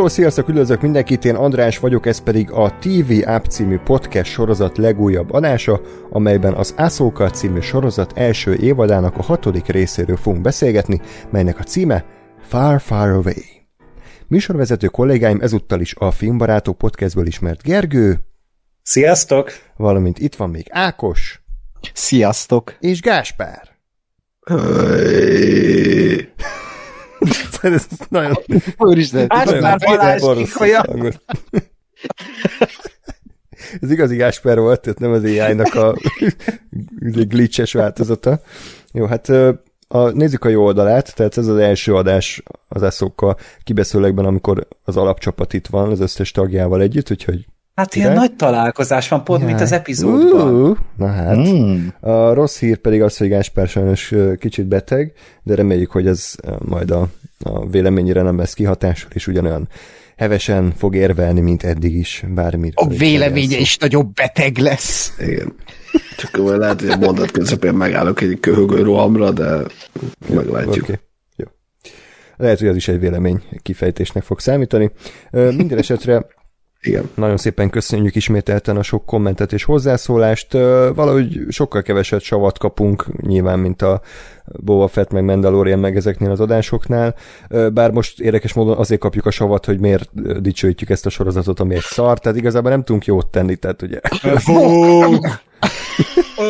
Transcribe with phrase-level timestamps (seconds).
[0.00, 4.78] Hello, sziasztok, üdvözlök mindenkit, én András vagyok, ez pedig a TV App című podcast sorozat
[4.78, 5.80] legújabb adása,
[6.10, 11.00] amelyben az Ahsoka című sorozat első évadának a hatodik részéről fogunk beszélgetni,
[11.30, 12.04] melynek a címe
[12.42, 13.42] Far Far Away.
[14.26, 18.20] Műsorvezető kollégáim ezúttal is a Filmbarátok podcastből ismert Gergő.
[18.82, 19.50] Sziasztok!
[19.76, 21.42] Valamint itt van még Ákos.
[21.92, 22.76] Sziasztok!
[22.80, 23.68] És Gáspár.
[27.62, 28.38] Ez nagyon...
[28.76, 30.84] Úristen, Gáspár Balázs kikolya.
[33.80, 35.96] Ez igazi Gáspár volt, tehát nem az AI-nak a
[37.28, 38.40] glitches változata.
[38.92, 39.28] Jó, hát
[39.88, 44.96] a, nézzük a jó oldalát, tehát ez az első adás az eszokkal kibeszélekben, amikor az
[44.96, 49.60] alapcsapat itt van, az összes tagjával együtt, úgyhogy Hát ilyen nagy találkozás van, pont, mint
[49.60, 50.54] az epizódban.
[50.54, 51.36] Uh, na hát.
[51.36, 51.86] Mm.
[52.00, 56.90] A rossz hír pedig az, hogy Gáspár sajnos kicsit beteg, de reméljük, hogy ez majd
[56.90, 57.08] a,
[57.44, 59.68] a véleményére nem lesz kihatással, és ugyanolyan
[60.16, 62.72] hevesen fog érvelni, mint eddig is, bármit.
[62.74, 65.14] A véleménye is nagyobb beteg lesz.
[65.18, 65.54] Igen.
[66.16, 69.62] Csak akkor lehet, hogy a mondat közepén megállok egy köhögő rohamra, de
[70.28, 70.84] meglátjuk.
[70.84, 70.98] Okay.
[71.36, 71.46] Jó.
[72.36, 74.90] Lehet, hogy az is egy vélemény kifejtésnek fog számítani.
[75.30, 76.26] Minden esetre
[76.82, 77.10] igen.
[77.14, 80.52] Nagyon szépen köszönjük ismételten a sok kommentet és hozzászólást.
[80.94, 84.00] Valahogy sokkal keveset savat kapunk, nyilván, mint a
[84.44, 87.14] Boba Fett meg Mandalorian meg ezeknél az adásoknál.
[87.72, 91.74] Bár most érdekes módon azért kapjuk a savat, hogy miért dicsőítjük ezt a sorozatot, ami
[91.74, 94.00] egy szar, tehát igazából nem tudunk jót tenni, tehát ugye...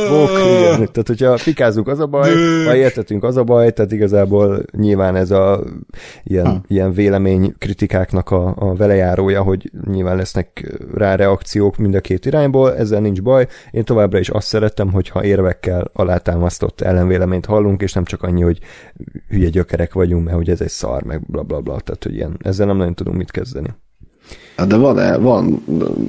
[0.09, 0.31] Bók,
[0.75, 2.31] tehát hogyha fikázunk, az a baj,
[2.65, 5.65] ha értetünk, az a baj, tehát igazából nyilván ez a
[6.25, 6.61] ilyen, ha.
[6.67, 12.77] ilyen vélemény kritikáknak a, a velejárója, hogy nyilván lesznek rá reakciók mind a két irányból,
[12.77, 13.47] ezzel nincs baj.
[13.71, 18.59] Én továbbra is azt szerettem, hogyha érvekkel alátámasztott ellenvéleményt hallunk, és nem csak annyi, hogy
[19.29, 22.37] hülye gyökerek vagyunk, mert hogy ez egy szar, meg bla bla bla, tehát hogy ilyen,
[22.43, 23.69] ezzel nem nagyon tudunk mit kezdeni.
[24.57, 25.65] Hát de van, -e, van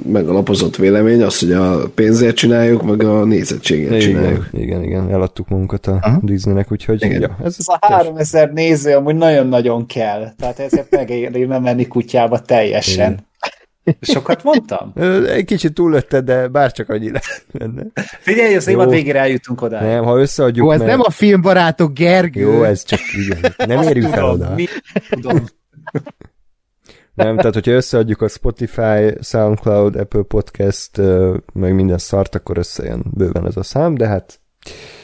[0.06, 4.48] megalapozott vélemény, az, hogy a pénzért csináljuk, meg a nézettségért igen, csináljuk.
[4.52, 6.22] Igen, igen, eladtuk magunkat a uh-huh.
[6.22, 7.20] Disneynek, úgyhogy igen.
[7.20, 12.38] Ja, ez, ez a 3000 néző amúgy nagyon-nagyon kell, tehát ezért megéri nem menni kutyába
[12.38, 13.12] teljesen.
[13.12, 13.30] Igen.
[14.00, 14.92] Sokat mondtam?
[15.26, 17.10] Egy kicsit túllötted, de bárcsak annyi
[17.52, 17.82] lenne.
[18.20, 19.80] Figyelj, az évad végére eljutunk oda.
[19.80, 20.66] Nem, ha összeadjuk...
[20.66, 20.90] Jó, ez mert...
[20.90, 22.40] nem a filmbarátok, Gergő!
[22.40, 23.54] Jó, ez csak igen.
[23.66, 24.54] Nem érünk fel oda.
[24.54, 24.66] Mi?
[25.10, 25.44] Tudom.
[27.14, 31.00] Nem, tehát hogyha összeadjuk a Spotify, SoundCloud, Apple Podcast,
[31.52, 34.40] meg minden szart, akkor összejön bőven ez a szám, de hát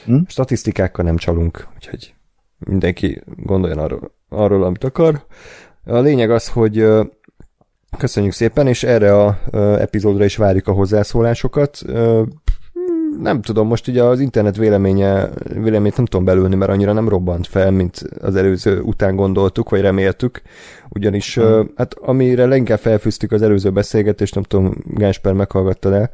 [0.05, 0.19] hm?
[0.27, 2.15] statisztikákkal nem csalunk, úgyhogy
[2.59, 5.25] mindenki gondoljon arról, arról, amit akar.
[5.85, 6.87] A lényeg az, hogy
[7.99, 9.39] köszönjük szépen, és erre a
[9.79, 11.83] epizódra is várjuk a hozzászólásokat
[13.21, 17.47] nem tudom, most ugye az internet véleménye, véleményt nem tudom belülni, mert annyira nem robbant
[17.47, 20.43] fel, mint az előző után gondoltuk, vagy reméltük,
[20.89, 21.71] ugyanis hmm.
[21.77, 26.11] hát amire leginkább felfűztük az előző beszélgetést, nem tudom, Gásper meghallgatta le,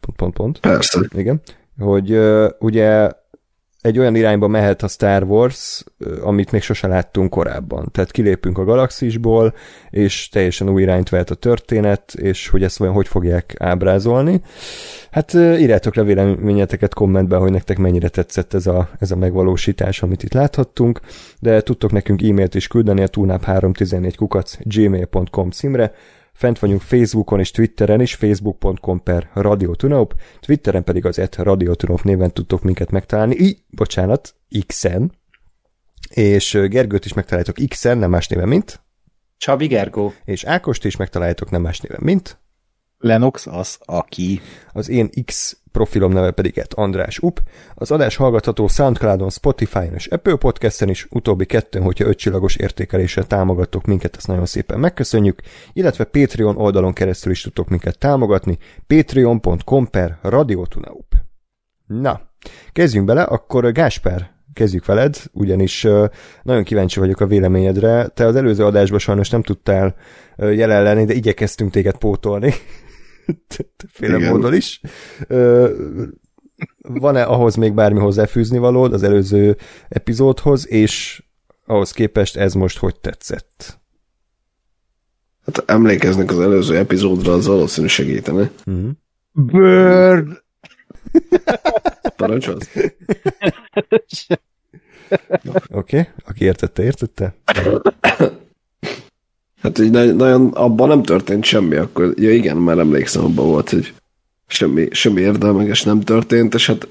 [0.00, 0.58] pont, pont, pont.
[0.60, 1.00] Persze.
[1.16, 1.40] Igen,
[1.78, 2.18] hogy
[2.58, 3.10] ugye
[3.88, 5.84] egy olyan irányba mehet a Star Wars,
[6.20, 7.88] amit még sose láttunk korábban.
[7.92, 9.54] Tehát kilépünk a galaxisból,
[9.90, 14.40] és teljesen új irányt vehet a történet, és hogy ezt olyan hogy fogják ábrázolni.
[15.10, 20.22] Hát írjátok le véleményeteket kommentben, hogy nektek mennyire tetszett ez a, ez a megvalósítás, amit
[20.22, 21.00] itt láthattunk,
[21.40, 25.92] de tudtok nekünk e-mailt is küldeni a tunap314 kukac gmail.com címre,
[26.38, 31.74] Fent vagyunk Facebookon és Twitteren is, facebook.com per Radio Tunaup, Twitteren pedig az et Radio
[31.74, 34.34] Tunaup néven tudtok minket megtalálni, I, bocsánat,
[34.66, 35.12] X-en,
[36.08, 38.80] és Gergőt is megtaláltok X-en, nem más néven, mint?
[39.36, 40.12] Csabi Gergó.
[40.24, 42.38] És Ákost is megtaláltok nem más néven, mint?
[42.98, 44.40] Lenox az, aki.
[44.72, 47.40] Az én X profilom neve pedig ett András Up.
[47.74, 53.84] Az adás hallgatható Soundcloudon, Spotify-on és Apple Podcast-en is, utóbbi kettőn, hogyha ötcsillagos értékeléssel támogattok
[53.84, 55.40] minket, ezt nagyon szépen megköszönjük,
[55.72, 61.14] illetve Patreon oldalon keresztül is tudtok minket támogatni, patreon.com per radiotunaup.
[61.86, 62.20] Na,
[62.72, 65.86] kezdjünk bele, akkor Gásper, kezdjük veled, ugyanis
[66.42, 68.06] nagyon kíváncsi vagyok a véleményedre.
[68.06, 69.94] Te az előző adásban sajnos nem tudtál
[70.36, 72.52] jelen lenni, de igyekeztünk téged pótolni.
[73.88, 74.80] Féle módon is.
[76.78, 79.56] Van-e ahhoz még bármi hozzáfűzni valód az előző
[79.88, 81.22] epizódhoz, és
[81.66, 83.80] ahhoz képest ez most hogy tetszett?
[85.44, 88.50] Hát emlékeznek az előző epizódra, az valószínű segítene.
[88.66, 88.90] Uh-huh.
[89.32, 90.42] Bird!
[92.16, 92.68] Parancsolsz?
[95.44, 96.08] Oké, okay.
[96.24, 97.34] aki értette, értette?
[99.68, 103.92] Hát így nagyon abban nem történt semmi, akkor ja igen, már emlékszem, abban volt, hogy
[104.46, 106.88] semmi, semmi érdelmeges nem történt, és hát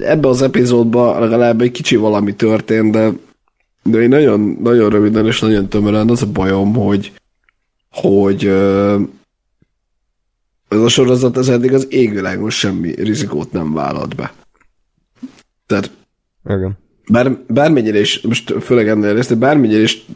[0.00, 3.12] ebbe az epizódban legalább egy kicsi valami történt, de
[3.82, 7.12] de én nagyon, nagyon röviden és nagyon tömören az a bajom, hogy
[7.90, 8.44] hogy
[10.68, 14.32] ez a sorozat ez eddig az égvilágon semmi rizikót nem vállalt be.
[15.66, 15.90] Tehát
[16.44, 16.78] Igen.
[17.10, 20.06] bár, bármennyire is, most főleg ennél részt, bármennyire is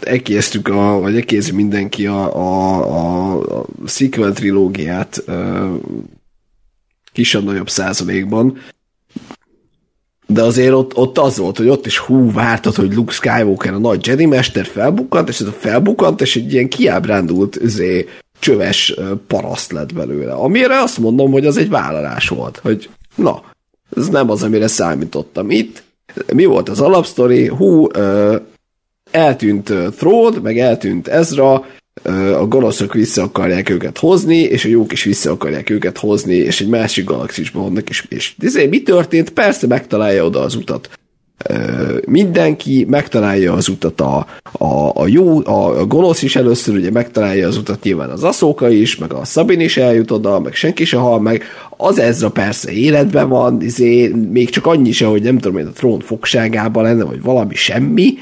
[0.00, 5.74] ekésztük, a, vagy ekézi mindenki a, a, a, a sequel trilógiát ö,
[7.12, 8.58] kisebb-nagyobb százalékban,
[10.26, 13.78] de azért ott, ott az volt, hogy ott is hú, vártad, hogy Luke Skywalker a
[13.78, 18.08] nagy Jedi mester felbukkant, és ez a felbukkant, és egy ilyen kiábrándult üzé,
[18.38, 18.94] csöves
[19.26, 20.32] paraszt lett belőle.
[20.32, 23.42] Amire azt mondom, hogy az egy vállalás volt, hogy na,
[23.96, 25.82] ez nem az, amire számítottam itt.
[26.32, 27.46] Mi volt az alapsztori?
[27.46, 28.36] Hú, ö,
[29.12, 31.64] eltűnt ö, Throne, meg eltűnt Ezra,
[32.38, 36.60] a gonoszok vissza akarják őket hozni, és a jók is vissza akarják őket hozni, és
[36.60, 39.30] egy másik galaxisban vannak, és, és ezért mi történt?
[39.30, 40.90] Persze megtalálja oda az utat.
[42.06, 47.46] Mindenki megtalálja az utat a, a, a jó, a, a gonosz is először ugye megtalálja
[47.46, 50.96] az utat nyilván az Aszóka is, meg a Szabin is eljut oda, meg senki se
[50.96, 51.44] hal meg,
[51.76, 55.76] az Ezra persze életben van, izé, még csak annyi se, hogy nem tudom, hogy a
[55.76, 58.14] trón fogságában lenne, vagy valami semmi,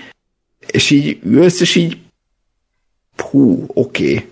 [0.72, 1.98] és így ülsz, és így
[3.16, 4.12] hú, oké.
[4.12, 4.28] Okay.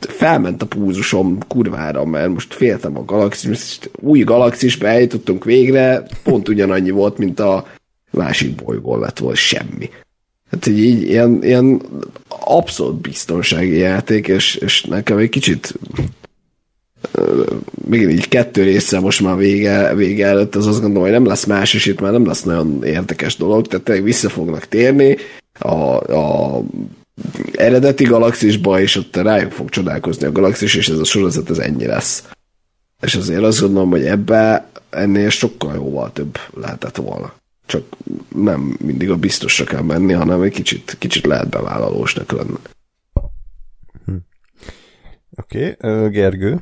[0.00, 6.90] Felment a púzusom kurvára, mert most féltem a galaxis, új galaxisba eljutottunk végre, pont ugyanannyi
[6.90, 7.66] volt, mint a
[8.10, 9.90] másik bolygón lett volna semmi.
[10.50, 11.82] Hát így, így ilyen, ilyen
[12.28, 15.74] abszolút biztonsági játék, és, és nekem egy kicsit
[17.88, 21.44] még így kettő része most már vége, vége előtt, az azt gondolom, hogy nem lesz
[21.44, 25.16] más, és itt már nem lesz nagyon érdekes dolog, tehát tényleg vissza fognak térni
[25.60, 26.62] a, a
[27.52, 31.86] eredeti galaxisba, és ott rájuk fog csodálkozni a galaxis, és ez a sorozat ez ennyi
[31.86, 32.28] lesz.
[33.02, 37.32] És azért azt gondolom, hogy ebbe ennél sokkal jóval több lehetett volna.
[37.66, 37.84] Csak
[38.34, 42.56] nem mindig a biztosra kell menni, hanem egy kicsit, kicsit lehet bevállalósnak lenni.
[45.36, 46.08] Oké, okay.
[46.10, 46.60] Gergő.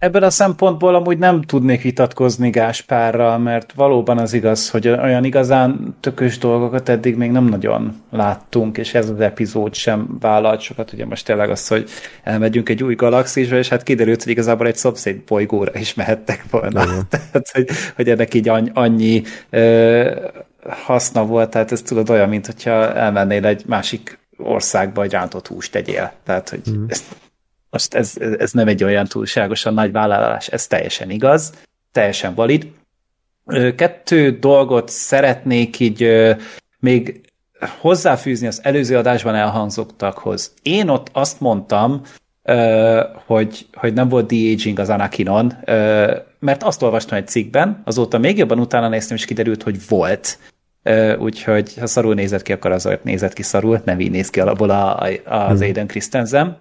[0.00, 5.24] Ö, Ebből a szempontból amúgy nem tudnék vitatkozni Gáspárral, mert valóban az igaz, hogy olyan
[5.24, 10.92] igazán tökös dolgokat eddig még nem nagyon láttunk, és ez az epizód sem vállalt sokat.
[10.92, 11.88] Ugye most tényleg az, hogy
[12.22, 16.84] elmegyünk egy új galaxisba, és hát kiderült, hogy igazából egy szomszéd bolygóra is mehettek volna.
[17.10, 20.10] Tehát, hogy, hogy ennek így annyi, ö,
[20.84, 25.72] haszna volt, tehát ez tudod olyan, mint hogyha elmennél egy másik országba, egy rántott húst
[25.72, 26.12] tegyél.
[26.24, 27.04] Tehát, hogy ezt
[27.70, 31.52] most ez, ez nem egy olyan túlságosan nagy vállalás, ez teljesen igaz,
[31.92, 32.66] teljesen valid.
[33.76, 36.10] Kettő dolgot szeretnék így
[36.78, 37.20] még
[37.80, 40.54] hozzáfűzni az előző adásban elhangzottakhoz.
[40.62, 42.02] Én ott azt mondtam,
[43.26, 45.52] hogy, hogy nem volt de-aging az Anakinon,
[46.38, 50.38] mert azt olvastam egy cikkben, azóta még jobban utána néztem, és kiderült, hogy volt.
[51.18, 54.70] Úgyhogy ha szarul nézett ki, akkor azért nézett ki szarul, nem így néz ki alapból
[54.70, 55.60] az hmm.
[55.60, 56.58] Aiden Christensen.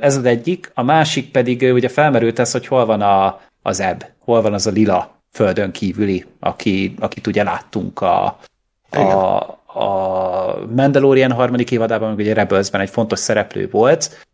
[0.00, 0.70] Ez az egyik.
[0.74, 4.66] A másik pedig ugye felmerült ez, hogy hol van a, az ebb, hol van az
[4.66, 8.38] a lila földön kívüli, aki, akit ugye láttunk a,
[8.90, 9.00] a,
[9.80, 14.26] a Mandalorian harmadik évadában, meg ugye Rebelsben egy fontos szereplő volt.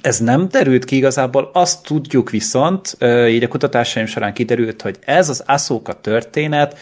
[0.00, 2.96] Ez nem derült ki igazából, azt tudjuk viszont,
[3.28, 6.76] így a kutatásaim során kiderült, hogy ez az Ahsoka történet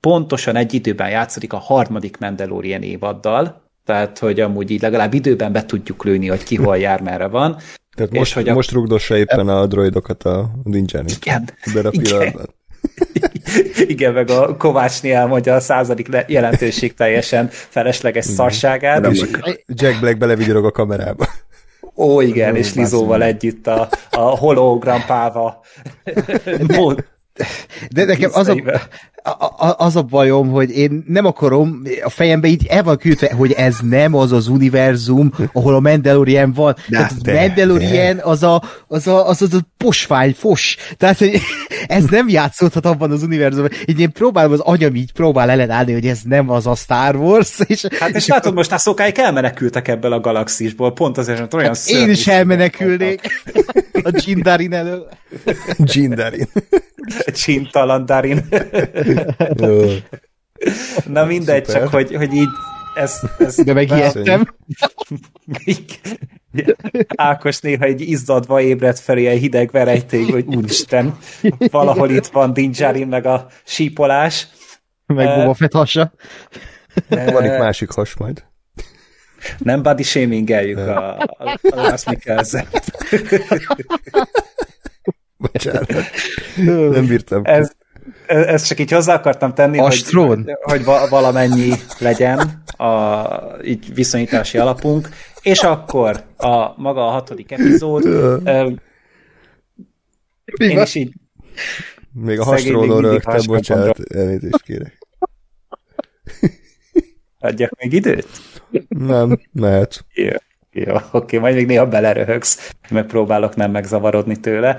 [0.00, 5.64] pontosan egy időben játszik a harmadik Mandalorian évaddal, tehát hogy amúgy így legalább időben be
[5.64, 7.56] tudjuk lőni, hogy ki hol jár, merre van.
[7.94, 8.54] Tehát és most, hogy a...
[8.54, 11.12] most rugdossa éppen a droidokat a Ninjani.
[11.16, 11.48] Igen,
[11.90, 12.32] igen.
[13.86, 18.36] Igen, meg a Kovácsni elmondja a századik jelentőség teljesen felesleges igen.
[18.36, 19.00] szarságát.
[19.00, 19.24] Nem, és
[19.66, 21.26] Jack Black belevigyorog a kamerába.
[21.96, 25.60] Ó, igen, és Lizóval együtt a, a hologrampáva.
[27.90, 28.56] De nekem az a,
[29.66, 33.52] a, az a bajom, hogy én nem akarom, a fejembe így el van küldve, hogy
[33.52, 36.74] ez nem az az univerzum, ahol a Mandalorian van.
[36.88, 38.22] De, Tehát de, Mandalorian de.
[38.22, 40.76] az a, az a, az, az a posvány, fos.
[40.96, 41.40] Tehát, hogy
[41.86, 43.70] ez nem játszódhat abban az univerzumban.
[43.86, 47.58] Így én próbálom, az agyam így próbál ellenállni, hogy ez nem az a Star Wars.
[47.66, 48.56] És, hát és, és látod, akkor...
[48.56, 53.20] most a szokáig elmenekültek ebből a galaxisból, pont azért, hogy olyan hát Én is elmenekülnék
[54.04, 55.08] a Jindarin elől.
[55.84, 56.48] Jindarin.
[57.32, 58.48] Csintalan Darin.
[61.06, 61.80] Na mindegy, Szuper.
[61.82, 62.48] csak hogy, hogy így
[62.94, 64.54] ez, ez De megijedtem.
[67.16, 71.18] Ákos néha egy izzadva ébredt felé egy hideg verejték, hogy úristen,
[71.70, 74.48] valahol itt van Dinjarin, meg a sípolás.
[75.06, 76.12] Meg uh, Boba Fett hasa.
[77.08, 78.44] Van itt másik has majd.
[79.58, 81.26] Nem body shamingeljük a, a,
[81.62, 82.04] a Lars
[85.52, 85.92] Bocsánat.
[86.90, 87.42] Nem bírtam.
[87.44, 87.72] Ez,
[88.26, 90.44] ezt csak így hozzá akartam tenni, Astrón.
[90.62, 93.26] hogy, hogy valamennyi legyen a
[93.64, 95.08] így viszonyítási alapunk,
[95.42, 98.04] és akkor a maga a hatodik epizód.
[100.56, 101.12] én is így
[102.12, 104.98] még a hasonló rögtön, bocsánat, elnézést kérek.
[107.38, 108.28] Adjak még időt?
[108.88, 110.04] Nem, mehet.
[110.12, 110.30] Jó,
[110.72, 114.78] jó oké, majd még néha beleröhögsz, megpróbálok nem megzavarodni tőle.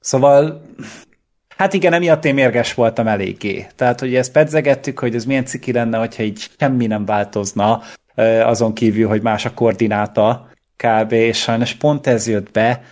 [0.00, 0.64] Szóval
[1.56, 3.66] Hát igen, emiatt én mérges voltam eléggé.
[3.76, 7.82] Tehát, hogy ezt pedzegettük, hogy ez milyen ciki lenne, hogyha így semmi nem változna,
[8.44, 11.12] azon kívül, hogy más a koordináta kb.
[11.12, 12.82] És sajnos pont ez jött be,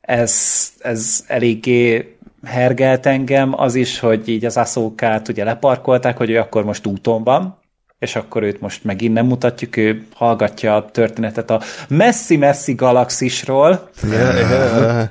[0.00, 0.34] ez,
[0.78, 6.64] ez eléggé hergelt engem, az is, hogy így az aszókát ugye leparkolták, hogy ő akkor
[6.64, 7.59] most úton van,
[8.00, 13.90] és akkor őt most megint nem mutatjuk, ő hallgatja a történetet a messzi-messzi galaxisról.
[14.02, 15.08] Yeah, yeah.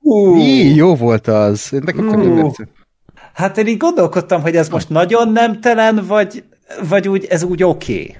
[0.00, 0.38] Uh.
[0.38, 1.68] Í, jó volt az.
[1.70, 2.52] Nekem uh.
[3.32, 6.44] Hát én így gondolkodtam, hogy ez most nagyon nemtelen, vagy,
[6.88, 7.92] vagy úgy, ez úgy oké.
[7.92, 8.16] Okay.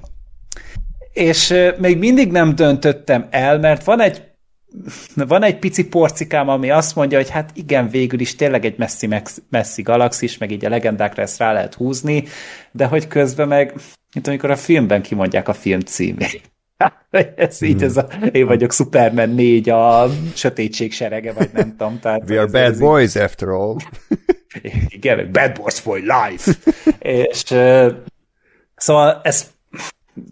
[1.13, 4.23] És még mindig nem döntöttem el, mert van egy
[5.15, 9.09] van egy pici porcikám, ami azt mondja, hogy hát igen, végül is tényleg egy messzi,
[9.49, 12.23] messzi galaxis, meg így a legendákra ezt rá lehet húzni,
[12.71, 13.73] de hogy közben meg,
[14.13, 16.41] mint amikor a filmben kimondják a film címét.
[17.35, 21.99] ez így, ez a, én vagyok Superman 4, a sötétség serege, vagy nem tudom.
[21.99, 23.21] Tehát We are bad boys így.
[23.21, 23.75] after all.
[24.87, 26.51] Igen, bad boys for life.
[26.99, 27.43] és
[28.75, 29.55] szóval ez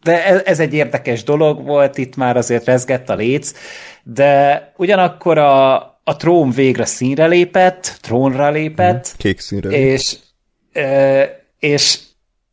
[0.04, 3.54] de ez egy érdekes dolog volt, itt már azért rezgett a léc,
[4.08, 9.08] de ugyanakkor a, a trón végre színre lépett, trónra lépett.
[9.08, 9.70] Mm, kék színre.
[9.70, 10.18] És,
[11.60, 12.00] és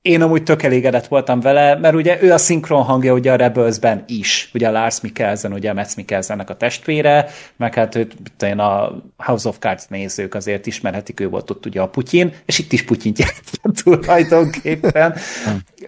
[0.02, 4.04] én amúgy tök elégedett voltam vele, mert ugye ő a szinkron hangja ugye a Rebelsben
[4.06, 9.48] is, ugye Lars Mikkelsen, ugye Metz Mikkelsennek a testvére, meg hát őt én a House
[9.48, 13.18] of Cards nézők azért ismerhetik, ő volt ott ugye a Putyin, és itt is Putyint
[13.18, 15.14] játszott tulajdonképpen,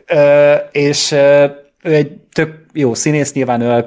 [0.06, 1.46] ö, és ö,
[1.82, 3.86] ő egy tök jó színész, nyilván ő,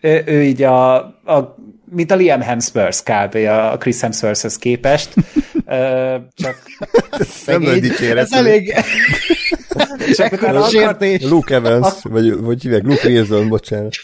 [0.00, 1.56] ő, ő így a, a
[1.90, 3.34] mint a Liam Hemsworth kb.
[3.34, 5.14] a Chris Hemsworthhez képest.
[6.34, 6.62] Csak
[7.46, 8.24] nem nagy dicséret.
[8.24, 8.74] Ez elég...
[10.16, 11.22] csak a sértés.
[11.22, 13.94] Luke Evans, vagy, vagy hívják, Luke Wilson, bocsánat.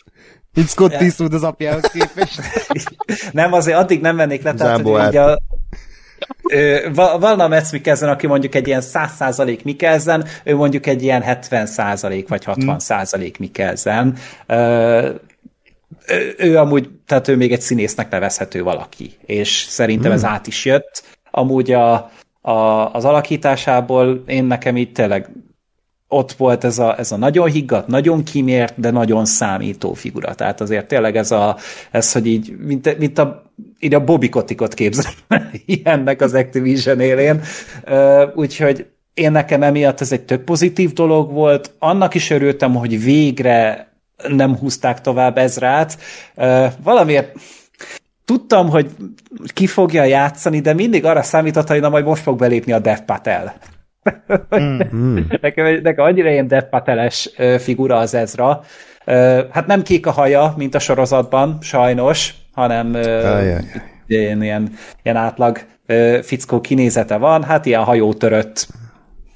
[0.55, 2.41] Itt Scott Eastwood az apjához képest.
[3.33, 5.39] nem, azért addig nem vennék le, tehát, hogy így a,
[6.95, 12.43] Valna Metz Mikkelsen, aki mondjuk egy ilyen 100% Mikkelsen, ő mondjuk egy ilyen 70% vagy
[12.47, 14.17] 60% Mikkelsen
[16.09, 20.15] ő, ő amúgy, tehát ő még egy színésznek nevezhető valaki, és szerintem hmm.
[20.15, 21.03] ez át is jött.
[21.31, 22.11] Amúgy a,
[22.41, 25.31] a, az alakításából én nekem így tényleg
[26.09, 30.35] ott volt ez a, ez a nagyon higgadt, nagyon kimért, de nagyon számító figura.
[30.35, 31.57] Tehát azért tényleg ez, a,
[31.91, 37.41] ez hogy így, mint, mint a, így a Bobby Kotikot képzelem ilyennek az Activision élén.
[38.35, 41.75] Úgyhogy én nekem emiatt ez egy tök pozitív dolog volt.
[41.79, 43.89] Annak is örültem, hogy végre
[44.29, 45.99] nem húzták tovább Ezrát.
[46.83, 47.37] Valamiért
[48.25, 48.91] tudtam, hogy
[49.47, 52.99] ki fogja játszani, de mindig arra számított, hogy na majd most fog belépni a Dev
[52.99, 53.55] Patel.
[54.57, 55.19] mm-hmm.
[55.41, 58.61] nekem, nekem annyira ilyen Dev Pateles figura az Ezra.
[59.51, 62.95] Hát nem kék a haja, mint a sorozatban, sajnos, hanem
[64.07, 65.59] ilyen, ilyen, ilyen átlag
[66.23, 68.67] fickó kinézete van, hát ilyen hajótörött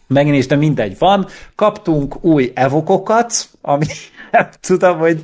[0.09, 1.27] megint is, de mindegy van.
[1.55, 3.85] Kaptunk új evokokat, ami
[4.31, 5.23] nem tudom, hogy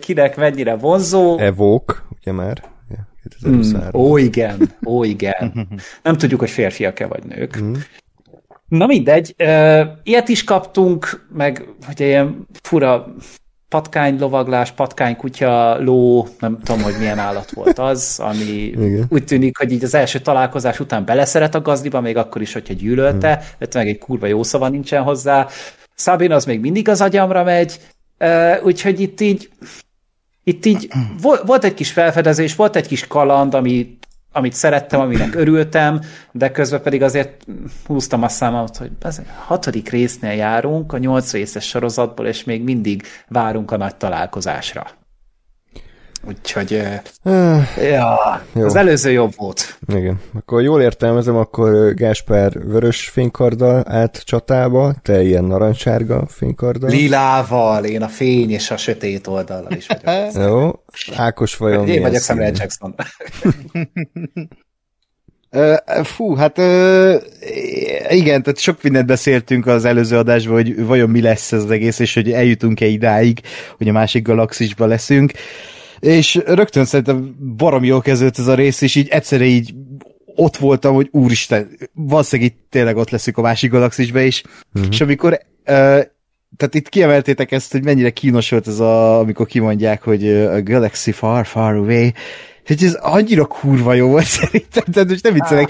[0.00, 1.38] kinek mennyire vonzó.
[1.38, 2.62] Evók, ugye már?
[3.48, 3.60] Mm,
[3.92, 5.68] ó, igen, ó, igen.
[6.02, 7.60] Nem tudjuk, hogy férfiak-e vagy nők.
[7.60, 7.74] Mm.
[8.68, 9.34] Na mindegy,
[10.02, 13.06] ilyet is kaptunk, meg hogy ilyen fura
[13.68, 19.06] patkány lovaglás, patkány kutya, ló, nem tudom, hogy milyen állat volt az, ami Igen.
[19.08, 22.74] úgy tűnik, hogy így az első találkozás után beleszeret a gazdiba, még akkor is, hogyha
[22.74, 23.68] gyűlölte, hmm.
[23.74, 25.46] meg egy kurva jó szava nincsen hozzá.
[25.94, 27.80] Szabin az még mindig az agyamra megy,
[28.62, 29.50] úgyhogy itt így
[30.48, 30.92] itt így
[31.44, 33.98] volt egy kis felfedezés, volt egy kis kaland, ami,
[34.32, 36.00] amit szerettem, aminek örültem,
[36.32, 37.44] de közben pedig azért
[37.86, 43.02] húztam a számomat, hogy az hatodik résznél járunk a nyolc részes sorozatból, és még mindig
[43.28, 44.86] várunk a nagy találkozásra.
[46.24, 46.82] Úgyhogy
[47.22, 48.64] uh, ja, jó.
[48.64, 49.78] az előző jobb volt.
[49.94, 50.20] Igen.
[50.34, 56.90] Akkor jól értelmezem, akkor Gáspár vörös fénykarddal állt csatába, te ilyen narancsárga fénykarddal.
[56.90, 60.32] Lilával, én a fény és a sötét oldallal is vagyok.
[60.48, 60.70] jó.
[61.16, 62.94] Ákos vajon Én vagyok Samuel Jackson.
[66.02, 66.58] fú, hát
[68.08, 71.98] igen, tehát sok mindent beszéltünk az előző adásban, hogy vajon mi lesz ez az egész,
[71.98, 73.40] és hogy eljutunk-e idáig,
[73.76, 75.32] hogy a másik galaxisba leszünk
[75.98, 79.74] és rögtön szerintem barom jól kezdődött ez a rész, és így egyszerre így
[80.34, 84.42] ott voltam, hogy úristen, valószínűleg itt tényleg ott leszünk a másik galaxisbe is,
[84.74, 84.90] uh-huh.
[84.92, 86.02] és amikor uh,
[86.56, 91.12] tehát itt kiemeltétek ezt, hogy mennyire kínos volt ez a, amikor kimondják, hogy a galaxy
[91.12, 92.12] far, far away,
[92.66, 95.68] hogy ez annyira kurva jó volt szerintem, tehát most nem viccelek.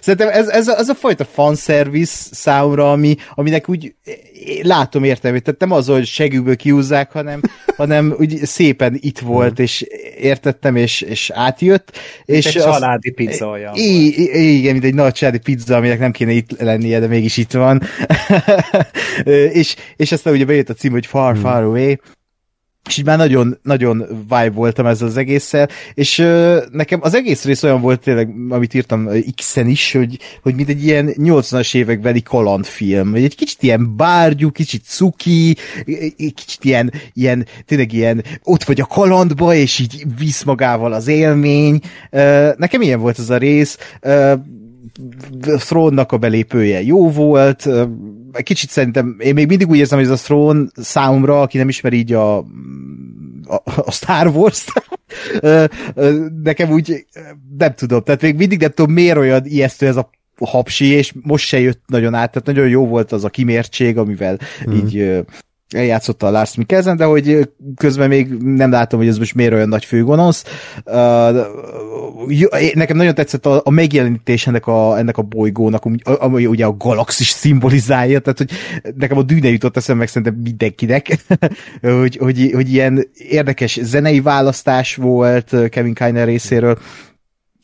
[0.00, 3.94] Szerintem ez, ez, a, ez a fajta fanservice számomra, ami, aminek úgy
[4.62, 7.40] látom értelmét, tehát nem az, hogy segükből kiúzzák, hanem,
[7.76, 9.62] hanem úgy szépen itt volt, mm.
[9.62, 9.84] és
[10.18, 11.98] értettem, és, és átjött.
[12.24, 14.06] És egy az, családi pizza olyan i,
[14.56, 17.82] Igen, mint egy nagy családi pizza, aminek nem kéne itt lennie, de mégis itt van.
[19.52, 21.40] és, és aztán ugye bejött a cím, hogy Far, mm.
[21.40, 21.98] Far Away,
[22.88, 27.44] és így már nagyon, nagyon vibe voltam ezzel az egésszel, és ö, nekem az egész
[27.44, 32.22] rész olyan volt tényleg, amit írtam X-en is, hogy, hogy mint egy ilyen 80-as évekbeli
[32.22, 35.56] kalandfilm, hogy egy kicsit ilyen bárgyú, kicsit cuki,
[36.16, 41.80] kicsit ilyen, ilyen, tényleg ilyen, ott vagy a kalandba, és így visz magával az élmény.
[42.10, 43.78] Ö, nekem ilyen volt ez a rész.
[44.00, 44.34] Ö,
[45.40, 47.68] Throne-nak a belépője jó volt,
[48.42, 51.96] kicsit szerintem, én még mindig úgy érzem, hogy ez a Throne számomra, aki nem ismeri
[51.96, 52.44] így a, a,
[53.74, 54.72] a Star Wars-t,
[56.42, 57.06] nekem úgy
[57.58, 60.10] nem tudom, tehát még mindig nem tudom, miért olyan ijesztő ez a
[60.40, 64.38] hapsi, és most se jött nagyon át, tehát nagyon jó volt az a kimértség, amivel
[64.70, 64.72] mm.
[64.72, 65.24] így
[65.72, 69.68] eljátszotta a Lars Mikkelsen, de hogy közben még nem látom, hogy ez most miért olyan
[69.68, 70.44] nagy főgonosz.
[70.84, 71.36] Uh,
[72.74, 78.18] nekem nagyon tetszett a, megjelenítés ennek a, ennek a bolygónak, ami ugye a galaxis szimbolizálja,
[78.18, 78.50] tehát hogy
[78.96, 81.16] nekem a dűne jutott eszembe meg szerintem mindenkinek,
[82.00, 86.78] hogy, hogy, hogy ilyen érdekes zenei választás volt Kevin Kiner részéről,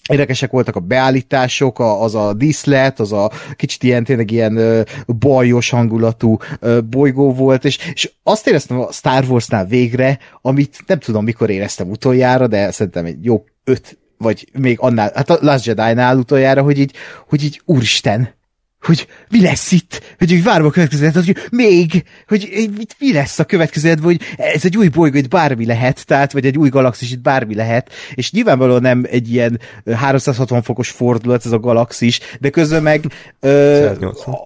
[0.08, 6.36] Érdekesek voltak a beállítások, az a díszlet, az a kicsit ilyen tényleg ilyen bajos hangulatú
[6.60, 11.50] ö, bolygó volt, és, és azt éreztem a Star Wars-nál végre, amit nem tudom mikor
[11.50, 16.62] éreztem utoljára, de szerintem egy jó öt vagy még annál, hát a Last Jedi-nál utoljára,
[16.62, 16.92] hogy így,
[17.28, 18.36] hogy így úristen,
[18.80, 23.38] hogy mi lesz itt, hogy úgy várom a következőt, hogy még, hogy mit, mi lesz
[23.38, 27.10] a következőt, hogy ez egy új bolygó, itt bármi lehet, tehát, vagy egy új galaxis,
[27.10, 29.60] itt bármi lehet, és nyilvánvalóan nem egy ilyen
[29.94, 33.04] 360 fokos fordulat ez a galaxis, de közben meg
[33.40, 33.90] ö,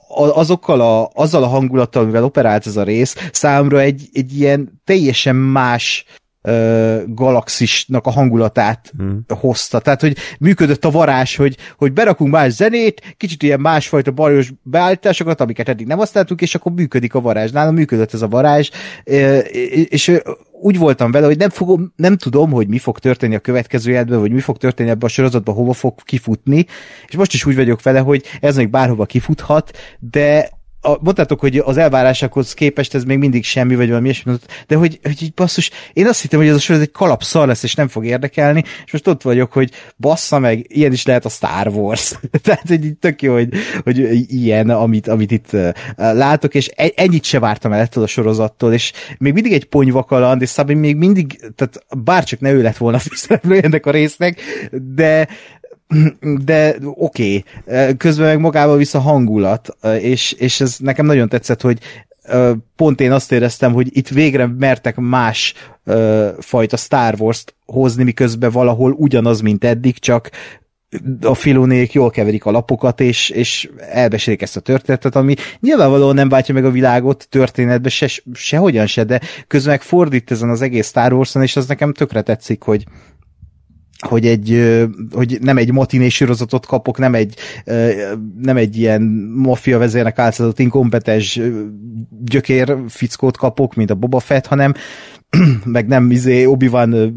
[0.08, 5.36] azokkal a, azzal a hangulattal, amivel operált ez a rész, számomra egy, egy ilyen teljesen
[5.36, 6.04] más
[7.06, 9.24] galaxisnak a hangulatát hmm.
[9.28, 9.78] hozta.
[9.78, 15.40] Tehát, hogy működött a varázs, hogy, hogy berakunk más zenét, kicsit ilyen másfajta bajos beállításokat,
[15.40, 17.50] amiket eddig nem használtuk, és akkor működik a varázs.
[17.50, 18.70] Nálam működött ez a varázs,
[19.88, 20.20] és
[20.62, 24.20] úgy voltam vele, hogy nem, fogom, nem tudom, hogy mi fog történni a következő életben,
[24.20, 26.66] vagy mi fog történni ebben a sorozatban, hova fog kifutni,
[27.08, 30.50] és most is úgy vagyok vele, hogy ez még bárhova kifuthat, de
[30.84, 34.32] a, mondtátok, hogy az elvárásokhoz képest ez még mindig semmi, vagy valami ilyesmi,
[34.66, 37.46] de hogy, hogy így basszus, én azt hittem, hogy ez a sor ez egy kalapszar
[37.46, 41.24] lesz, és nem fog érdekelni, és most ott vagyok, hogy bassza meg, ilyen is lehet
[41.24, 42.12] a Star Wars.
[42.42, 43.48] Tehát, hogy tök jó, hogy,
[43.84, 43.98] hogy
[44.32, 45.56] ilyen, amit, amit itt
[45.96, 50.42] látok, és e, ennyit se vártam el ettől a sorozattól, és még mindig egy ponyvakaland,
[50.42, 54.40] és Szabin még mindig, tehát bárcsak ne ő lett volna a ennek a résznek,
[54.94, 55.28] de
[56.44, 57.96] de oké, okay.
[57.96, 61.78] közben meg magába vissza hangulat, és, és ez nekem nagyon tetszett, hogy
[62.76, 65.54] pont én azt éreztem, hogy itt végre mertek más
[66.38, 70.30] fajta Star Wars-t hozni, miközben valahol ugyanaz, mint eddig, csak
[71.22, 76.28] a filónék jól keverik a lapokat, és, és elbesélik ezt a történetet, ami nyilvánvalóan nem
[76.28, 80.86] váltja meg a világot történetbe, se, sehogyan se, de közben meg fordít ezen az egész
[80.86, 82.84] Star Wars-on, és az nekem tökre tetszik, hogy,
[84.08, 84.78] hogy, egy,
[85.12, 87.34] hogy nem egy matiné sorozatot kapok, nem egy,
[88.40, 89.02] nem egy ilyen
[89.34, 91.40] maffia vezérnek álcázott inkompetens
[92.20, 94.74] gyökér fickót kapok, mint a Boba Fett, hanem
[95.64, 97.14] meg nem izé Obi-Wan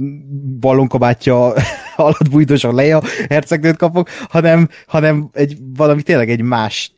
[0.59, 1.53] ballonkabátja
[1.95, 6.95] alatt bújtos a Leia hercegnőt kapok, hanem, hanem egy, valami tényleg egy más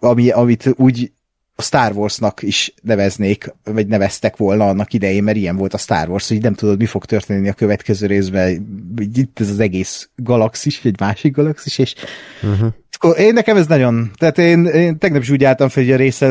[0.00, 1.12] ami, amit úgy
[1.58, 6.08] a Star Warsnak is neveznék, vagy neveztek volna annak idején, mert ilyen volt a Star
[6.08, 8.66] Wars, hogy nem tudod, mi fog történni a következő részben.
[9.14, 11.94] Itt ez az egész galaxis, egy másik galaxis, és
[12.42, 13.20] uh-huh.
[13.20, 16.22] én nekem ez nagyon, tehát én, én tegnap is úgy álltam fel a rész,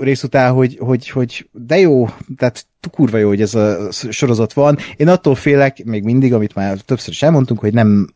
[0.00, 4.78] rész után, hogy, hogy, hogy de jó, tehát kurva jó, hogy ez a sorozat van.
[4.96, 8.12] Én attól félek, még mindig, amit már többször is elmondtunk, hogy nem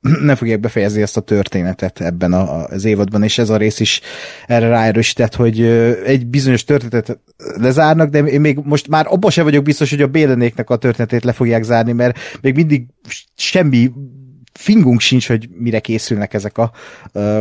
[0.20, 4.00] nem fogják befejezni ezt a történetet ebben a, az évadban, és ez a rész is
[4.46, 5.62] erre ráerősített, hogy
[6.04, 10.06] egy bizonyos történetet lezárnak, de én még most már abban sem vagyok biztos, hogy a
[10.06, 12.86] Bélenéknek a történetét le fogják zárni, mert még mindig
[13.36, 13.92] semmi
[14.52, 16.72] fingunk sincs, hogy mire készülnek ezek a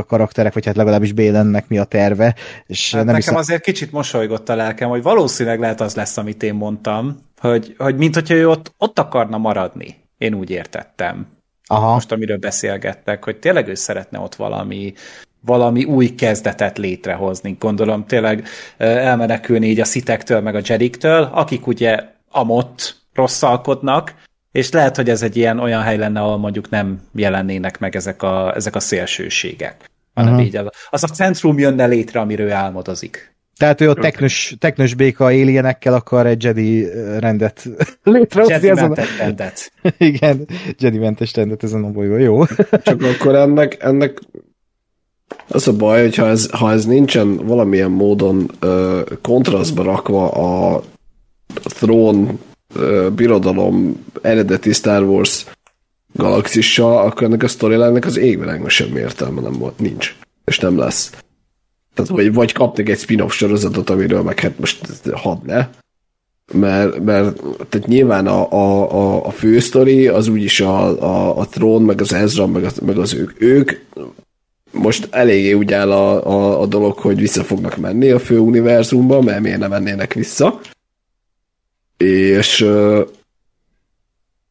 [0.07, 2.35] karakterek, vagy hát legalábbis Bélennek mi a terve.
[2.65, 3.35] És hát nem nekem hiszem...
[3.35, 7.95] azért kicsit mosolygott a lelkem, hogy valószínűleg lehet az lesz, amit én mondtam, hogy, hogy
[7.95, 9.95] mint hogyha ő ott, ott akarna maradni.
[10.17, 11.36] Én úgy értettem
[11.67, 11.93] Aha.
[11.93, 14.93] most amiről beszélgettek, hogy tényleg ő szeretne ott valami,
[15.41, 17.55] valami új kezdetet létrehozni.
[17.59, 24.13] Gondolom tényleg elmenekülni így a szitektől, meg a jediktől, akik ugye amott rosszalkodnak,
[24.51, 28.23] és lehet, hogy ez egy ilyen olyan hely lenne, ahol mondjuk nem jelennének meg ezek
[28.23, 29.89] a, ezek a szélsőségek.
[30.13, 30.47] Hanem uh-huh.
[30.47, 33.35] így az, az a centrum jönne létre, amiről álmodozik.
[33.57, 36.87] Tehát ő a teknös, teknös béka alienekkel akar egy Jedi
[37.19, 37.69] rendet
[38.03, 38.53] létrehozni.
[38.53, 39.71] Jedi mentes rendet.
[39.97, 40.47] Igen,
[40.79, 42.45] Jedi mentes rendet ezen a bolygó, jó.
[42.83, 44.19] Csak akkor ennek, ennek
[45.47, 50.75] az a baj, hogy ha ez, ha ez nincsen valamilyen módon ö, kontrasztba rakva a,
[51.63, 52.31] a Throne
[52.75, 55.45] ö, birodalom eredeti Star Wars
[56.13, 60.15] galaxissal, akkor ennek a storyline az égvilágban semmi értelme nem volt, nincs.
[60.45, 61.11] És nem lesz.
[61.97, 65.67] Tehát vagy, vagy kapnak egy spin-off sorozatot, amiről meg hát most hadd ne.
[66.53, 71.47] Mert, mert tehát nyilván a, a, a, a fő sztori az úgyis a, a, a
[71.47, 73.41] trón, meg az Ezra, meg az, meg az ők.
[73.41, 73.71] Ők
[74.71, 79.21] most eléggé úgy áll a, a, a dolog, hogy vissza fognak menni a fő univerzumba,
[79.21, 80.59] mert miért nem mennének vissza.
[81.97, 82.67] És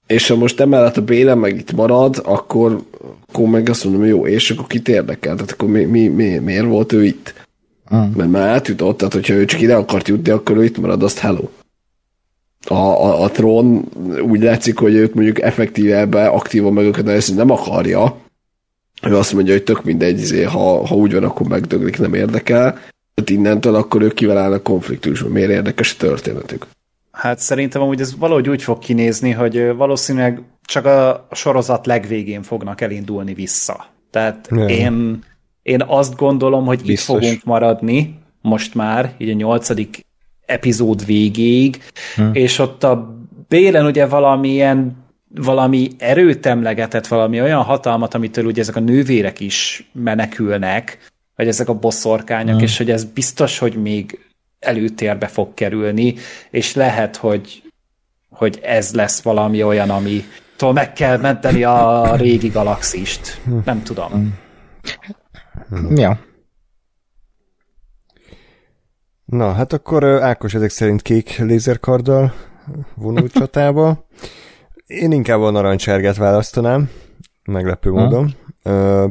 [0.07, 2.83] és ha most emellett a Béle meg itt marad, akkor,
[3.29, 5.35] akkor meg azt mondom, jó, és akkor kit érdekel?
[5.35, 7.35] Tehát akkor mi, mi, mi, miért volt ő itt?
[7.95, 7.99] Mm.
[7.99, 11.19] Mert már átjutott, tehát hogyha ő csak ide akart jutni, akkor ő itt marad, azt
[11.19, 11.49] hello.
[12.69, 13.89] A, a, a trón
[14.23, 18.17] úgy látszik, hogy ők mondjuk effektíve ebbe aktívan meg őket ezt nem akarja.
[19.03, 22.73] Ő azt mondja, hogy tök mindegy, izé, ha, ha úgy van, akkor megdöglik, nem érdekel.
[23.15, 25.31] Tehát innentől akkor ők kivel állnak konfliktusban.
[25.31, 26.67] Miért érdekes a történetük?
[27.17, 32.81] Hát szerintem amúgy ez valahogy úgy fog kinézni, hogy valószínűleg csak a sorozat legvégén fognak
[32.81, 33.87] elindulni vissza.
[34.11, 34.69] Tehát Nem.
[34.69, 35.25] én,
[35.63, 37.17] én azt gondolom, hogy Biztos.
[37.17, 40.07] itt fogunk maradni most már, így a nyolcadik
[40.47, 41.83] epizód végéig,
[42.15, 42.31] hmm.
[42.33, 43.15] és ott a
[43.49, 49.91] Bélen ugye valamilyen valami erőt emlegetett, valami olyan hatalmat, amitől ugye ezek a nővérek is
[49.93, 50.99] menekülnek,
[51.37, 52.65] vagy ezek a bosszorkányok, hmm.
[52.65, 54.26] és hogy ez biztos, hogy még
[54.67, 56.15] előtérbe fog kerülni,
[56.51, 57.63] és lehet, hogy,
[58.29, 60.25] hogy ez lesz valami olyan, ami
[60.73, 63.41] meg kell menteni a régi galaxist.
[63.65, 64.39] Nem tudom.
[65.95, 66.19] Ja.
[69.25, 72.35] Na, hát akkor Ákos ezek szerint kék lézerkarddal
[72.95, 74.07] vonult csatába.
[74.87, 76.91] Én inkább a narancsárgát választanám,
[77.45, 78.35] meglepő módon.
[78.65, 79.11] Uh,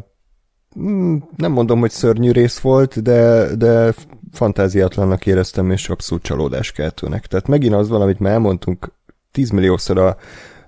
[1.35, 3.93] nem mondom, hogy szörnyű rész volt, de, de
[4.35, 7.25] fantáziatlannak éreztem, és abszolút csalódáskeltőnek.
[7.25, 8.91] Tehát megint az valamit már elmondtunk
[9.31, 10.17] 10 milliószor a,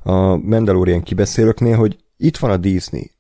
[0.04, 3.12] a Mandalorian kibeszélőknél, hogy itt van a Disney.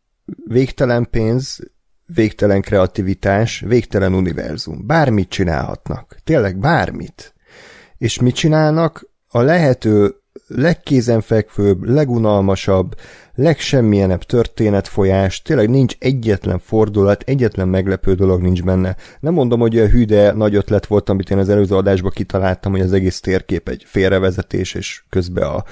[0.45, 1.59] Végtelen pénz,
[2.05, 4.85] végtelen kreativitás, végtelen univerzum.
[4.85, 6.17] Bármit csinálhatnak.
[6.23, 7.33] Tényleg bármit.
[7.97, 9.09] És mit csinálnak?
[9.27, 10.15] A lehető
[10.47, 12.95] legkézenfekvőbb, legunalmasabb,
[13.35, 18.95] legsemmilyenebb történetfolyás, tényleg nincs egyetlen fordulat, egyetlen meglepő dolog nincs benne.
[19.19, 22.81] Nem mondom, hogy a hűde nagy ötlet volt, amit én az előző adásban kitaláltam, hogy
[22.81, 25.63] az egész térkép egy félrevezetés, és közben a,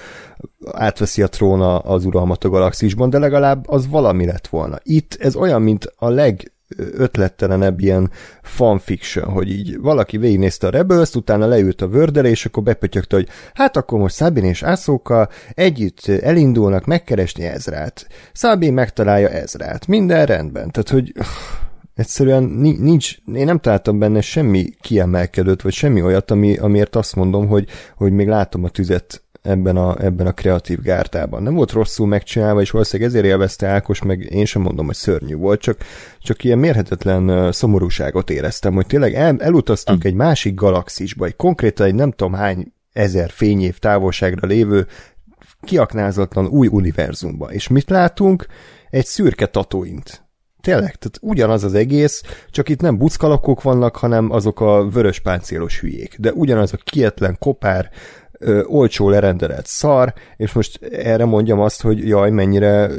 [0.71, 4.77] átveszi a tróna az uralmat a galaxisban, de legalább az valami lett volna.
[4.83, 11.15] Itt ez olyan, mint a leg ötlettelenebb ilyen fanfiction, hogy így valaki végignézte a rebels
[11.15, 16.07] utána leült a vördele, és akkor bepötyögte, hogy hát akkor most Szabin és Ászóka együtt
[16.07, 18.07] elindulnak megkeresni Ezrát.
[18.33, 19.87] Szabin megtalálja Ezrát.
[19.87, 20.71] Minden rendben.
[20.71, 21.13] Tehát, hogy
[21.95, 27.47] egyszerűen nincs, én nem találtam benne semmi kiemelkedőt, vagy semmi olyat, ami, amiért azt mondom,
[27.47, 31.43] hogy, hogy még látom a tüzet ebben a, ebben a kreatív gárdában.
[31.43, 35.35] Nem volt rosszul megcsinálva, és valószínűleg ezért élvezte Ákos, meg én sem mondom, hogy szörnyű
[35.35, 35.77] volt, csak,
[36.19, 41.95] csak ilyen mérhetetlen szomorúságot éreztem, hogy tényleg el, elutaztunk egy másik galaxisba, egy konkrétan egy
[41.95, 44.87] nem tudom hány ezer fényév távolságra lévő
[45.61, 47.51] kiaknázatlan új univerzumba.
[47.51, 48.45] És mit látunk?
[48.89, 50.23] Egy szürke tatuint.
[50.61, 55.79] Tényleg, tehát ugyanaz az egész, csak itt nem buckalakok vannak, hanem azok a vörös páncélos
[55.79, 56.15] hülyék.
[56.19, 57.89] De ugyanaz a kietlen kopár,
[58.45, 62.89] ö, olcsó lerendelett szar, és most erre mondjam azt, hogy jaj, mennyire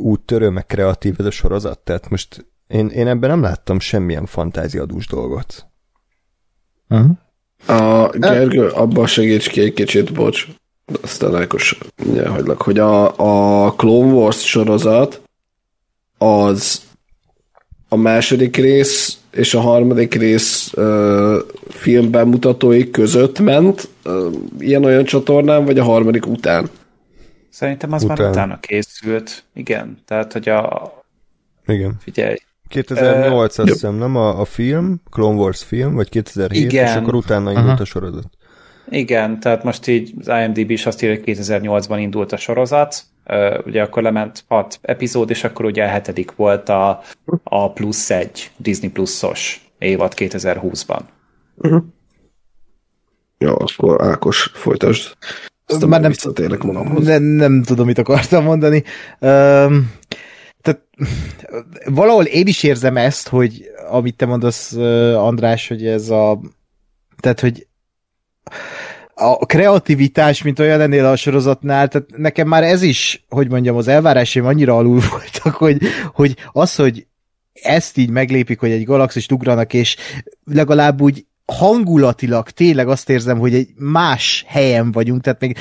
[0.00, 1.78] úttörő, meg kreatív ez a sorozat.
[1.78, 5.66] Tehát most én, én ebben nem láttam semmilyen fantáziadús dolgot.
[6.88, 7.10] Uh-huh.
[7.80, 10.46] A Gergő, abban segíts ki egy kicsit, bocs,
[11.02, 11.78] aztán Ákos,
[12.26, 13.04] hagylak, hogy a,
[13.66, 15.20] a Clone Wars sorozat
[16.18, 16.85] az
[17.88, 21.36] a második rész és a harmadik rész uh,
[21.68, 26.70] filmbemutatói között ment uh, ilyen-olyan csatornán, vagy a harmadik után?
[27.50, 28.16] Szerintem az után.
[28.20, 29.44] már utána készült.
[29.54, 30.92] Igen, tehát, hogy a...
[31.66, 31.96] Igen.
[32.00, 32.36] Figyelj.
[32.68, 36.86] 2008 uh, azt hiszem, nem a, a film, Clone Wars film, vagy 2007, igen.
[36.86, 37.80] és akkor utána indult uh-huh.
[37.80, 38.30] a sorozat.
[38.88, 43.04] Igen, tehát most így az IMDb is azt írja, hogy 2008-ban indult a sorozat,
[43.64, 47.00] ugye akkor lement hat epizód, és akkor ugye a hetedik volt a,
[47.44, 51.00] a plusz egy Disney pluszos évad 2020-ban.
[51.56, 51.82] Uh-huh.
[53.38, 55.16] Jó, akkor Ákos, folytasd.
[55.66, 56.12] Aztán már nem,
[57.02, 58.82] nem, nem tudom, mit akartam mondani.
[59.20, 59.92] Um,
[60.60, 60.82] tehát
[61.84, 64.72] valahol én is érzem ezt, hogy amit te mondasz,
[65.16, 66.40] András, hogy ez a
[67.20, 67.66] tehát, hogy
[69.18, 73.88] a kreativitás, mint olyan ennél a sorozatnál, tehát nekem már ez is, hogy mondjam, az
[73.88, 77.06] elvárásaim annyira alul voltak, hogy, hogy az, hogy
[77.52, 79.96] ezt így meglépik, hogy egy galaxist ugranak, és
[80.44, 85.56] legalább úgy hangulatilag tényleg azt érzem, hogy egy más helyen vagyunk, tehát még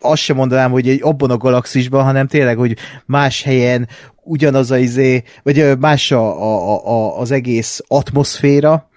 [0.00, 3.88] azt sem mondanám, hogy egy abban a galaxisban, hanem tényleg, hogy más helyen
[4.22, 8.90] ugyanaz az izé, vagy más a, a, a, az egész atmoszféra.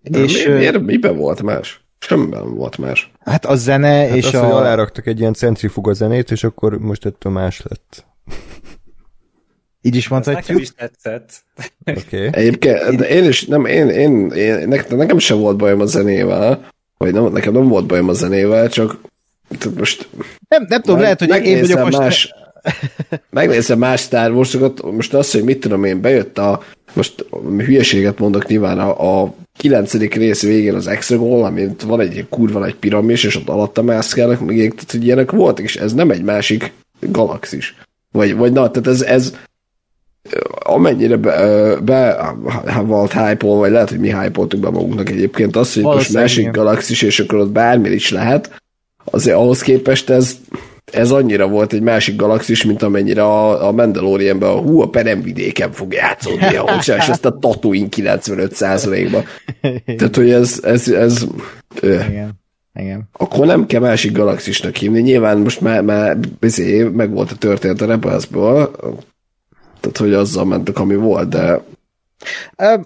[0.00, 1.84] De és, mi, miért, miben volt más?
[1.98, 3.11] Semmiben volt más.
[3.24, 4.44] Hát a zene hát és az, a...
[4.44, 8.04] hogy aláraktak egy ilyen centrifuga zenét, és akkor most ettől más lett.
[9.80, 10.46] Így is mondhatjuk.
[10.46, 11.44] Nekem is tetszett.
[11.84, 12.28] Okay.
[12.42, 17.32] Egyébként én is, nem, én, én, én, nekem sem volt bajom a zenével, vagy nem,
[17.32, 18.98] nekem nem volt bajom a zenével, csak
[19.76, 20.08] most...
[20.48, 21.98] Nem, nem tudom, lehet, hogy én vagyok most...
[21.98, 22.34] Más,
[23.30, 27.26] megnézem más Star wars most az, hogy mit tudom én, bejött a, most
[27.58, 32.74] hülyeséget mondok nyilván, a, a kilencedik rész végén az Exegol, amint van egy kurva nagy
[32.74, 36.72] piramis, és ott alatta mászkálnak, meg tehát, hogy ilyenek voltak, és ez nem egy másik
[37.00, 37.74] galaxis.
[38.12, 39.34] Vagy, vagy na, tehát ez, ez
[40.64, 42.34] amennyire be, be
[42.84, 47.02] volt hype vagy lehet, hogy mi hype be magunknak egyébként, az, hogy most másik galaxis,
[47.02, 48.60] és akkor ott bármi is lehet,
[49.04, 50.36] azért ahhoz képest ez
[50.92, 55.72] ez annyira volt egy másik galaxis, mint amennyire a, a Mandalorianben a hú, a peremvidéken
[55.72, 59.22] fog játszódni, ahol és ezt a Tatooine 95%-ba.
[59.96, 61.26] Tehát, hogy ez, ez, ez
[61.82, 62.40] Igen.
[62.74, 63.08] Igen.
[63.12, 65.00] Akkor nem kell másik galaxisnak hívni.
[65.00, 68.28] Nyilván most már, már bizé, meg volt a történet a rebels
[69.80, 71.60] tehát, hogy azzal mentek, ami volt, de...
[72.58, 72.84] Um,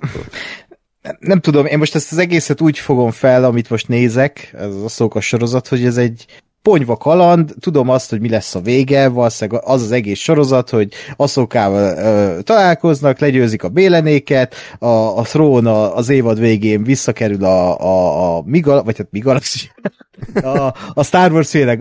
[1.19, 4.89] nem tudom, én most ezt az egészet úgy fogom fel, amit most nézek, ez a
[4.89, 6.27] szókas sorozat, hogy ez egy
[6.67, 10.93] ponyva kaland, tudom azt, hogy mi lesz a vége, valószínűleg az az egész sorozat, hogy
[11.17, 14.87] Aszokával ö, találkoznak, legyőzik a bélenéket, a,
[15.19, 19.75] a Throne az évad végén visszakerül a, a, a Migal, vagy hát Migalaxis,
[20.43, 21.79] a, a Star Wars féle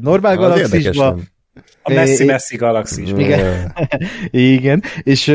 [0.00, 1.16] normál galaxisba,
[1.82, 3.10] a messzi-messzi galaxis.
[3.16, 3.74] Igen.
[4.30, 4.82] Igen.
[5.02, 5.26] És,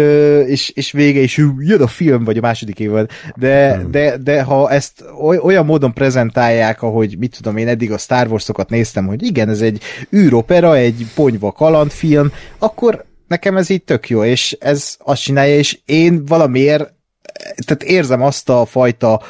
[0.48, 3.10] és, és vége is jön a film, vagy a második évad.
[3.36, 3.92] De, hmm.
[3.92, 5.04] de, de ha ezt
[5.44, 9.62] olyan módon prezentálják, ahogy mit tudom én eddig a Star Wars-okat néztem, hogy igen, ez
[9.62, 9.82] egy
[10.16, 15.80] űropera, egy ponyva kalandfilm, akkor nekem ez így tök jó, és ez azt csinálja, és
[15.86, 16.94] én valamiért
[17.66, 19.22] tehát érzem azt a fajta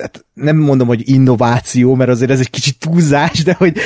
[0.00, 3.76] hát nem mondom, hogy innováció, mert azért ez egy kicsit túlzás, de hogy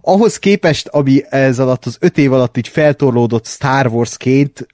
[0.00, 4.66] ahhoz képest, ami ez alatt az öt év alatt így feltorlódott Star Wars-ként,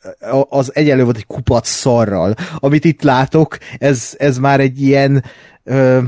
[0.48, 2.34] az egyenlő volt egy kupac szarral.
[2.56, 5.24] Amit itt látok, ez, ez már egy ilyen
[5.64, 5.98] ö,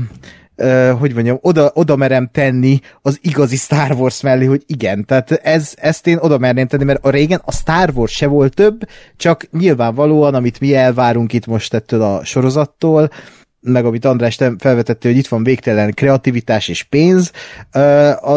[0.55, 5.31] ö, hogy mondjam, oda, oda merem tenni az igazi Star Wars mellé, hogy igen, tehát
[5.31, 8.87] ez, ezt én oda merném tenni, mert a régen a Star Wars se volt több,
[9.17, 13.09] csak nyilvánvalóan, amit mi elvárunk itt most ettől a sorozattól,
[13.65, 17.31] meg amit András felvetette, hogy itt van végtelen kreativitás és pénz,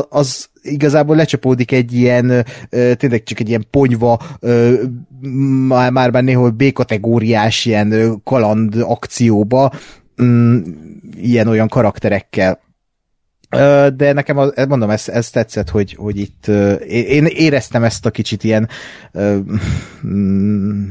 [0.08, 4.20] az igazából lecsapódik egy ilyen, tényleg csak egy ilyen ponyva,
[5.68, 9.72] már, már, néhol B-kategóriás ilyen kaland akcióba,
[10.22, 10.58] mm,
[11.16, 12.60] ilyen-olyan karakterekkel.
[13.96, 16.46] De nekem, az, mondom, ez, ez tetszett, hogy, hogy itt
[16.88, 18.68] én éreztem ezt a kicsit ilyen
[20.06, 20.88] mm,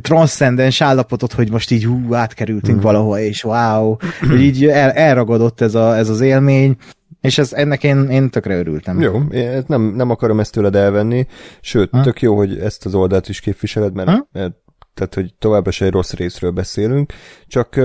[0.00, 2.82] transzcendens állapotot, hogy most így hú, átkerültünk mm.
[2.82, 3.96] valahol, és wow,
[4.28, 6.76] hogy így el, elragadott ez, a, ez az élmény,
[7.20, 9.00] és ez, ennek én, én tökre örültem.
[9.00, 11.26] Jó, én nem, nem akarom ezt tőled elvenni,
[11.60, 12.02] sőt, ha?
[12.02, 14.54] tök jó, hogy ezt az oldalt is képviseled, mert, mert
[14.94, 17.12] tehát, hogy továbbra se egy rossz részről beszélünk,
[17.46, 17.80] csak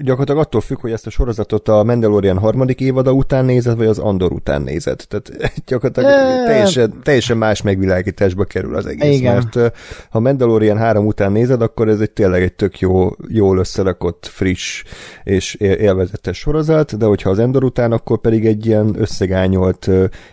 [0.00, 3.98] gyakorlatilag attól függ, hogy ezt a sorozatot a Mandalorian harmadik évada után nézed, vagy az
[3.98, 5.04] Andor után nézed.
[5.08, 5.32] Tehát
[5.66, 9.18] gyakorlatilag teljesen, teljesen más megvilágításba kerül az egész.
[9.18, 9.34] Igen.
[9.34, 9.76] Mert
[10.10, 14.84] ha Mandalorian három után nézed, akkor ez egy tényleg egy tök jó, jól összerakott, friss
[15.24, 19.90] és élvezetes sorozat, de hogyha az Andor után, akkor pedig egy ilyen összegányolt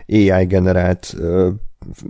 [0.08, 1.16] AI generált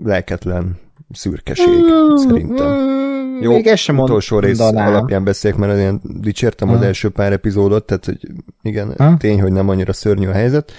[0.03, 0.81] lelketlen
[1.13, 1.83] szürkeség,
[2.15, 3.01] szerintem.
[3.41, 6.73] Jó, még ezt sem utolsó rész alapján beszélek, mert ilyen dicsértem ha.
[6.73, 8.19] az első pár epizódot, tehát hogy
[8.61, 9.17] igen, ha?
[9.17, 10.71] tény, hogy nem annyira szörnyű a helyzet.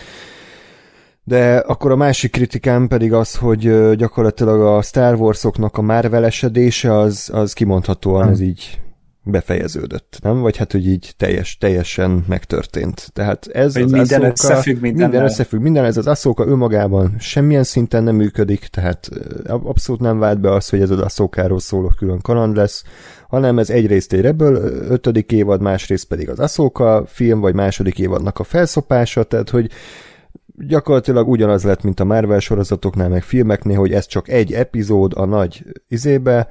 [1.24, 6.98] De akkor a másik kritikám pedig az, hogy gyakorlatilag a Star Wars-oknak a Marvel esedése
[6.98, 8.30] az, az kimondhatóan ha.
[8.30, 8.80] ez így
[9.24, 10.40] befejeződött, nem?
[10.40, 13.10] Vagy hát, hogy így teljes, teljesen megtörtént.
[13.12, 15.08] Tehát ez hogy az minden Ahsoka, összefügg mindennel.
[15.08, 19.08] minden összefügg, minden ez az Ahsoka önmagában semmilyen szinten nem működik, tehát
[19.46, 22.84] abszolút nem vált be az, hogy ez az Ahsokáról szóló külön kaland lesz,
[23.28, 24.54] hanem ez egyrészt egy Rebel
[24.88, 29.70] ötödik évad, másrészt pedig az Ahsoka film, vagy második évadnak a felszopása, tehát hogy
[30.56, 35.24] gyakorlatilag ugyanaz lett, mint a Marvel sorozatoknál, meg filmeknél, hogy ez csak egy epizód a
[35.24, 36.48] nagy izébe,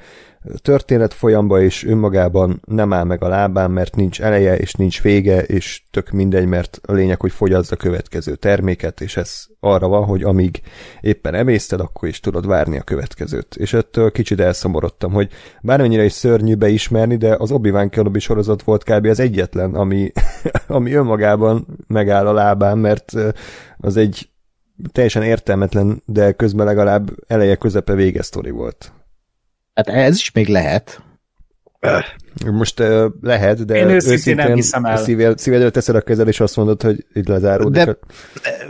[0.61, 5.41] történet folyamba és önmagában nem áll meg a lábán, mert nincs eleje és nincs vége,
[5.41, 10.03] és tök mindegy, mert a lényeg, hogy fogyaszt a következő terméket, és ez arra van,
[10.05, 10.61] hogy amíg
[11.01, 13.55] éppen emészted, akkor is tudod várni a következőt.
[13.55, 15.29] És ettől kicsit elszomorodtam, hogy
[15.61, 19.05] bármennyire is szörnyű beismerni, de az Obi-Wan Kenobi sorozat volt kb.
[19.05, 20.11] az egyetlen, ami,
[20.67, 23.11] ami önmagában megáll a lábán, mert
[23.77, 24.27] az egy
[24.91, 28.91] teljesen értelmetlen, de közben legalább eleje közepe vége sztori volt.
[29.73, 31.01] Hát ez is még lehet.
[32.51, 34.97] Most uh, lehet, de Én őszintén nem hiszem el.
[34.97, 37.83] Szíved, szívedre teszed a kezed, és azt mondod, hogy itt lezáródik.
[37.83, 37.97] De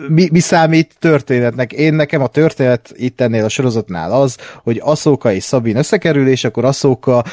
[0.10, 1.74] mi, mi számít történetnek?
[1.74, 6.44] Én nekem a történet itt ennél a sorozatnál az, hogy Aszóka és Szabin összekerül, és
[6.44, 7.24] akkor Aszóka,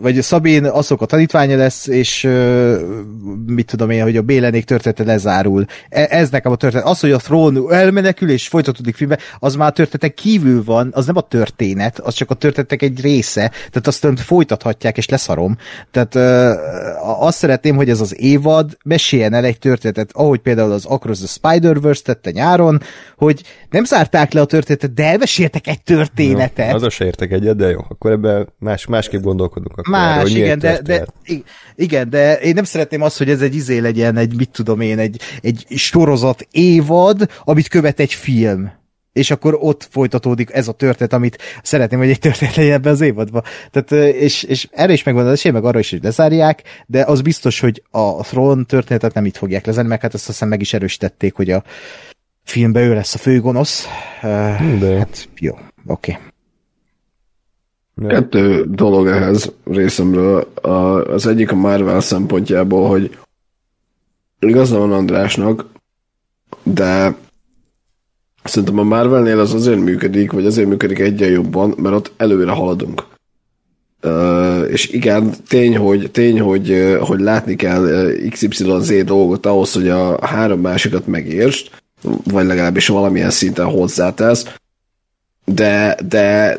[0.00, 2.28] vagy Szabin Aszóka tanítványa lesz, és
[3.46, 5.64] mit tudom én, hogy a Bélenék története lezárul.
[5.88, 6.86] E, ez nekem a történet.
[6.86, 11.06] Az, hogy a Throne elmenekül, és folytatódik filmbe, az már a történetek kívül van, az
[11.06, 15.56] nem a történet, az csak a történetek egy része, tehát azt folytathatják, és leszarom.
[15.90, 20.84] Tehát uh, azt szeretném, hogy ez az évad meséljen el egy történetet, ahogy például az
[20.84, 22.80] Across the Spider-Verse tette nyáron,
[23.16, 26.70] hogy nem zárták le a történetet, de elmeséltek egy történetet.
[26.70, 29.78] Jó, az se értek egyet, de jó, akkor ebben más, másképp gondolkodunk.
[29.78, 31.06] Akkor más, erről, igen, de, de,
[31.74, 34.98] igen, de én nem szeretném azt, hogy ez egy izé legyen, egy mit tudom én,
[34.98, 38.80] egy, egy sorozat évad, amit követ egy film
[39.12, 43.00] és akkor ott folytatódik ez a történet, amit szeretném, hogy egy történet legyen ebben az
[43.00, 43.42] évadban.
[43.70, 47.20] Tehát, és, és erre is megvan az esély, meg arra is, hogy lezárják, de az
[47.20, 50.60] biztos, hogy a Throne történetet nem itt fogják lezárni, meg hát ezt azt hiszem meg
[50.60, 51.62] is erősítették, hogy a
[52.44, 53.86] filmben ő lesz a főgonosz.
[54.78, 54.96] De.
[54.98, 55.54] Hát jó,
[55.86, 56.12] oké.
[56.12, 56.30] Okay.
[58.08, 60.40] Kettő dolog ehhez részemről.
[61.08, 63.18] Az egyik a Marvel szempontjából, hogy
[64.38, 65.66] igaza van Andrásnak,
[66.62, 67.14] de
[68.44, 73.04] Szerintem a Marvelnél az azért működik, vagy azért működik egyen jobban, mert ott előre haladunk.
[74.04, 80.26] Uh, és igen, tény, hogy, tény hogy, hogy látni kell XYZ dolgot ahhoz, hogy a
[80.26, 81.66] három másikat megértsd,
[82.24, 84.54] vagy legalábbis valamilyen szinten hozzátesz,
[85.44, 86.58] de, de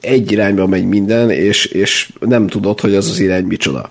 [0.00, 3.90] egy irányba megy minden, és, és nem tudod, hogy az az irány micsoda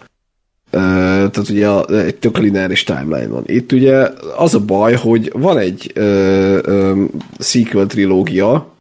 [0.75, 3.43] tehát ugye egy tök lineáris timeline van.
[3.45, 7.03] Itt ugye az a baj, hogy van egy ö, ö,
[7.39, 8.73] sequel trilógia,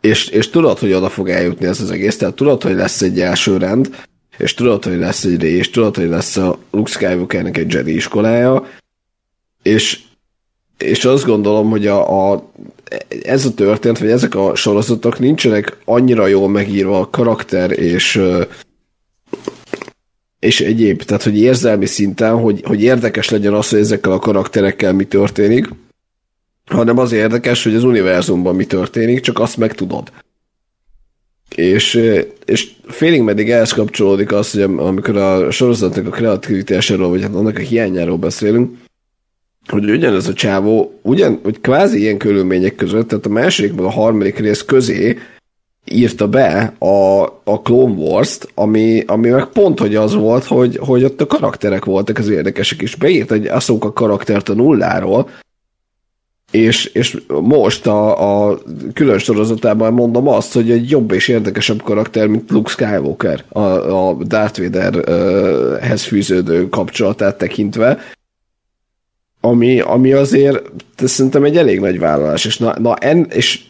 [0.00, 3.20] és, és tudod, hogy oda fog eljutni ez az egész, tehát tudod, hogy lesz egy
[3.20, 4.04] első rend,
[4.38, 8.66] és tudod, hogy lesz egy és tudod, hogy lesz a Luke Skywalkernek egy Jedi iskolája,
[9.62, 10.00] és,
[10.78, 12.50] és azt gondolom, hogy a, a,
[13.22, 18.20] ez a történet, vagy ezek a sorozatok nincsenek annyira jól megírva a karakter és
[20.46, 24.92] és egyéb, tehát hogy érzelmi szinten, hogy, hogy érdekes legyen az, hogy ezekkel a karakterekkel
[24.92, 25.68] mi történik,
[26.66, 30.12] hanem az érdekes, hogy az univerzumban mi történik, csak azt meg tudod.
[31.54, 32.00] És,
[32.44, 37.56] és félig meddig ehhez kapcsolódik az, hogy amikor a sorozatnak a kreativitásáról, vagy hát annak
[37.56, 38.76] a hiányáról beszélünk,
[39.66, 43.90] hogy ugyanez a csávó, ugyan, hogy kvázi ilyen körülmények között, tehát a második meg a
[43.90, 45.18] harmadik rész közé
[45.90, 51.04] írta be a, a Clone Wars-t, ami, ami meg pont hogy az volt, hogy, hogy
[51.04, 55.30] ott a karakterek voltak az érdekesek, és beírt egy Ahsoka karaktert a nulláról,
[56.50, 58.58] és, és most a, a
[58.92, 64.14] külön sorozatában mondom azt, hogy egy jobb és érdekesebb karakter, mint Luke Skywalker a, a
[64.14, 67.98] Darth Vaderhez fűződő kapcsolatát tekintve,
[69.40, 70.62] ami, ami azért
[70.96, 73.60] szerintem egy elég nagy vállalás, és, na, na en, és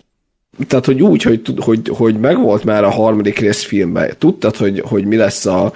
[0.66, 4.14] tehát, hogy úgy, hogy, hogy, hogy megvolt már a harmadik rész filmben.
[4.18, 5.72] Tudtad, hogy, hogy mi lesz a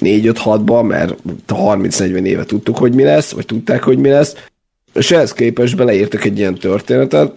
[0.00, 1.14] 4-5-6-ban, mert
[1.46, 4.34] a 30-40 éve tudtuk, hogy mi lesz, vagy tudták, hogy mi lesz,
[4.94, 7.36] és ehhez képest beleírtak egy ilyen történetet,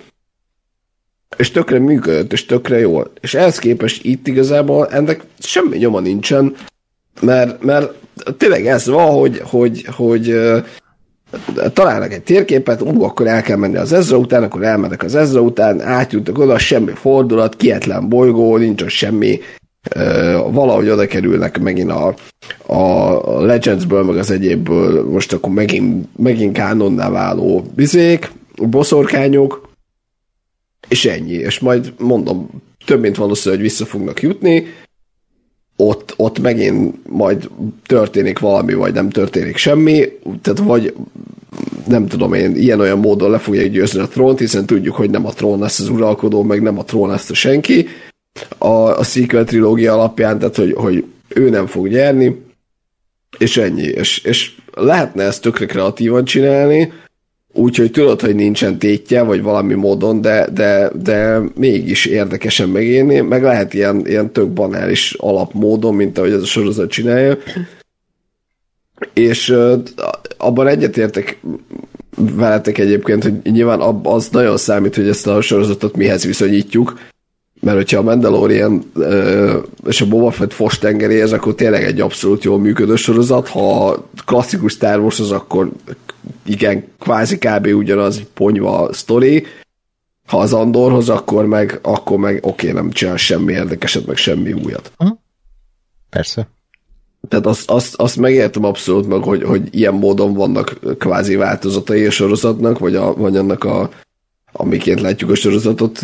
[1.38, 3.12] és tökre működött, és tökre jól.
[3.22, 6.56] És ehhez képest itt igazából ennek semmi nyoma nincsen,
[7.22, 7.94] mert, mert
[8.38, 10.39] tényleg ez van, hogy, hogy, hogy
[11.74, 15.42] találnak egy térképet, ú, akkor el kell menni az Ezra után, akkor elmennek az Ezra
[15.42, 19.40] után, átjutok oda, semmi fordulat, kietlen bolygó, nincs ott semmi,
[19.96, 22.16] uh, valahogy oda kerülnek megint a,
[22.68, 29.72] a Legendsből, meg az egyébből, most akkor megint, megint kánonná váló bizék, boszorkányok,
[30.88, 32.50] és ennyi, és majd mondom,
[32.86, 34.66] több mint valószínű, hogy vissza fognak jutni,
[35.76, 37.50] ott, ott megint majd
[37.86, 40.10] történik valami, vagy nem történik semmi,
[40.42, 40.94] tehát vagy
[41.88, 45.34] nem tudom én, ilyen-olyan módon le fogják győzni a trónt, hiszen tudjuk, hogy nem a
[45.34, 47.88] trón lesz az uralkodó, meg nem a trón lesz a senki.
[48.58, 52.42] A, a sequel trilógia alapján, tehát hogy, hogy ő nem fog nyerni,
[53.38, 53.88] és ennyi.
[53.88, 56.92] És, és lehetne ezt tökre kreatívan csinálni,
[57.54, 63.43] úgyhogy tudod, hogy nincsen tétje, vagy valami módon, de, de, de mégis érdekesen megélni, meg
[63.43, 67.38] lehet ilyen, ilyen tök banális alapmódon, mint ahogy ez a sorozat csinálja.
[69.14, 69.56] És
[70.38, 71.39] abban egyetértek
[72.16, 76.99] veletek egyébként, hogy nyilván az nagyon számít, hogy ezt a sorozatot mihez viszonyítjuk,
[77.64, 78.91] mert hogyha a Mandalorian
[79.86, 84.72] és a Boba Fett fos tengeréhez, akkor tényleg egy abszolút jól működő sorozat, ha klasszikus
[84.72, 85.72] Star Wars az, akkor
[86.45, 87.66] igen, kvázi kb.
[87.66, 89.45] ugyanaz ponyva sztori,
[90.28, 94.53] ha az Andorhoz, akkor meg, akkor meg oké, okay, nem csinál semmi érdekeset, meg semmi
[94.53, 94.91] újat.
[94.97, 95.18] Uh-huh.
[96.09, 96.47] Persze.
[97.28, 102.11] Tehát azt, azt, azt megértem abszolút meg, hogy, hogy ilyen módon vannak kvázi változatai a
[102.11, 103.89] sorozatnak, vagy, a, vagy annak a
[104.54, 105.99] amiként látjuk a sorozatot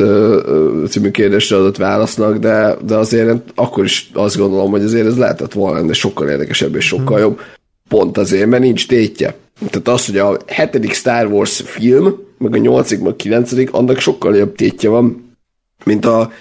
[0.89, 5.53] című kérdésre adott válasznak, de, de azért akkor is azt gondolom, hogy azért ez lehetett
[5.53, 7.25] volna ennél sokkal érdekesebb és sokkal hmm.
[7.25, 7.39] jobb.
[7.87, 9.35] Pont azért, mert nincs tétje.
[9.69, 13.99] Tehát az, hogy a hetedik Star Wars film, meg a nyolcadik, meg a kilencedik, annak
[13.99, 15.35] sokkal jobb tétje van,
[15.83, 16.31] mint a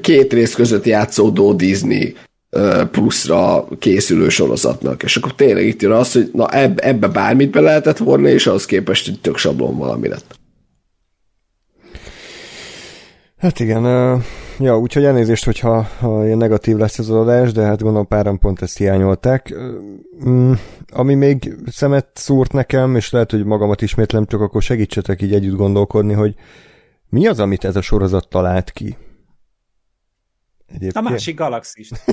[0.00, 2.16] két rész között játszódó Disney
[2.90, 5.02] pluszra készülő sorozatnak.
[5.02, 8.46] És akkor tényleg itt jön az, hogy na ebbe, ebbe bármit be lehetett volna, és
[8.46, 10.39] ahhoz képest hogy tök sablon valami lett.
[13.40, 13.84] Hát igen,
[14.58, 18.62] ja, úgyhogy elnézést, hogyha ha ilyen negatív lesz az adás, de hát gondolom páran pont
[18.62, 19.54] ezt hiányolták.
[20.20, 25.34] Uh, ami még szemet szúrt nekem, és lehet, hogy magamat ismétlem, csak akkor segítsetek így
[25.34, 26.34] együtt gondolkodni, hogy
[27.08, 28.96] mi az, amit ez a sorozat talált ki?
[30.66, 31.06] Egyébként?
[31.06, 32.04] A másik galaxist.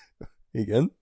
[0.50, 0.98] igen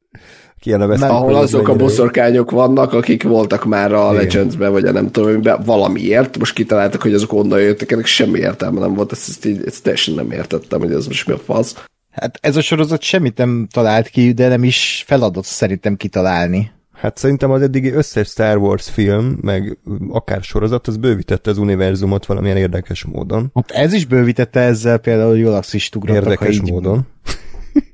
[0.60, 1.10] kielevesztünk.
[1.10, 5.56] Ahol azok a boszorkányok vannak, akik voltak már a Legends-ben, vagy a nem tudom, be,
[5.56, 9.62] valamiért, most kitaláltak, hogy azok onnan jöttek, ennek semmi értelme nem volt, ezt, ezt, így,
[9.66, 11.84] ezt teljesen nem értettem, hogy ez most mi a fasz.
[12.10, 16.70] Hát ez a sorozat semmit nem talált ki, de nem is feladat szerintem kitalálni.
[16.92, 19.78] Hát szerintem az eddigi összes Star Wars film, meg
[20.10, 23.50] akár sorozat, az bővítette az univerzumot valamilyen érdekes módon.
[23.54, 26.22] Hát ez is bővítette ezzel például Galaxis ugrottak.
[26.22, 27.06] Érdekes módon.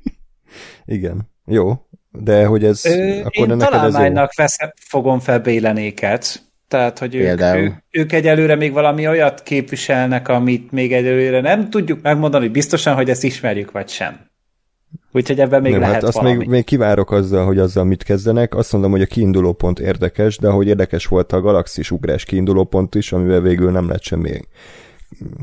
[0.85, 1.33] Igen.
[1.47, 1.84] Jó,
[2.19, 2.85] de hogy ez...
[2.85, 6.43] Ö, akkor én találmánynak vesz, fogom fel bélenéket.
[6.67, 12.01] Tehát, hogy ők, ők, ők egyelőre még valami olyat képviselnek, amit még egyelőre nem tudjuk
[12.01, 14.33] megmondani biztosan, hogy ezt ismerjük, vagy sem.
[15.11, 16.37] Úgyhogy ebben még nem, hát lehet hát azt valami.
[16.37, 18.55] még, még kivárok azzal, hogy azzal mit kezdenek.
[18.55, 22.63] Azt mondom, hogy a kiinduló pont érdekes, de hogy érdekes volt a galaxis ugrás kiinduló
[22.63, 24.39] pont is, amivel végül nem lett semmi,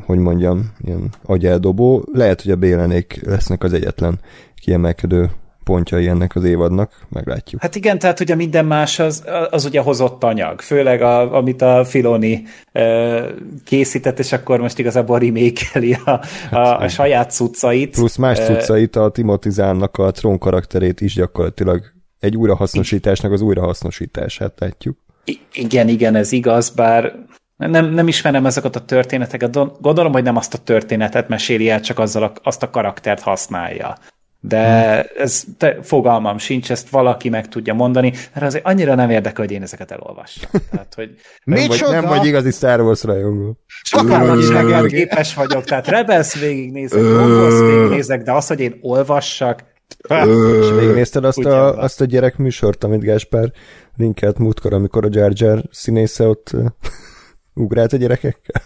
[0.07, 2.05] hogy mondjam, ilyen agyeldobó.
[2.13, 4.21] Lehet, hogy a bélenék lesznek az egyetlen
[4.55, 5.31] kiemelkedő
[5.65, 7.61] pontjai ennek az évadnak, meglátjuk.
[7.61, 11.85] Hát igen, tehát ugye minden más az, az ugye hozott anyag, főleg a, amit a
[11.85, 12.43] Filoni
[12.73, 13.25] e,
[13.65, 17.91] készített, és akkor most igazából remékeli a, a, hát, a saját cuccait.
[17.91, 24.53] Plusz más cuccait, a Timothy Zánnak a trón karakterét is gyakorlatilag egy újrahasznosításnak az újrahasznosítását
[24.59, 24.99] látjuk.
[25.25, 27.15] I- igen, igen, ez igaz, bár
[27.57, 31.99] nem, nem ismerem ezeket a történeteket, gondolom, hogy nem azt a történetet meséli el, csak
[31.99, 33.97] azzal a, azt a karaktert használja
[34.45, 39.45] de ez te, fogalmam sincs, ezt valaki meg tudja mondani, mert azért annyira nem érdekel,
[39.45, 40.51] hogy én ezeket elolvassam.
[40.71, 41.11] Tehát, hogy
[41.45, 43.59] nem, vagy, nem vagy igazi Star Wars rajongó.
[43.83, 49.65] Sokkal képes vagyok, tehát Rebels végignézek, Rebels végignézek, de az, hogy én olvassak,
[50.09, 53.53] és végignézted azt a, azt a gyerekműsort, amit Gáspár
[53.97, 56.67] linkelt múltkor, amikor a Jar Jar színésze ott uh,
[57.65, 58.63] ugrált a gyerekekkel?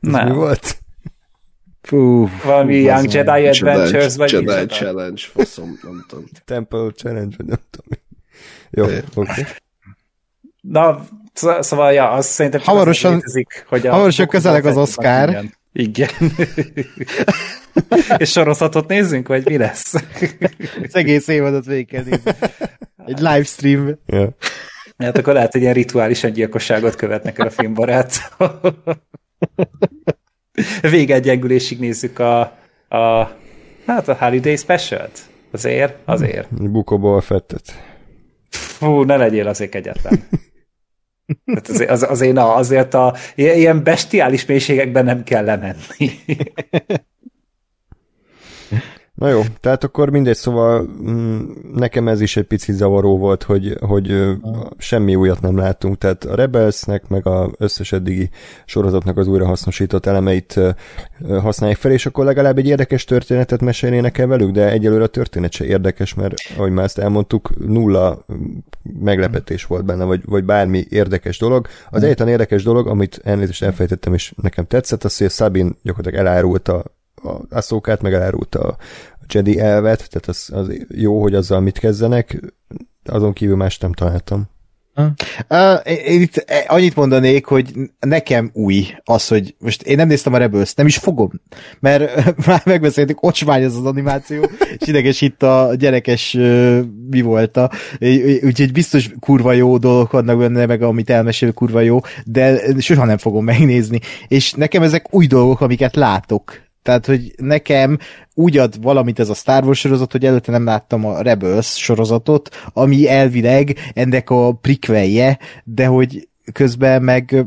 [0.00, 0.28] Nem.
[0.28, 0.81] mi volt?
[1.82, 6.24] Fú, Valami Young Jedi Adventures, vagy Jedi Jedi Challenge, faszom, nem tudom.
[6.44, 8.00] Temple Challenge, vagy nem tudom.
[8.70, 9.02] Jó, oké.
[9.14, 9.44] Okay.
[10.60, 11.06] Na,
[11.60, 15.28] szóval, ja, azt szerintem csak hamarosan, létezik, hogy a hamarosan közeleg az Oscar.
[15.28, 15.52] Igen.
[15.72, 16.08] igen.
[18.18, 19.94] És sorozatot nézzünk, vagy mi lesz?
[20.82, 22.32] az egész évadot végig kell nézni.
[23.06, 23.98] Egy livestream.
[24.06, 24.28] Yeah.
[24.98, 28.34] Hát akkor lehet, hogy ilyen rituálisan gyilkosságot követnek el a filmbarát.
[30.80, 32.40] Végegyengülésig nézzük a,
[32.88, 33.30] a
[33.86, 35.30] hát a Holiday Special-t.
[35.50, 36.70] Azért, azért.
[36.70, 37.62] Bukóból fettet.
[38.50, 40.28] Fú, ne legyél azért egyetlen.
[41.54, 45.76] Hát azért, az, azért, na, azért a ilyen bestiális mélységekben nem kell lemenni.
[49.22, 51.40] Na jó, tehát akkor mindegy, szóval mm,
[51.74, 54.36] nekem ez is egy picit zavaró volt, hogy, hogy
[54.78, 58.30] semmi újat nem láttunk, tehát a Rebelsnek, meg az összes eddigi
[58.64, 60.60] sorozatnak az újrahasznosított elemeit
[61.40, 65.52] használják fel, és akkor legalább egy érdekes történetet mesélnének el velük, de egyelőre a történet
[65.52, 68.24] se érdekes, mert ahogy már ezt elmondtuk, nulla
[69.00, 71.66] meglepetés volt benne, vagy, vagy bármi érdekes dolog.
[71.90, 76.84] Az egyetlen érdekes dolog, amit elnézést elfejtettem, és nekem tetszett, az, hogy Sabin gyakorlatilag elárulta
[77.22, 78.76] a Aszókát, meg elárulta a
[79.28, 82.40] Jedi elvet, tehát az, az jó, hogy azzal mit kezdenek,
[83.04, 84.50] azon kívül más nem találtam.
[84.94, 90.32] Uh, én itt e, annyit mondanék, hogy nekem új az, hogy most én nem néztem
[90.32, 91.30] a rebels nem is fogom,
[91.80, 96.32] mert már megbeszéltük, ocsmány az az animáció, és ideges itt a gyerekes
[97.10, 97.70] mi volt a,
[98.42, 103.18] úgyhogy biztos kurva jó dolgok vannak benne, meg amit elmesél kurva jó, de soha nem
[103.18, 107.98] fogom megnézni, és nekem ezek új dolgok, amiket látok, tehát, hogy nekem
[108.34, 112.70] úgy ad valamit ez a Star Wars sorozat, hogy előtte nem láttam a Rebels sorozatot,
[112.72, 117.46] ami elvileg ennek a prikvelje, de hogy közben meg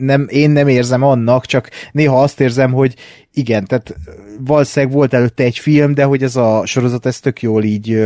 [0.00, 2.94] nem, én nem érzem annak, csak néha azt érzem, hogy
[3.32, 3.96] igen, tehát
[4.44, 8.04] valószínűleg volt előtte egy film, de hogy ez a sorozat ez tök jól így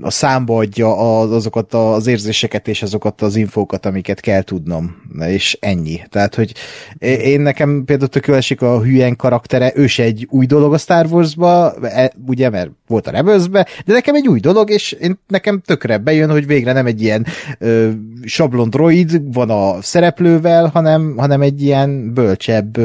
[0.00, 4.96] a számba adja azokat az érzéseket és azokat az infókat, amiket kell tudnom,
[5.26, 6.00] és ennyi.
[6.08, 6.52] Tehát, hogy
[6.98, 11.06] én nekem például tök esik a hülyen karaktere, ő se egy új dolog a Star
[11.06, 15.60] Wars-ba, e, ugye, mert volt a rebels de nekem egy új dolog, és én, nekem
[15.60, 17.26] tökre bejön, hogy végre nem egy ilyen
[17.58, 17.90] ö,
[18.24, 22.76] sablon droid van a szereplővel, hanem, hanem egy ilyen bölcsebb,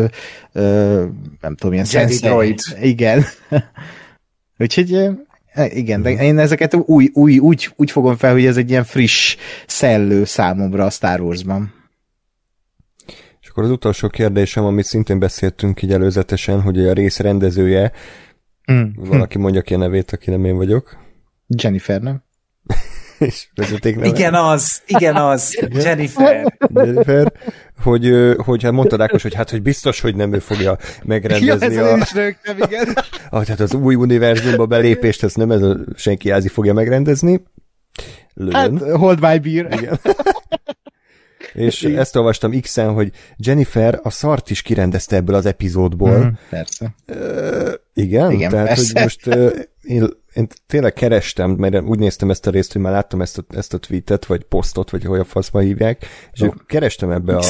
[0.54, 1.06] ö,
[1.42, 2.60] nem tudom, ilyen Jedi droid.
[2.82, 3.26] Igen.
[4.60, 5.10] Úgyhogy
[5.66, 9.36] igen, de én ezeket új, új, úgy, úgy fogom fel, hogy ez egy ilyen friss
[9.68, 11.74] szellő számomra a Star Wars-ban.
[13.42, 17.92] És akkor az utolsó kérdésem, amit szintén beszéltünk így előzetesen, hogy a rész rendezője,
[18.72, 18.84] mm.
[18.96, 20.98] valaki mondja ki a nevét, aki nem én vagyok.
[21.48, 22.24] Jennifer, nem?
[23.20, 24.08] és vezetékneve.
[24.08, 26.58] Igen az, igen az, Jennifer.
[26.74, 27.34] Jennifer,
[27.84, 31.94] hogy, hogy hát mondta Rákos, hogy hát, hogy biztos, hogy nem ő fogja megrendezni ja,
[31.94, 31.98] a...
[31.98, 32.88] Is rögtem, igen.
[33.30, 37.44] ah, tehát az új univerzumba belépést, ezt nem ez a senki ázi fogja megrendezni.
[38.34, 38.54] Lőn.
[38.54, 39.80] Hát, hold my beer.
[39.80, 40.00] Igen.
[41.54, 42.00] És Igen.
[42.00, 46.18] ezt olvastam X-en, hogy Jennifer a szart is kirendezte ebből az epizódból.
[46.18, 46.96] Mm, persze.
[47.08, 48.92] Uh, igen, igen, tehát persze.
[48.94, 49.56] hogy most
[49.88, 53.44] én én tényleg kerestem, mert úgy néztem ezt a részt, hogy már láttam ezt a,
[53.50, 56.54] ezt a tweetet, vagy posztot, vagy hogy a faszba hívják, és oh.
[56.66, 57.42] kerestem ebbe a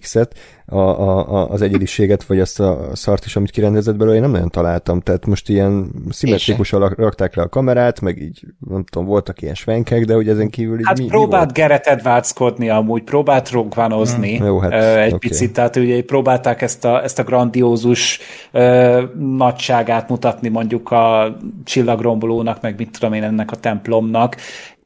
[0.00, 0.34] X-et,
[0.66, 4.48] a, a, az egyediséget, vagy azt a szart is, amit kirendezett belőle, én nem nagyon
[4.48, 5.00] találtam.
[5.00, 10.04] Tehát most ilyen szimmetrikusan rakták le a kamerát, meg így, nem tudom, voltak ilyen svenkek,
[10.04, 14.46] de hogy ezen kívül így Hát mi, próbált mi Gerett Edwardskodni amúgy, próbált rogvanozni hmm.
[14.46, 15.28] Jó, hát, egy okay.
[15.28, 18.20] picit, tehát ugye próbálták ezt a, ezt a grandiózus
[18.52, 24.36] uh, nagyságát mutatni mondjuk a csillagrombolónak, meg mit tudom én ennek a templomnak,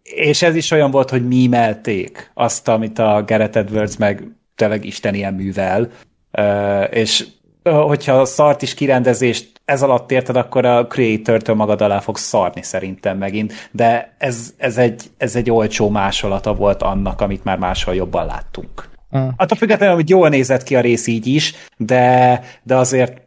[0.02, 5.14] és ez is olyan volt, hogy mímelték azt, amit a Gareth Edwards meg tényleg Isten
[5.14, 5.88] ilyen művel,
[6.90, 7.26] és
[7.62, 13.18] hogyha szart is kirendezést ez alatt érted, akkor a Creator-től magad alá fog szarni szerintem
[13.18, 18.26] megint, de ez, ez, egy, ez egy olcsó másolata volt annak, amit már máshol jobban
[18.26, 18.88] láttunk.
[19.16, 19.28] Mm.
[19.36, 23.26] Attól függetlenül, hogy jól nézett ki a rész így is, de, de azért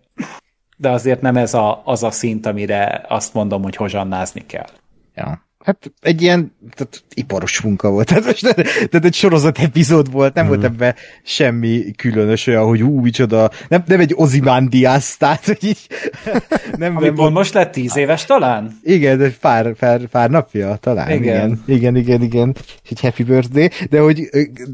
[0.77, 4.69] de azért nem ez a, az a szint, amire azt mondom, hogy hozsannázni kell.
[5.15, 5.45] Ja.
[5.63, 8.07] Hát egy ilyen tehát iparos munka volt.
[8.11, 8.41] Tehát, most,
[8.89, 10.47] tehát egy sorozat epizód volt, nem mm.
[10.47, 15.87] volt ebben semmi különös olyan, hogy ú, micsoda, nem, nem egy Ozymandias, tehát hogy így,
[16.77, 18.79] nem, nem volt, most lett tíz éves talán?
[18.83, 21.09] Igen, de pár, pár, pár napja talán.
[21.09, 21.21] Igen.
[21.21, 21.63] igen.
[21.65, 22.55] Igen, igen, igen.
[22.89, 23.69] Egy happy birthday.
[23.89, 24.29] De hogy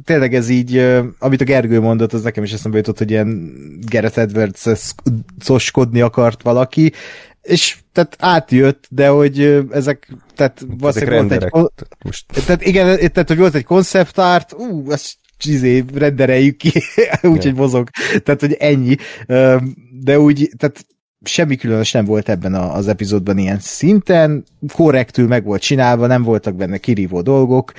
[0.06, 0.78] tényleg ez így,
[1.20, 3.52] amit a Gergő mondott, az nekem is eszembe jutott, hogy ilyen
[3.90, 6.92] Gareth Edwards-oskodni akart valaki,
[7.48, 12.26] és tehát átjött, de hogy ezek, tehát valószínűleg volt egy, most.
[12.46, 16.72] tehát igen, tehát hogy volt egy konceptárt, ú, ezt csizé, rendereljük ki,
[17.22, 17.90] úgyhogy mozog.
[18.24, 18.96] Tehát, hogy ennyi.
[20.02, 20.86] De úgy, tehát
[21.24, 24.44] semmi különös nem volt ebben az epizódban ilyen szinten,
[24.74, 27.72] korrektül meg volt csinálva, nem voltak benne kirívó dolgok,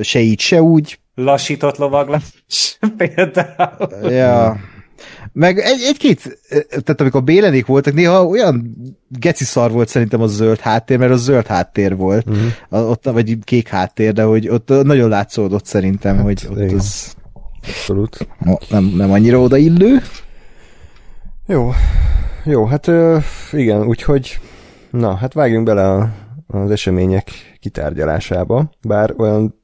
[0.00, 0.98] se így, se úgy.
[1.14, 4.10] Lassított lovaglás például.
[4.10, 4.60] Ja,
[5.32, 8.76] meg egy, egy-két, tehát amikor Bélenék voltak, néha olyan
[9.08, 12.90] geci szar volt szerintem a zöld háttér, mert az zöld háttér volt, uh-huh.
[12.90, 16.74] ott, vagy kék háttér, de hogy ott nagyon látszódott szerintem, hát, hogy ott igen.
[16.74, 17.14] az
[17.68, 18.26] Abszolút.
[18.68, 20.02] Nem, nem annyira odaillő.
[21.46, 21.70] Jó,
[22.44, 22.90] jó, hát
[23.52, 24.38] igen, úgyhogy
[24.90, 26.12] na, hát vágjunk bele a,
[26.46, 27.30] az események
[27.60, 29.60] kitárgyalásába, bár olyan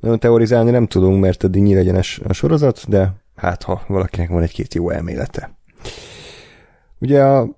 [0.00, 4.74] nagyon teorizálni nem tudunk, mert eddig nyílegyenes a sorozat, de hát ha valakinek van egy-két
[4.74, 5.58] jó elmélete.
[6.98, 7.48] Ugye a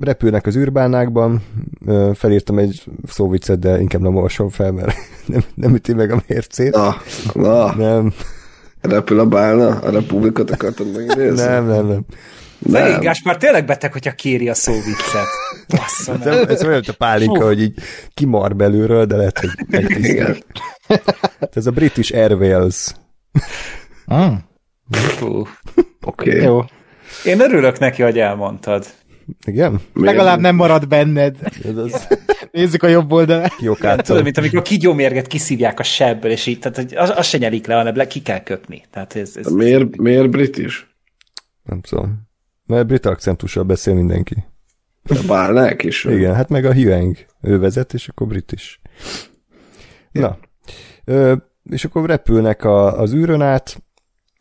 [0.00, 1.42] repülnek az űrbánákban,
[2.14, 4.96] felírtam egy szóviccet, de inkább nem olvasom fel, mert
[5.26, 6.74] nem, nem üti meg a mércét.
[6.74, 6.96] Na,
[7.32, 7.74] na.
[7.74, 8.12] Nem.
[8.80, 11.44] Repül a bálna, a republikot akartad megnézni?
[11.44, 12.04] Nem, nem, nem.
[12.58, 13.00] Nem.
[13.00, 15.26] Gáspár tényleg beteg, hogyha kéri a szóviccet.
[15.68, 17.74] Bassza Ez, ez olyan, mint a pálinka, hogy így
[18.14, 19.50] kimar belülről, de lehet, hogy
[20.04, 20.36] Igen.
[21.52, 22.94] Ez a British Airways.
[24.06, 24.32] Ah.
[25.20, 25.44] Oké.
[26.00, 26.42] Okay.
[26.42, 26.64] jó.
[27.24, 28.86] Én örülök neki, hogy elmondtad.
[29.46, 29.80] Igen?
[29.94, 31.36] Legalább nem marad benned.
[31.64, 32.06] Ez az
[32.50, 33.56] Nézzük a jobb oldalát.
[33.56, 34.22] Tudod, kiokától.
[34.22, 37.66] mint amikor a kigyómérget kiszívják a sebből, és így, tehát hogy az, az se nyelik
[37.66, 38.82] le, hanem le ki kell köpni.
[38.90, 40.82] Tehát ez, ez Miért, miért british?
[41.62, 42.28] Nem tudom.
[42.66, 44.44] Mert brit akcentussal beszél mindenki.
[45.04, 46.04] A bálnák is?
[46.04, 47.16] Igen, hát meg a Huang.
[47.40, 48.80] Ő vezet, és akkor brit is.
[50.12, 50.38] Na.
[51.04, 51.34] Ö,
[51.70, 53.82] és akkor repülnek a, az űrön át,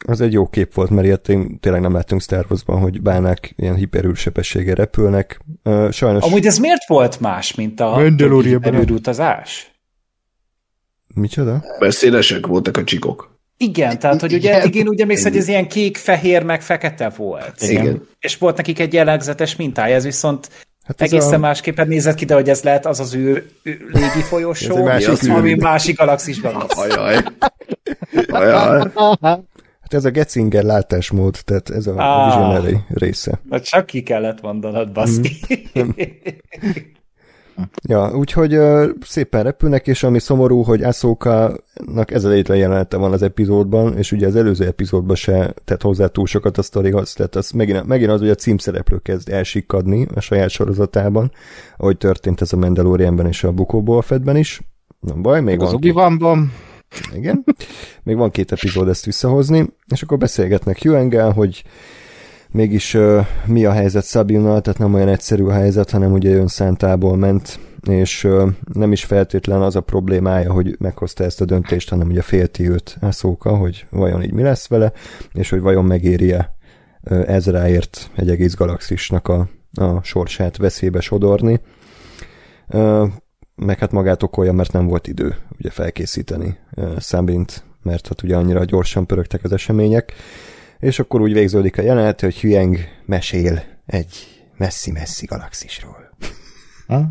[0.06, 3.54] az egy jó kép volt, mert ilyet én tényleg nem láttunk Star Wars-ban, hogy bánák
[3.56, 5.39] ilyen hiperűrsebességgel repülnek.
[5.64, 6.24] Ö, sajnos...
[6.24, 8.89] Amúgy ez miért volt más, mint a Mandalorianban.
[8.89, 9.72] utazás?
[11.16, 11.64] Micsoda?
[11.80, 13.32] Mert szélesek voltak a csikok.
[13.58, 14.62] Igen, tehát, hogy ugye Igen.
[14.62, 17.62] eddig én úgy emlékszem, hogy ez ilyen kék, fehér, meg fekete volt.
[17.62, 18.08] Igen.
[18.20, 20.49] És volt nekik egy jellegzetes mintája, ez viszont
[20.84, 23.82] Hát ez egészen a- másképpen nézett ki, de hogy ez lehet az az űr, űr
[23.91, 25.32] légi folyosó, Ez egy másik az, űr.
[25.32, 26.66] ami másik galaxisban van.
[26.70, 27.18] Ajaj.
[28.28, 28.91] Ajaj.
[29.84, 32.26] Hát ez a Getzinger látásmód, tehát ez a Ah.
[32.26, 33.40] visionary része.
[33.50, 35.32] Na, csak ki kellett mondanod, baszki.
[37.90, 43.12] Ja, úgyhogy ö, szépen repülnek, és ami szomorú, hogy Ahsoka-nak ez az egyetlen jelenete van
[43.12, 47.36] az epizódban, és ugye az előző epizódban se tett hozzá túl sokat a sztorihoz, tehát
[47.36, 51.32] az megint, megint az, hogy a címszereplő kezd elsikkadni a saját sorozatában,
[51.78, 54.62] ahogy történt ez a Mandalorianben és a Boba Fettben is.
[55.00, 56.52] Nem baj, még Az van obi vanban
[57.14, 57.44] igen.
[58.04, 61.64] Még van két epizód ezt visszahozni, és akkor beszélgetnek Huengel, hogy
[62.54, 66.48] mégis uh, mi a helyzet Sabinnal, tehát nem olyan egyszerű a helyzet, hanem ugye ön
[66.48, 71.89] szántából ment, és uh, nem is feltétlen az a problémája, hogy meghozta ezt a döntést,
[71.89, 74.91] hanem ugye félti őt Ahsoka, hogy vajon így mi lesz vele,
[75.34, 76.56] és hogy vajon megéri-e
[77.04, 81.62] uh, Ezraért egy egész galaxisnak a, a sorsát veszélybe sodorni.
[83.56, 86.58] Meg hát magát okolja, mert nem volt idő ugye felkészíteni
[86.99, 90.14] Sabint, mert hát ugye annyira gyorsan pörögtek az események,
[90.80, 94.28] és akkor úgy végződik a jelenet, hogy Huang mesél egy
[94.58, 96.16] messzi-messzi galaxisról.
[96.88, 97.10] Ha?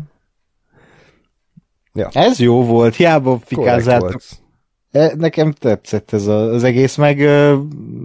[1.93, 2.09] Ja.
[2.13, 4.21] Ez jó volt, hiába fikázzátok.
[4.91, 7.17] E, Nekem tetszett ez az egész, meg,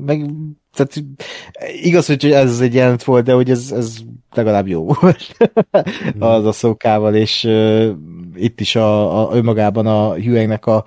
[0.05, 0.30] meg
[0.75, 1.05] tehát
[1.83, 3.97] igaz, hogy ez egy jelent volt, de hogy ez, ez
[4.35, 5.37] legalább jó volt
[6.19, 7.89] az a szókával, és uh,
[8.35, 10.85] itt is a, a, önmagában a Huangnek a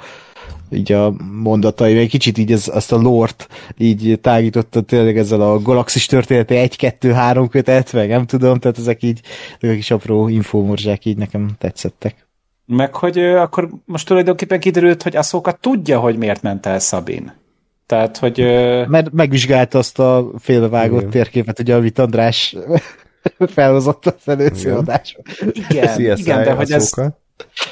[0.72, 5.62] így a mondatai, egy kicsit így ez, azt a lort így tágította tényleg ezzel a
[5.62, 9.22] galaxis története 1, 2, 3 kötet, meg nem tudom, tehát ezek így,
[9.60, 12.28] ezek a kis apró infomorzsák így nekem tetszettek.
[12.66, 17.34] Meg hogy ö, akkor most tulajdonképpen kiderült, hogy Ahsoka tudja, hogy miért ment el Szabin.
[17.92, 18.38] Tehát, hogy
[18.88, 21.12] Mert megvizsgálta azt a félbevágott Igen.
[21.12, 22.56] térképet, ugye, amit András
[23.56, 24.78] felhozott az előző Igen.
[24.78, 25.24] adásban.
[25.70, 26.94] igen, CSI, igen, de hogy ez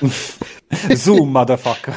[1.03, 1.95] zoom, motherfucker.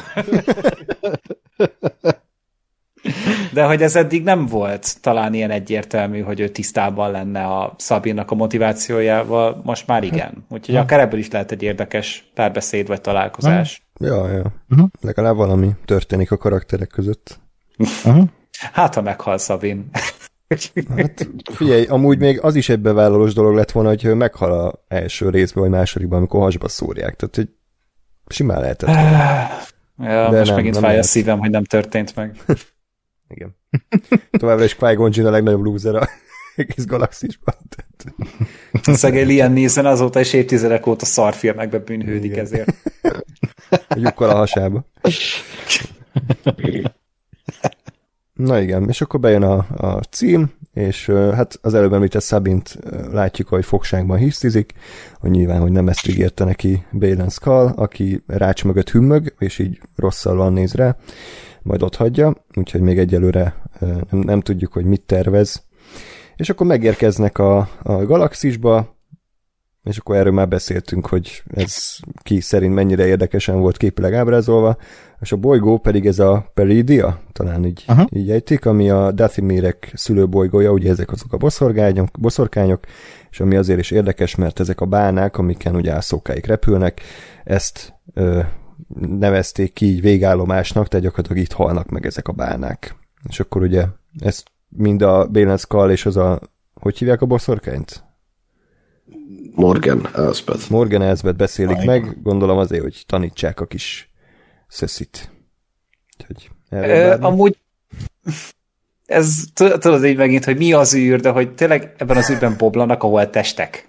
[3.53, 8.31] De hogy ez eddig nem volt talán ilyen egyértelmű, hogy ő tisztában lenne a Szabinnak
[8.31, 10.45] a motivációjával, most már igen.
[10.49, 13.83] Úgyhogy akár ebből is lehet egy érdekes párbeszéd vagy találkozás.
[13.99, 14.53] Ja, ja.
[14.69, 14.87] Uh-huh.
[15.01, 17.41] Legalább valami történik a karakterek között.
[18.71, 19.89] Hát, ha meghal Szabin.
[20.95, 25.29] Hát figyelj, amúgy még az is egy bevállalós dolog lett volna, hogy meghal a első
[25.29, 27.15] részben, vagy másodikban, amikor hasba szúrják.
[27.15, 27.49] Tehát, hogy
[28.27, 28.89] simán lehetett.
[29.97, 32.37] Ja, De most nem, megint nem fáj a szívem, hogy nem történt meg.
[33.33, 33.55] Igen.
[34.31, 34.77] Továbbra is
[35.09, 36.07] Jinn a legnagyobb loser a
[36.55, 37.55] egész galaxisban.
[38.81, 42.43] Szegény Liam Neeson azóta is évtizedek óta szarfilmekbe bűnhődik Igen.
[42.43, 42.73] ezért.
[43.69, 44.85] a lyukkal a hasába.
[48.33, 52.79] Na igen, és akkor bejön a, a cím, és hát az előbb említett Szabint
[53.11, 54.73] látjuk, hogy fogságban hisztizik,
[55.19, 59.81] hogy nyilván, hogy nem ezt ígérte neki Balen Skull, aki rács mögött hümmög, és így
[59.95, 60.97] rosszalvan néz rá,
[61.61, 63.55] majd ott hagyja, úgyhogy még egyelőre
[64.09, 65.63] nem, nem tudjuk, hogy mit tervez.
[66.35, 68.97] És akkor megérkeznek a, a galaxisba,
[69.83, 74.77] és akkor erről már beszéltünk, hogy ez ki szerint mennyire érdekesen volt képileg ábrázolva,
[75.23, 78.07] és a bolygó pedig ez a Peridia, talán így, Aha.
[78.11, 82.83] így ejtik, ami a Dathimirek szülőbolygója, ugye ezek azok a boszorkányok, boszorkányok,
[83.31, 87.01] és ami azért is érdekes, mert ezek a bánák, amiken ugye ászókáik repülnek,
[87.43, 88.39] ezt ö,
[88.99, 92.95] nevezték ki így végállomásnak, tehát gyakorlatilag itt halnak meg ezek a bánák.
[93.29, 93.85] És akkor ugye
[94.19, 96.39] ezt mind a Skull és az a,
[96.73, 98.03] hogy hívják a boszorkányt?
[99.55, 100.71] Morgan Elsbeth.
[100.71, 101.85] Morgan Elsbeth beszélik Aj.
[101.85, 104.12] meg, gondolom azért, hogy tanítsák a kis
[104.73, 105.31] szeszit.
[106.19, 106.49] Úgyhogy
[107.21, 107.57] amúgy
[109.05, 113.03] ez tudod így megint, hogy mi az űr, de hogy tényleg ebben az űrben boblanak,
[113.03, 113.87] ahol testek.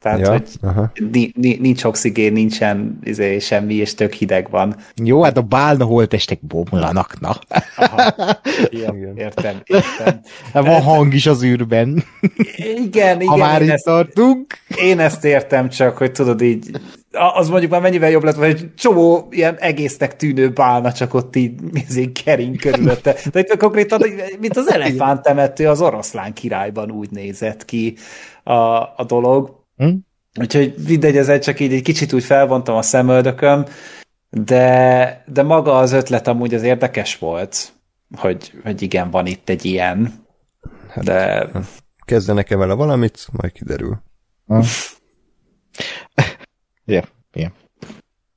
[0.00, 0.92] Tehát, ja, hogy aha.
[1.36, 4.76] nincs oxigén, nincsen izé, semmi, és tök hideg van.
[5.02, 7.38] Jó, hát a bálna holtestek bomlanak, na.
[7.76, 8.14] Aha.
[8.70, 10.20] Ja, értem, értem.
[10.52, 12.04] Hát van hang is az űrben.
[12.56, 13.26] Igen, igen.
[13.26, 14.58] Ha már itt ezt, tartunk.
[14.76, 16.70] Én ezt értem, csak hogy tudod így,
[17.34, 21.36] az mondjuk már mennyivel jobb lett, vagy egy csomó ilyen egésznek tűnő bálna csak ott
[21.36, 21.52] így
[21.88, 23.14] izé, kering körülötte.
[23.32, 24.02] De itt konkrétan,
[24.40, 27.96] mint az elefántemető az oroszlán királyban úgy nézett ki
[28.42, 28.52] a,
[28.96, 29.94] a dolog Hm?
[30.40, 33.64] Úgyhogy mindegy, ezzel csak így egy kicsit úgy felvontam a szemöldököm,
[34.30, 37.72] de, de maga az ötlet amúgy az érdekes volt,
[38.16, 40.12] hogy, hogy igen, van itt egy ilyen,
[40.88, 41.50] hát, de...
[42.04, 44.02] Kezdenek-e vele valamit, majd kiderül.
[44.48, 44.62] Ja,
[46.84, 47.04] yeah,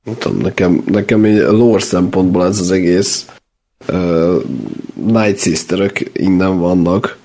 [0.04, 3.26] Nem tudom, nekem, nekem egy lore szempontból ez az egész
[3.88, 4.44] uh,
[4.94, 7.18] Night Sisterök innen vannak,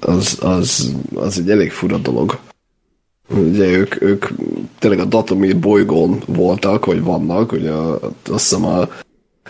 [0.00, 2.40] az, az, az egy elég fura dolog.
[3.36, 4.26] Ugye ők, ők
[4.78, 8.88] tényleg a Datomir bolygón voltak, vagy vannak, ugye azt hiszem a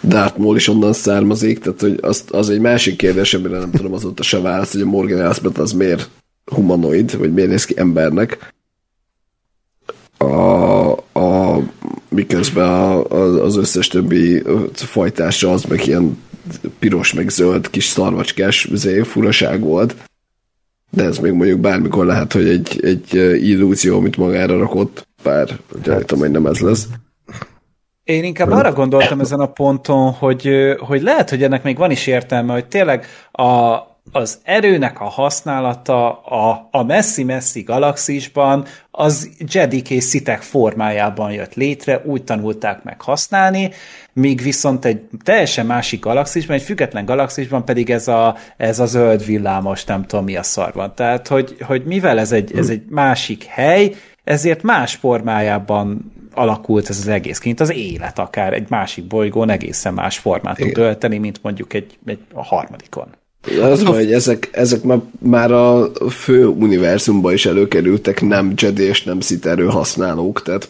[0.02, 3.92] Darth Maul is onnan származik, tehát hogy az, az egy másik kérdés, amire nem tudom
[3.92, 6.08] azóta se választ, hogy a Morgan Elsbeth az miért
[6.44, 8.52] humanoid, vagy miért néz ki embernek.
[10.16, 11.60] A, a,
[12.08, 14.42] miközben a, a, az összes többi
[14.74, 16.18] fajtása az meg ilyen
[16.78, 18.68] piros, meg zöld kis szarvacskás
[19.02, 19.94] furaság volt
[20.96, 23.14] de ez még mondjuk bármikor lehet, hogy egy, egy
[23.44, 25.48] illúzió, amit magára rakott, bár
[25.82, 26.86] gyanítom, hogy nem ez lesz.
[28.04, 32.06] Én inkább arra gondoltam ezen a ponton, hogy, hogy lehet, hogy ennek még van is
[32.06, 33.78] értelme, hogy tényleg a,
[34.12, 42.02] az erőnek a használata a, a messzi-messzi galaxisban az Jedik és szitek formájában jött létre,
[42.04, 43.70] úgy tanulták meg használni,
[44.12, 49.24] míg viszont egy teljesen másik galaxisban, egy független galaxisban pedig ez a, ez a zöld
[49.24, 50.94] villámos, nem tudom mi a szar van.
[50.94, 53.94] Tehát, hogy, hogy mivel ez egy, ez egy másik hely,
[54.24, 59.94] ezért más formájában alakult ez az egész, mint az élet akár egy másik bolygón egészen
[59.94, 63.20] más formát tud ölteni, mint mondjuk egy, egy a harmadikon.
[63.62, 69.02] Az van, hogy ezek, ezek már, már a fő univerzumban is előkerültek nem Jedi és
[69.02, 70.68] nem Sith erő használók, tehát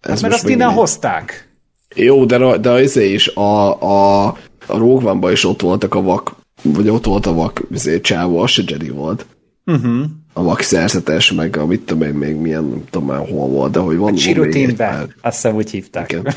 [0.00, 1.48] ez hát mert azt innen hozták.
[1.94, 4.26] Jó, de, de az is a, a,
[4.66, 8.50] a Rogue is ott voltak a vak, vagy ott volt a vak azért csávó, az
[8.50, 9.26] se Jedi volt.
[9.66, 10.04] Uh-huh.
[10.32, 13.72] A vak szerzetes, meg a mit tudom én még milyen, nem tudom már hol volt,
[13.72, 14.12] de hogy van...
[14.12, 16.12] A Chirutinbe, azt hiszem úgy hívták.
[16.12, 16.34] Igen.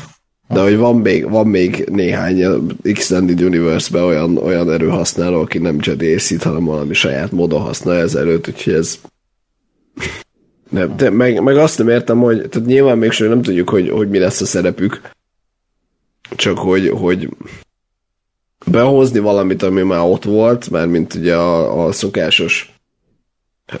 [0.48, 2.44] De hogy van még, van még néhány
[2.82, 8.16] Extended Universe-be olyan, olyan erőhasználó, aki nem Jedi és hanem valami saját módon használja az
[8.16, 8.98] erőt, úgyhogy ez
[10.70, 14.08] nem, de meg, meg azt nem értem, hogy tehát nyilván még nem tudjuk, hogy, hogy
[14.08, 15.00] mi lesz a szerepük,
[16.36, 17.28] csak hogy, hogy
[18.66, 22.74] behozni valamit, ami már ott volt, mert mint ugye a, a szokásos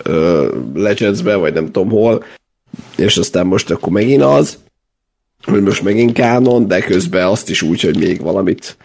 [0.08, 2.24] uh, legends vagy nem tudom hol,
[2.96, 4.58] és aztán most akkor megint az,
[5.42, 8.76] hogy most megint kánon, de közben azt is úgy, hogy még valamit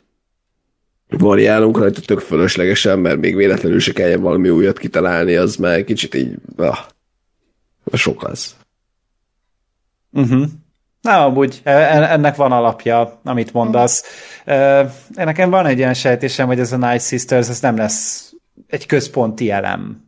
[1.07, 6.13] variálunk rajta tök fölöslegesen, mert még véletlenül se kelljen valami újat kitalálni, az már kicsit
[6.15, 6.77] így, ah,
[7.93, 8.55] sok az.
[10.11, 10.45] Uh-huh.
[11.01, 14.03] Na, amúgy e, e, ennek van alapja, amit mondasz.
[15.13, 18.33] Nekem van egy ilyen sejtésem, hogy ez a Night Sisters, ez nem lesz
[18.67, 20.06] egy központi elem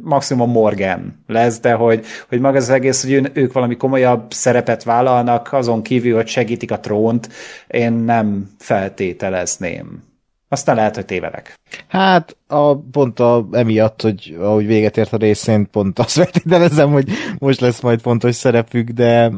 [0.00, 5.52] maximum Morgan lesz, de hogy, hogy maga az egész, hogy ők valami komolyabb szerepet vállalnak,
[5.52, 7.28] azon kívül, hogy segítik a trónt,
[7.66, 10.10] én nem feltételezném.
[10.48, 11.54] Aztán lehet, hogy tévedek.
[11.88, 17.08] Hát, a, pont a, emiatt, hogy ahogy véget ért a részén, pont azt feltételezem, hogy
[17.38, 19.32] most lesz majd fontos szerepük, de,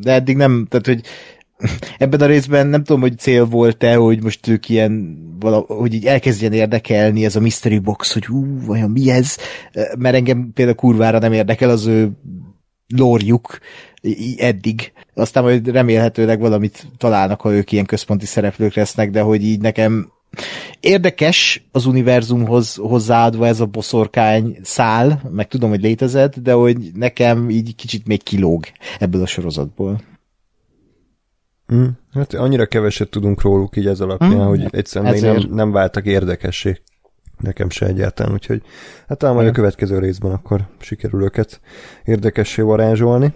[0.00, 1.00] de eddig nem, tehát hogy
[1.98, 6.06] ebben a részben nem tudom, hogy cél volt-e, hogy most ők ilyen, vala, hogy így
[6.06, 9.36] elkezdjen érdekelni ez a mystery box, hogy ú, vajon mi ez,
[9.98, 12.10] mert engem például kurvára nem érdekel az ő
[12.96, 13.58] lórjuk
[14.36, 14.92] eddig.
[15.14, 20.12] Aztán majd remélhetőleg valamit találnak, ha ők ilyen központi szereplők lesznek, de hogy így nekem
[20.80, 27.50] érdekes az univerzumhoz hozzáadva ez a boszorkány szál, meg tudom, hogy létezett, de hogy nekem
[27.50, 28.64] így kicsit még kilóg
[28.98, 30.00] ebből a sorozatból.
[31.74, 31.86] Mm.
[32.12, 34.46] Hát annyira keveset tudunk róluk így ez alapján, mm.
[34.46, 36.80] hogy egyszerűen még nem, nem váltak érdekessé.
[37.38, 38.62] Nekem se egyáltalán, úgyhogy
[39.08, 41.60] hát talán majd a következő részben akkor sikerül őket
[42.04, 43.32] érdekessé varázsolni.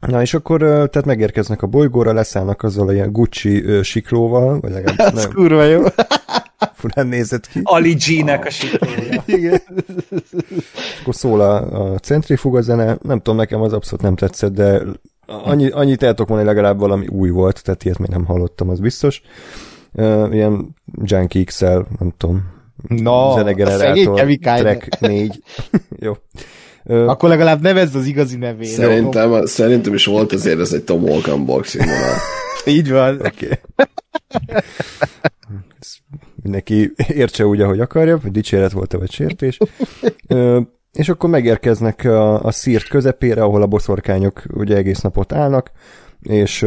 [0.00, 4.70] Na és akkor tehát megérkeznek a bolygóra, leszállnak azzal a ilyen Gucci ö, siklóval, vagy
[4.70, 5.32] legalábbis Ez nem.
[5.32, 5.82] kurva jó.
[6.74, 7.60] furán nézett ki.
[7.62, 9.22] Ali G-nek a siklója.
[9.38, 9.60] Igen.
[11.00, 14.82] Akkor szól a, a centrifuga zene, nem tudom, nekem az abszolút nem tetszett, de
[15.26, 18.80] annyi, annyit el tudok mondani, legalább valami új volt, tehát ilyet még nem hallottam, az
[18.80, 19.22] biztos.
[19.92, 22.54] Uh, ilyen Junkie XL, nem tudom,
[22.88, 25.42] No, zenegenerátor, track 4.
[25.98, 26.16] Jó.
[26.84, 28.68] Ö, Akkor legalább nevezd az igazi nevét.
[28.68, 31.84] Szerintem, szerintem is volt azért ez egy Tom Walk unboxing.
[32.66, 33.14] Így van.
[33.14, 33.28] Oké.
[33.28, 34.60] Okay.
[36.42, 39.58] Mindenki értse úgy, ahogy akarja, hogy dicséret volt-e, vagy sértés.
[40.28, 40.60] Ö,
[40.96, 45.70] és akkor megérkeznek a, a szírt közepére, ahol a boszorkányok ugye egész napot állnak,
[46.22, 46.66] és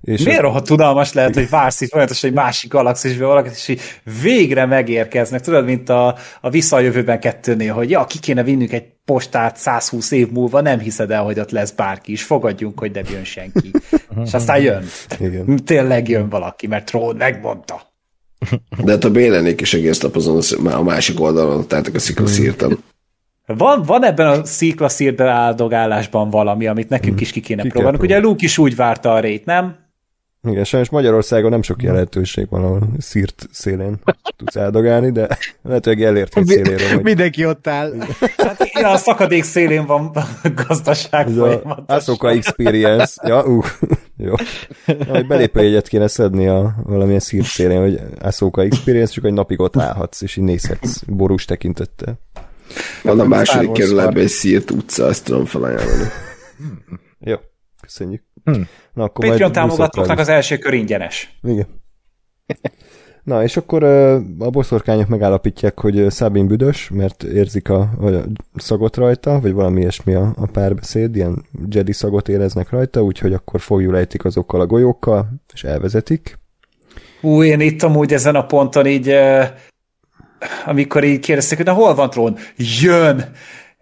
[0.00, 3.80] és Miért rohadt tudalmas lehet, hogy vársz itt folyamatosan egy másik galaxisbe valakit, és így
[4.22, 5.40] végre megérkeznek.
[5.40, 10.30] Tudod, mint a, a visszajövőben kettőnél, hogy ja, ki kéne vinnünk egy postát 120 év
[10.30, 13.70] múlva, nem hiszed el, hogy ott lesz bárki is, fogadjunk, hogy nem jön senki.
[14.24, 14.84] és aztán jön.
[15.18, 15.56] Igen.
[15.64, 17.85] Tényleg jön valaki, mert Trón megmondta.
[18.84, 22.78] De hát a Bélenék is egész nap azon a másik oldalon, tehát a sziklaszírtam.
[23.46, 28.02] Van, van ebben a sziklaszírben áldogálásban valami, amit nekünk is ki kéne ki próbálnunk.
[28.02, 29.76] Ugye Luke is úgy várta a rét, nem?
[30.46, 34.00] Igen, sajnos Magyarországon nem sok ilyen lehetőség van, ahol szírt szélén
[34.36, 36.88] tudsz eldogálni, de lehetőleg elért egy széléről.
[36.88, 37.02] Hogy...
[37.02, 37.92] Mindenki ott áll.
[38.36, 40.10] Hát, ja, a szakadék szélén van
[40.66, 41.84] gazdaság folyamatosan.
[41.86, 43.28] Asoka Experience.
[43.28, 43.66] Ja, uh,
[44.26, 44.32] jó.
[44.86, 49.76] Na, belépőjegyet kéne szedni a valamilyen szírt szélén, hogy Asoka Experience, csak egy napig ott
[49.76, 52.18] állhatsz, és így nézhetsz borús tekintettel.
[53.02, 56.08] Van a második kerületben egy szírt utca, ezt tudom felajánlani.
[57.18, 57.36] Jó,
[57.80, 58.25] köszönjük.
[58.46, 58.68] Hmm.
[58.92, 61.38] Na, akkor Patreon támogatóknak az első kör ingyenes.
[61.42, 61.66] Igen.
[63.26, 63.84] Na, és akkor
[64.38, 68.24] a boszorkányok megállapítják, hogy Szabin büdös, mert érzik a, a
[68.54, 73.60] szagot rajta, vagy valami ilyesmi a, a párbeszéd, ilyen Jedi szagot éreznek rajta, úgyhogy akkor
[73.60, 76.38] fogjul ejtik azokkal a golyókkal, és elvezetik.
[77.20, 79.14] Ú, én itt amúgy ezen a ponton így,
[80.66, 82.36] amikor így kérdezték, hogy na hol van trón?
[82.56, 83.24] Jön!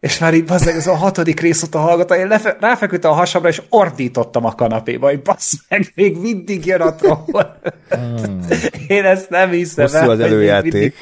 [0.04, 3.48] És már így bazdeg, ez a hatodik rész óta hallgatta, én lefe- ráfeküdtem a hasamra,
[3.48, 7.56] és ordítottam a kanapéba, hogy bassz meg, még mindig jön a troll.
[7.88, 8.40] Hmm.
[8.86, 10.98] én ezt nem hiszem Hosszú az előjáték.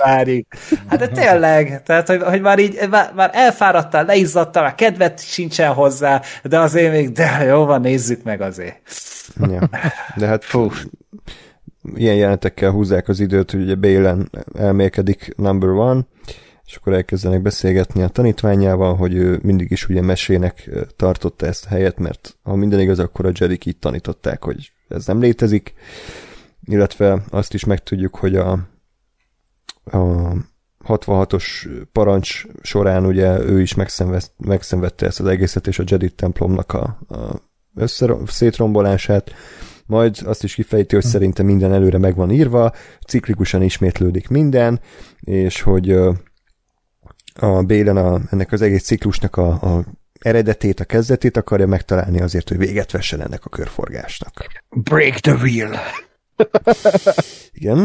[0.88, 5.72] Hát de tényleg, tehát, hogy, hogy már így, már, már elfáradtál, leizzadtál, már kedvet sincsen
[5.72, 8.80] hozzá, de azért még, de jó van, nézzük meg azért.
[9.40, 9.68] Ja.
[10.16, 10.70] De hát fú,
[11.94, 16.00] ilyen jelentekkel húzzák az időt, hogy ugye Bélen elmélkedik number one,
[16.72, 21.68] és akkor elkezdenek beszélgetni a tanítványával, hogy ő mindig is ugye mesének tartotta ezt a
[21.68, 25.74] helyet, mert ha minden igaz, akkor a Jedik így tanították, hogy ez nem létezik,
[26.64, 28.50] illetve azt is megtudjuk, hogy a,
[29.84, 30.32] a
[30.88, 31.44] 66-os
[31.92, 33.74] parancs során ugye ő is
[34.36, 37.40] megszenvedte ezt az egészet, és a Jedi templomnak a, a
[37.74, 39.34] össze, szétrombolását,
[39.86, 42.72] majd azt is kifejti, hogy szerintem minden előre meg van írva,
[43.06, 44.80] ciklikusan ismétlődik minden,
[45.20, 45.98] és hogy
[47.34, 49.84] a Bélen a, ennek az egész ciklusnak a, a
[50.18, 54.46] eredetét, a kezdetét akarja megtalálni azért, hogy véget vessen ennek a körforgásnak.
[54.68, 55.78] Break the wheel!
[57.52, 57.76] Igen,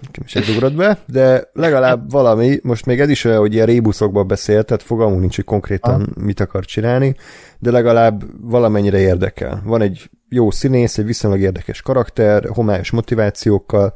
[0.00, 3.66] nekem is ez ugrott be, de legalább valami, most még ez is olyan, hogy ilyen
[3.66, 6.22] rébuszokban beszélt, tehát fogalmunk nincs, hogy konkrétan ah.
[6.22, 7.16] mit akar csinálni,
[7.58, 9.62] de legalább valamennyire érdekel.
[9.64, 13.94] Van egy jó színész, egy viszonylag érdekes karakter, homályos motivációkkal,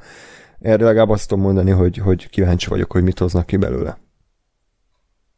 [0.61, 3.99] erre legalább azt tudom mondani, hogy, hogy kíváncsi vagyok, hogy mit hoznak ki belőle.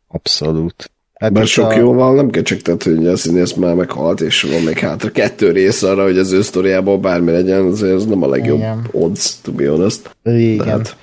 [0.08, 0.90] Abszolút.
[1.14, 1.76] Hát Bár sok a...
[1.76, 5.10] jó van, nem kell csak tehát, hogy a színész már meghalt, és van még hátra
[5.10, 8.88] kettő rész arra, hogy az ő sztoriából bármi legyen, azért ez nem a legjobb Igen.
[8.92, 10.16] odds, to be honest.
[10.22, 10.66] Igen.
[10.66, 10.96] Hát...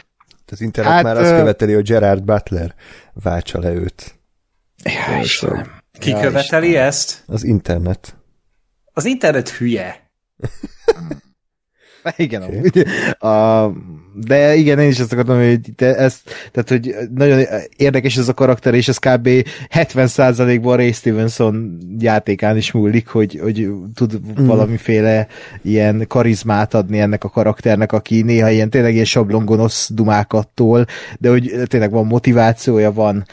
[0.51, 2.75] Az internet hát, már azt követeli, hogy Gerard Butler
[3.23, 4.15] váltsa le őt.
[4.83, 5.71] Ja, Istenem.
[5.99, 6.87] Ki ja, követeli Istenem.
[6.87, 7.23] ezt?
[7.27, 8.15] Az internet.
[8.93, 10.09] Az internet hülye.
[12.17, 12.83] Igen, okay.
[13.31, 13.71] a,
[14.15, 17.43] de igen, én is ezt akartam, hogy te ezt, tehát, hogy nagyon
[17.77, 19.29] érdekes ez a karakter, és ez kb.
[19.73, 24.45] 70%-ban Ray Stevenson játékán is múlik, hogy, hogy tud mm.
[24.45, 25.27] valamiféle
[25.61, 30.85] ilyen karizmát adni ennek a karakternek, aki néha ilyen tényleg ilyen sablongonosz dumákattól,
[31.19, 33.25] de hogy tényleg van motivációja, van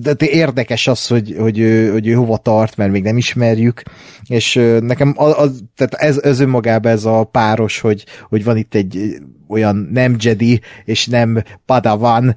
[0.00, 3.82] de érdekes az, hogy, hogy, ő, hogy ő hova tart, mert még nem ismerjük,
[4.26, 8.74] és nekem az, az, tehát ez, ez önmagában ez a páros, hogy, hogy van itt
[8.74, 12.36] egy olyan nem Jedi és nem Padawan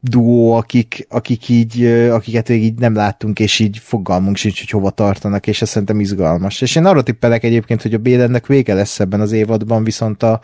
[0.00, 4.90] duó, akik, akik így, akiket még így nem láttunk, és így fogalmunk sincs, hogy hova
[4.90, 6.60] tartanak, és ez szerintem izgalmas.
[6.60, 10.40] És én arra tippelek egyébként, hogy a Bélennek vége lesz ebben az évadban, viszont a,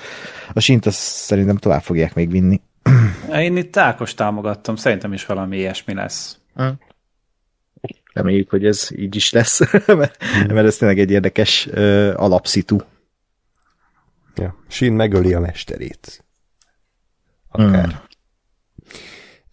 [0.53, 2.61] a sint azt szerintem tovább fogják még vinni.
[3.33, 6.39] Én itt Ákos támogattam, szerintem is valami ilyesmi lesz.
[8.13, 12.79] Reméljük, hogy ez így is lesz, mert, mert ez tényleg egy érdekes uh, alapszitu.
[14.35, 14.57] Ja.
[14.69, 16.25] Sin megöli a mesterét.
[17.49, 17.85] akár.
[17.85, 18.09] Hmm.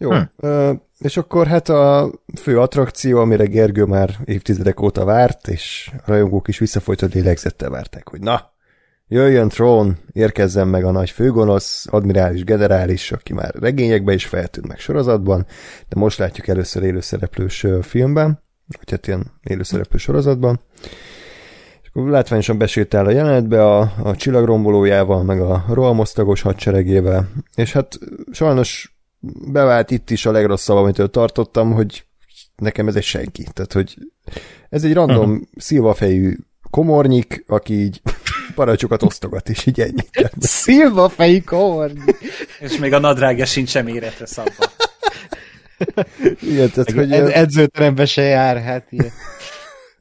[0.00, 0.82] Jó, hmm.
[0.98, 6.48] és akkor hát a fő attrakció, amire Gergő már évtizedek óta várt, és a rajongók
[6.48, 8.52] is visszafolytott lélegzettel várták, hogy na,
[9.08, 14.78] jöjjön Trón, érkezzen meg a nagy főgonosz, admirális generális, aki már regényekben is feltűnt meg
[14.78, 15.46] sorozatban,
[15.88, 20.60] de most látjuk először élőszereplős filmben, vagy hát ilyen élőszereplő sorozatban.
[21.82, 27.98] És akkor látványosan besétál a jelenetbe a, a csillagrombolójával, meg a rohamosztagos hadseregével, és hát
[28.30, 28.98] sajnos
[29.52, 32.06] bevált itt is a legrosszabb, amitől tartottam, hogy
[32.56, 33.46] nekem ez egy senki.
[33.52, 33.96] Tehát, hogy
[34.68, 35.46] ez egy random uh-huh.
[35.56, 36.36] szilvafejű
[36.70, 38.00] komornyik, aki így
[38.54, 40.04] parancsokat osztogat, és így ennyi.
[40.38, 42.18] szilvafejű komornyik.
[42.60, 44.64] és még a nadrágja sincs sem méretre szabva.
[46.40, 49.12] Igen, tehát, hogy ed- edzőterembe se jár, hát ilyen.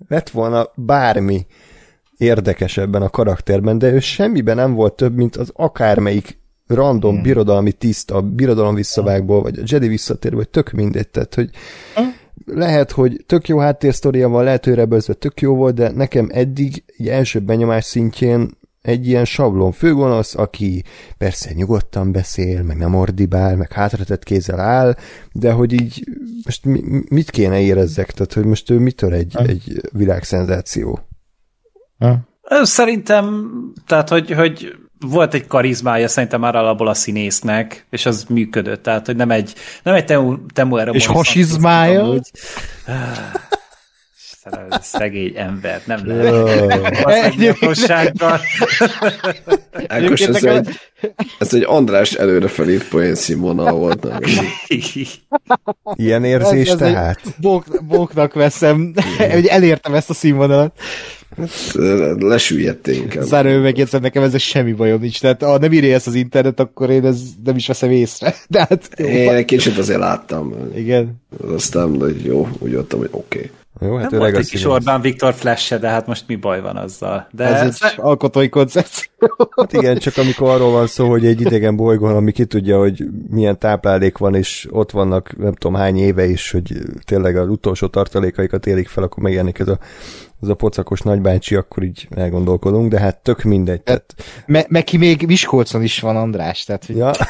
[0.08, 1.46] Lett volna bármi
[2.18, 7.24] érdekesebben a karakterben, de ő semmiben nem volt több, mint az akármelyik random hmm.
[7.24, 11.50] birodalmi tiszta, birodalom visszavágból, vagy a Jedi visszatér, vagy tök mindegy, tehát, hogy
[11.96, 12.16] hmm.
[12.46, 17.08] Lehet, hogy tök jó háttérsztoria van, lehet, hogy tök jó volt, de nekem eddig egy
[17.08, 20.84] első benyomás szintjén egy ilyen sablon főgonosz, aki
[21.18, 24.96] persze nyugodtan beszél, meg nem ordibál, meg hátratett kézzel áll,
[25.32, 26.04] de hogy így
[26.46, 28.12] most mi, mit kéne érezzek?
[28.12, 29.44] Tehát, hogy most ő mitől egy, ha.
[29.44, 31.00] egy világszenzáció?
[31.98, 32.20] Ha.
[32.62, 33.48] Szerintem,
[33.88, 39.06] tehát, hogy, hogy volt egy karizmája szerintem már alapból a színésznek, és az működött, tehát
[39.06, 42.06] hogy nem egy, nem egy temu, temu És hasizmája?
[42.06, 42.32] Hogy,
[44.82, 46.98] szegény ember, nem lehet.
[49.88, 50.70] Ákos, ez egy,
[51.40, 54.04] ez egy András előre felírt poén színvonal volt.
[54.04, 54.20] Nem?
[55.96, 57.22] Ilyen érzés ez, ez tehát?
[57.38, 58.94] Bók, bóknak veszem,
[59.32, 60.80] hogy elértem ezt a színvonalat.
[62.20, 63.24] Lesüllyedte inkább.
[63.24, 65.22] Záró megjegyzem, nekem ezzel semmi bajom nincs.
[65.22, 68.36] Tehát ha nem írja ezt az internet, akkor én ez nem is veszem észre.
[68.50, 70.54] De hát, én egy kicsit azért láttam.
[70.76, 71.22] Igen.
[71.48, 73.38] Aztán, hogy jó, úgy jöttem, hogy oké.
[73.38, 73.52] Okay.
[73.82, 76.78] Jó, hát nem volt egy kis Orbán Viktor flash de hát most mi baj van
[76.78, 77.28] azzal?
[77.32, 79.06] De ez egy alkotói koncepció.
[79.56, 83.04] Hát igen, csak amikor arról van szó, hogy egy idegen bolygón, ami ki tudja, hogy
[83.30, 86.74] milyen táplálék van, és ott vannak nem tudom hány éve is, hogy
[87.06, 89.80] tényleg az utolsó tartalékaikat élik fel, akkor megjelenik ez a,
[90.42, 93.82] ez a pocakos nagybácsi, akkor így elgondolkodunk, de hát tök mindegy.
[93.82, 94.14] Tehát...
[94.46, 96.86] Me- meg ki még Miskolcon is van András, tehát...
[96.86, 96.96] Hogy...
[96.96, 97.12] Ja.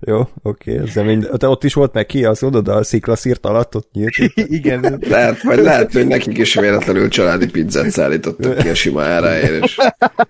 [0.00, 1.28] Jó, oké, okay, mind...
[1.36, 4.14] Te ott is volt meg ki, az oda, a sziklaszírt alatt ott nyílt.
[4.58, 5.02] Igen.
[5.08, 9.78] Lehet, vagy lehet, hogy nekik is véletlenül családi pizzát szállítottak ki a sima áráért, és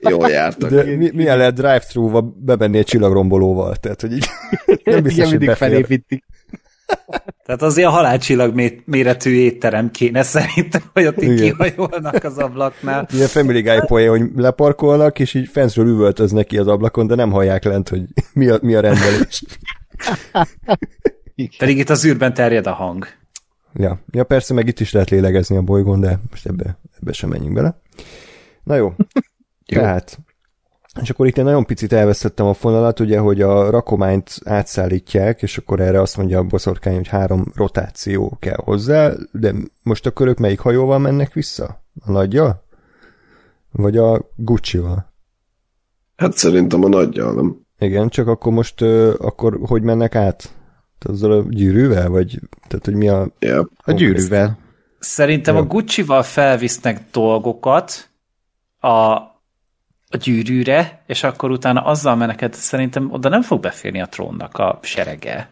[0.00, 0.70] jól jártak.
[0.70, 3.76] De mi, milyen lehet drive-thru-ba bevenni egy csillagrombolóval?
[3.76, 4.26] Tehát, hogy így
[4.84, 6.24] nem biztos, Igen, mindig felépítik.
[7.44, 13.08] Tehát azért a halálcsillag méretű étterem kéne szerintem, hogy ott így kihajolnak az ablaknál.
[13.12, 17.30] Ilyen Family Guy poén, hogy leparkolnak, és így fentről üvöltöznek ki az ablakon, de nem
[17.30, 19.42] hallják lent, hogy mi a, mi a rendelés.
[21.58, 23.06] Pedig itt az űrben terjed a hang.
[23.74, 24.00] Ja.
[24.10, 27.54] ja, persze, meg itt is lehet lélegezni a bolygón, de most ebbe, ebbe sem menjünk
[27.54, 27.80] bele.
[28.62, 28.94] Na jó.
[29.66, 29.80] jó.
[29.80, 30.18] Tehát
[31.02, 35.58] és akkor itt én nagyon picit elvesztettem a fonalat, ugye, hogy a rakományt átszállítják, és
[35.58, 40.38] akkor erre azt mondja a boszorkány, hogy három rotáció kell hozzá, de most a körök
[40.38, 41.84] melyik hajóval mennek vissza?
[42.04, 42.64] A nagyja?
[43.72, 45.12] Vagy a Gucci-val?
[46.16, 47.66] Hát szerintem a nagyja, nem?
[47.78, 48.82] Igen, csak akkor most,
[49.18, 50.54] akkor hogy mennek át?
[50.98, 52.08] Azzal a gyűrűvel?
[52.08, 53.28] Vagy, tehát, hogy mi a...
[53.38, 53.66] Yeah.
[53.76, 54.58] A gyűrűvel.
[54.98, 55.60] Szerintem ja.
[55.60, 58.10] a Gucci-val felvisznek dolgokat,
[58.80, 59.18] a
[60.10, 64.78] a gyűrűre, és akkor utána azzal meneked, szerintem oda nem fog beférni a trónnak a
[64.82, 65.48] serege.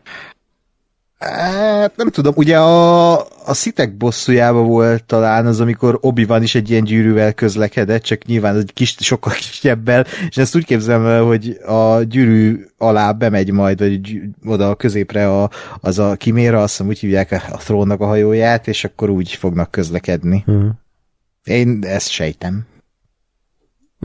[1.18, 6.54] Hát nem tudom, ugye a, a szitek bosszújába volt talán az, amikor obi van is
[6.54, 11.22] egy ilyen gyűrűvel közlekedett, csak nyilván egy kis, sokkal kisebbel, és ezt úgy képzelem el,
[11.22, 15.50] hogy a gyűrű alá bemegy majd, vagy oda a középre a,
[15.80, 19.70] az a kiméra, azt hiszem úgy hívják a trónnak a hajóját, és akkor úgy fognak
[19.70, 20.42] közlekedni.
[20.46, 20.72] Hmm.
[21.44, 22.66] Én ezt sejtem.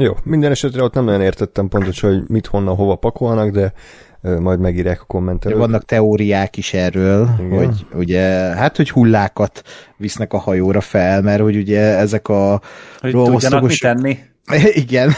[0.02, 3.74] Jó, minden esetre ott nem nagyon értettem pontosan, hogy mit, honnan, hova pakolnak, de
[4.22, 5.58] majd megírják a kommentelők.
[5.58, 7.58] Vannak teóriák is erről, Igen.
[7.58, 8.22] hogy ugye,
[8.56, 9.62] hát, hogy hullákat
[9.97, 12.62] visznek a hajóra fel, mert hogy ugye ezek a
[13.00, 14.18] hogy tudjanak mit tenni.
[14.84, 15.12] Igen,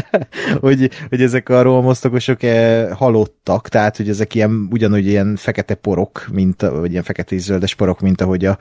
[0.60, 6.26] hogy, hogy ezek a rohamosztagosok eh, halottak, tehát hogy ezek ilyen, ugyanúgy ilyen fekete porok,
[6.32, 8.58] mint, vagy ilyen fekete zöldes porok, mint ahogy a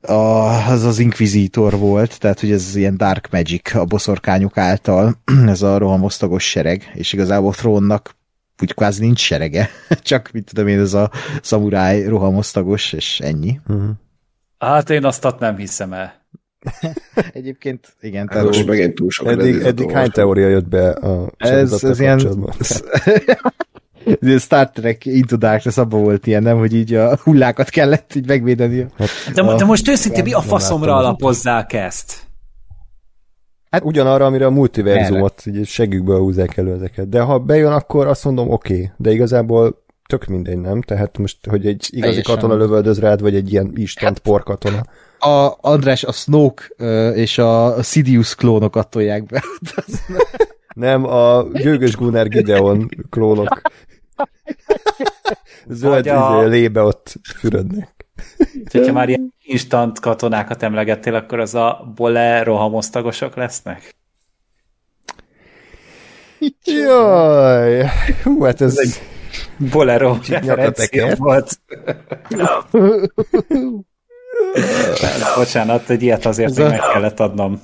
[0.00, 0.12] a,
[0.70, 5.14] az az Inquisitor volt, tehát hogy ez ilyen dark magic a boszorkányok által,
[5.46, 8.16] ez a rohamosztagos sereg, és igazából trónnak
[8.62, 9.68] úgy kvázi nincs serege,
[10.02, 11.10] csak mit tudom én, ez a
[11.42, 13.60] szamuráj rohamosztagos, és ennyi.
[13.68, 13.90] Uh-huh.
[14.58, 16.26] Hát én azt nem hiszem el.
[17.32, 18.26] Egyébként igen.
[18.26, 22.20] Tehát most megint túl sok Eddig, eddig hány teória jött be a ez, ez ilyen...
[24.38, 28.86] Star Trek Into Darkness abban volt ilyen, nem, hogy így a hullákat kellett így megvédeni.
[28.96, 32.26] Hát, de, a, de most őszintén mi a faszomra alapozzák ezt?
[33.70, 37.08] Hát ugyanarra, amire a multiverzumot így segükből húzzák elő ezeket.
[37.08, 38.90] De ha bejön, akkor azt mondom oké, okay.
[38.96, 40.82] de igazából tök mindegy, nem?
[40.82, 42.34] Tehát most, hogy egy igazi Teljesen.
[42.34, 44.82] katona lövöldöz rád, vagy egy ilyen istent hát, katona.
[45.18, 46.64] A András, a Snoke
[47.14, 49.42] és a Sidious klónokat tolják be.
[50.74, 53.60] nem, a Gőgös Gunnar Gideon klónok.
[55.66, 56.40] Zöld a...
[56.40, 58.06] Izé, lébe ott fürödnek.
[58.72, 63.96] Ha már ilyen instant katonákat emlegettél, akkor az a bole rohamosztagosok lesznek?
[66.64, 67.90] Jaj,
[68.22, 68.78] hú, hát ez...
[68.78, 68.98] ez
[69.70, 71.60] Bolero referencia volt.
[75.36, 77.60] Bocsánat, egy ilyet azért még meg kellett adnom.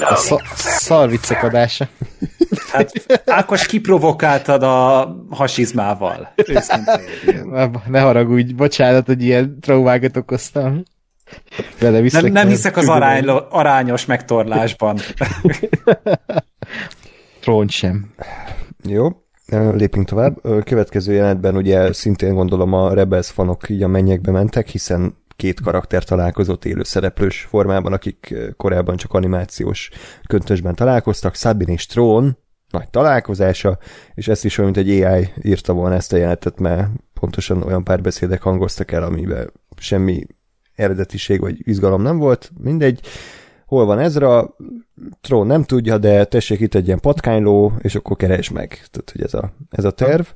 [0.00, 1.88] A szarviccek adása.
[2.72, 2.92] Hát
[3.26, 6.34] Ákos kiprovokáltad a hasizmával.
[7.86, 10.82] Ne haragudj, bocsánat, hogy ilyen traumákat okoztam.
[11.78, 14.98] Vele nem, nem hiszek az arány, arányos megtorlásban.
[17.40, 18.14] Front sem.
[18.84, 19.08] Jó,
[19.72, 20.40] lépünk tovább.
[20.64, 26.04] Következő jelenetben ugye szintén gondolom a Rebels fanok így a mennyekbe mentek, hiszen két karakter
[26.04, 29.90] találkozott élő szereplős formában, akik korábban csak animációs
[30.26, 32.38] köntösben találkoztak, Sabine és Tron,
[32.70, 33.78] nagy találkozása,
[34.14, 36.88] és ezt is olyan, mint egy AI írta volna ezt a jelenetet, mert
[37.20, 40.26] pontosan olyan párbeszédek hangoztak el, amiben semmi
[40.74, 43.00] eredetiség vagy izgalom nem volt, mindegy.
[43.66, 44.56] Hol van Ezra?
[45.20, 48.68] Tron nem tudja, de tessék itt egy ilyen patkányló, és akkor keres meg.
[48.68, 50.26] Tehát, hogy ez a, ez a terv.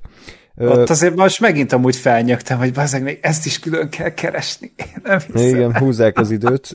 [0.57, 4.73] Ott azért most megint amúgy felnyögtem, hogy bazdmeg még ezt is külön kell keresni.
[5.03, 5.49] Nem hiszem.
[5.49, 6.75] Igen, húzzák az időt.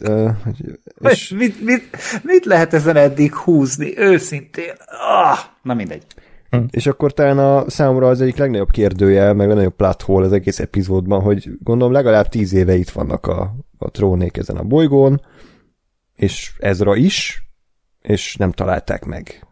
[1.10, 1.30] És...
[1.30, 1.84] Mit, mit,
[2.24, 3.98] mit lehet ezen eddig húzni?
[3.98, 4.74] Őszintén.
[4.86, 6.04] Ah, na mindegy.
[6.50, 6.64] Hm.
[6.70, 10.60] És akkor talán a számomra az egyik legnagyobb kérdője, meg legnagyobb plot hole az egész
[10.60, 15.22] epizódban, hogy gondolom legalább tíz éve itt vannak a, a trónék ezen a bolygón,
[16.16, 17.44] és Ezra is,
[18.02, 19.47] és nem találták meg.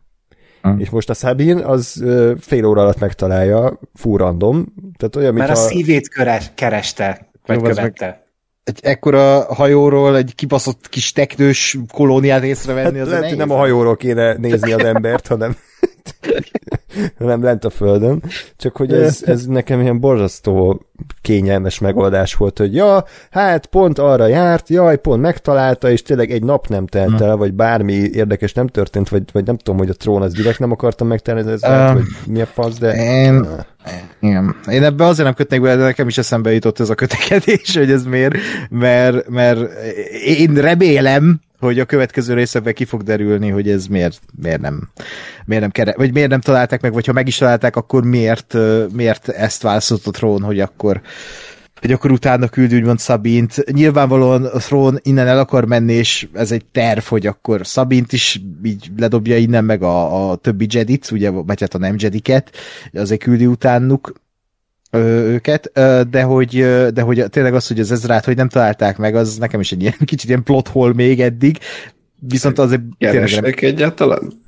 [0.68, 0.80] Mm.
[0.80, 2.04] És most a Sabine az
[2.40, 4.66] fél óra alatt megtalálja, full random.
[4.98, 8.06] Tehát olyan, Mert a szívét köres, kereste, vagy Jó, követte.
[8.06, 8.24] Meg
[8.66, 13.96] egy ekkora hajóról egy kibaszott kis teknős kolóniát észrevenni, hát az lehet, nem a hajóról
[13.96, 15.56] kéne nézni az embert, hanem
[17.18, 18.24] nem lent a földön,
[18.58, 20.82] csak hogy ez, ez nekem ilyen borzasztó
[21.22, 26.44] kényelmes megoldás volt, hogy ja, hát pont arra járt, jaj, pont megtalálta, és tényleg egy
[26.44, 29.94] nap nem telt el, vagy bármi érdekes nem történt, vagy, vagy nem tudom, hogy a
[29.94, 32.94] trón az direkt nem akartam megtalálni, ez lehet, hogy mi a fasz, de...
[32.94, 33.48] Én,
[34.20, 34.56] igen.
[34.72, 37.92] Én ebbe azért nem kötnék bele, de nekem is eszembe jutott ez a kötekedés, hogy
[37.92, 38.36] ez miért,
[38.70, 39.60] mert, mert
[40.26, 44.90] én remélem, hogy a következő részekben ki fog derülni, hogy ez miért, miért nem,
[45.46, 48.56] miért nem kere, vagy miért nem találták meg, vagy ha meg is találták, akkor miért,
[48.94, 51.02] miért ezt választott a trón, hogy akkor
[51.82, 53.64] hogy akkor utána küld úgymond Szabint.
[53.72, 58.42] Nyilvánvalóan a Throne innen el akar menni, és ez egy terv, hogy akkor Szabint is
[58.64, 62.52] így ledobja innen meg a, a többi Jedit, ugye, vagy hát a nem Jediket,
[62.94, 64.14] azért küldi utánuk
[64.92, 65.72] őket,
[66.10, 69.60] de hogy, de hogy tényleg az, hogy az Ezrát, hogy nem találták meg, az nekem
[69.60, 71.58] is egy ilyen kicsit ilyen plot hole még eddig,
[72.20, 74.44] viszont azért Kerestek egyáltalán?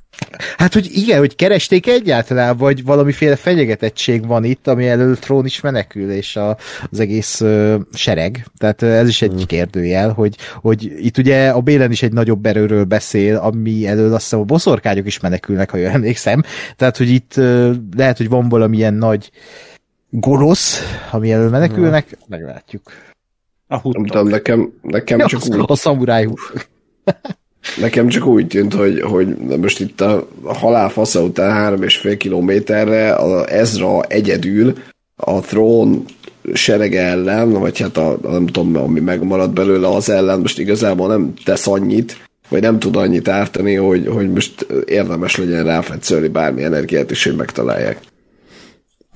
[0.56, 5.60] Hát, hogy igen, hogy keresték egyáltalán, vagy valamiféle fenyegetettség van itt, ami elől trón is
[5.60, 6.56] menekül, és a,
[6.90, 8.46] az egész uh, sereg.
[8.56, 9.46] Tehát ez is egy hmm.
[9.46, 14.22] kérdőjel, hogy, hogy itt ugye a Bélen is egy nagyobb erőről beszél, ami elől azt
[14.22, 16.42] hiszem a boszorkányok is menekülnek, ha jól emlékszem.
[16.76, 19.30] Tehát, hogy itt uh, lehet, hogy van valamilyen nagy
[20.10, 20.80] gonosz,
[21.10, 22.18] ami elől menekülnek, hmm.
[22.26, 22.82] meglátjuk.
[23.68, 25.64] A Nem tudom, nekem, nekem csak úgy...
[25.66, 26.34] A szamurájú.
[27.80, 32.16] Nekem csak úgy tűnt, hogy, hogy most itt a halál fasza után három és fél
[32.16, 34.74] kilométerre a Ezra egyedül
[35.16, 36.04] a trón
[36.52, 41.34] serege ellen, vagy hát a, nem tudom, ami megmaradt belőle az ellen, most igazából nem
[41.44, 47.10] tesz annyit, vagy nem tud annyit ártani, hogy, hogy most érdemes legyen ráfetszölni bármi energiát
[47.10, 48.00] is, hogy megtalálják.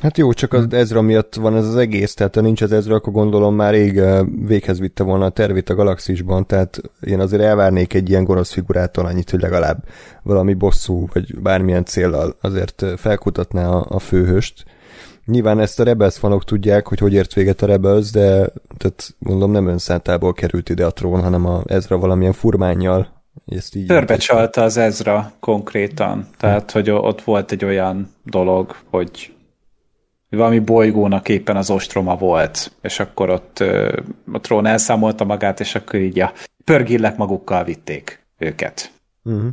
[0.02, 2.94] Hát jó, csak az Ezra miatt van ez az egész, tehát ha nincs az Ezra,
[2.94, 7.42] akkor gondolom már rég eh, véghez vitte volna a tervét a galaxisban, tehát én azért
[7.42, 9.84] elvárnék egy ilyen gonosz figurától annyit, hogy legalább
[10.22, 14.64] valami bosszú, vagy bármilyen célral azért eh, felkutatná a, a főhöst.
[15.24, 19.50] Nyilván ezt a Rebels fanok tudják, hogy hogy ért véget a Rebels, de tehát gondolom
[19.50, 23.08] nem önszántából került ide a trón, hanem a Ezra valamilyen furmányjal
[23.46, 26.26] ezt így Törbecsalta az Ezra konkrétan.
[26.38, 29.31] Tehát, hogy ott volt egy olyan dolog, hogy
[30.36, 33.58] valami bolygónak éppen az ostroma volt, és akkor ott
[34.32, 36.32] a trón elszámolta magát, és akkor így a
[36.64, 38.92] pörgillek magukkal vitték őket.
[39.22, 39.50] Uh-huh.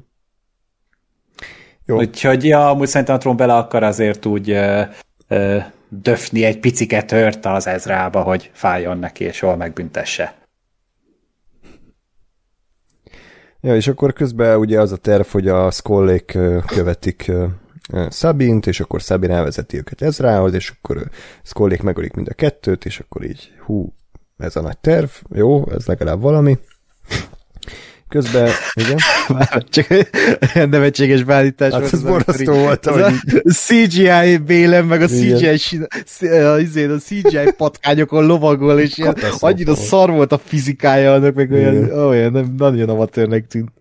[1.86, 1.98] Jó.
[1.98, 4.50] Úgyhogy ja, amúgy szerintem a trón bele akar azért úgy
[5.28, 5.58] ö,
[5.90, 10.38] döfni egy picike tört az Ezrába, hogy fájjon neki, és jól megbüntesse.
[13.62, 17.32] Ja, és akkor közben ugye az a terv, hogy a Skollék követik
[18.10, 21.10] Szabint, és akkor Szabin elvezeti őket Ezrához, és akkor
[21.44, 23.94] Skollék megölik mind a kettőt, és akkor így, hú,
[24.38, 26.58] ez a nagy terv, jó, ez legalább valami.
[28.10, 28.98] Közben, igen.
[29.70, 29.88] Csak
[30.70, 32.86] nevetséges beállítás hát ez borzasztó volt.
[32.86, 33.12] Az a
[33.52, 35.80] CGI bélem, meg a CGI,
[36.22, 41.92] a, a CGI patkányokon lovagol, és ilyen, annyira szar volt a fizikája annak, meg olyan,
[41.92, 43.72] olyan nem, nagyon amatőrnek tűnt.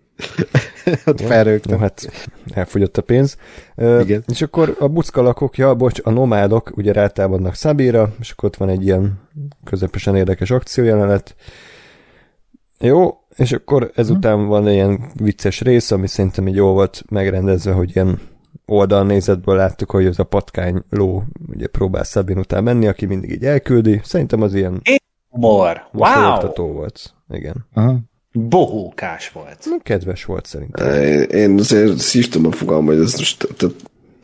[1.06, 1.77] Ott felrögtem.
[1.77, 2.10] No, hát
[2.51, 3.36] elfogyott a pénz.
[3.77, 4.24] Igen.
[4.27, 8.69] És akkor a buckalakok, ja, bocs, a nomádok ugye rátámadnak Szabira, és akkor ott van
[8.69, 9.20] egy ilyen
[9.65, 11.35] közepesen érdekes akciójelenet.
[12.81, 17.73] Jó, és akkor ezután van egy ilyen vicces rész, ami szerintem így jól volt megrendezve,
[17.73, 18.20] hogy ilyen
[18.66, 23.44] oldalnézetből láttuk, hogy az a patkány ló ugye próbál Szabin után menni, aki mindig így
[23.44, 24.01] elküldi.
[24.05, 24.82] Szerintem az ilyen
[25.28, 25.89] Humor.
[25.93, 26.73] Wow!
[26.73, 27.15] volt.
[27.28, 27.66] Igen.
[27.74, 27.98] Aha.
[28.33, 29.69] Bohókás volt.
[29.83, 31.03] Kedves volt szerintem.
[31.31, 33.75] Én azért szívtam a fogalmam, hogy ez most tehát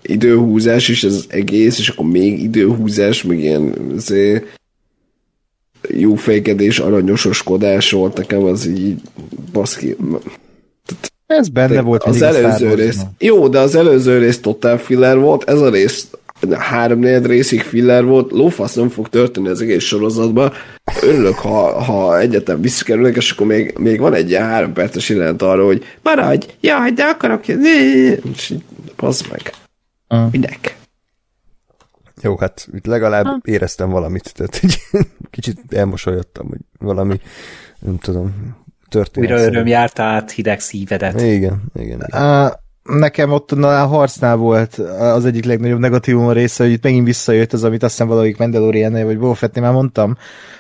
[0.02, 4.44] időhúzás is ez egész, és akkor még időhúzás, meg ilyen azért
[5.89, 9.01] jó fejkedés, aranyososkodás volt nekem, az így
[9.52, 9.97] baszki.
[11.26, 12.02] Ez benne volt.
[12.02, 13.01] Az előző rész.
[13.18, 16.09] Jó, de az előző rész total filler volt, ez a rész
[16.51, 20.52] három részig filler volt, lófasz nem fog történni az egész sorozatban.
[21.02, 25.43] Örülök, ha, ha egyetem visszakerülnek, és akkor még, még van egy ilyen három perces jelent
[25.43, 28.62] arra, hogy maradj, jaj, de akarok, és így,
[29.31, 29.52] meg.
[30.09, 30.31] Uh.
[30.31, 30.77] Minek?
[32.23, 33.39] Jó, hát itt legalább ha.
[33.44, 34.78] éreztem valamit, tehát egy
[35.31, 37.20] kicsit elmosolyodtam, hogy valami,
[37.78, 38.56] nem tudom,
[38.89, 39.31] történet.
[39.31, 41.20] Újra öröm járt át hideg szívedet.
[41.20, 41.62] Igen, igen.
[41.74, 42.06] igen.
[42.12, 42.52] Uh,
[42.85, 47.52] nekem ott a harcnál volt az egyik legnagyobb negatívum a része, hogy itt megint visszajött
[47.52, 50.16] az, amit azt hiszem valamelyik mandalorian vagy Boba már mondtam,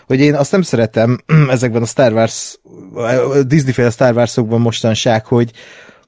[0.06, 1.18] hogy én azt nem szeretem
[1.50, 2.58] ezekben a Star Wars,
[3.46, 5.50] Disney-féle Star Wars-okban mostanság, hogy,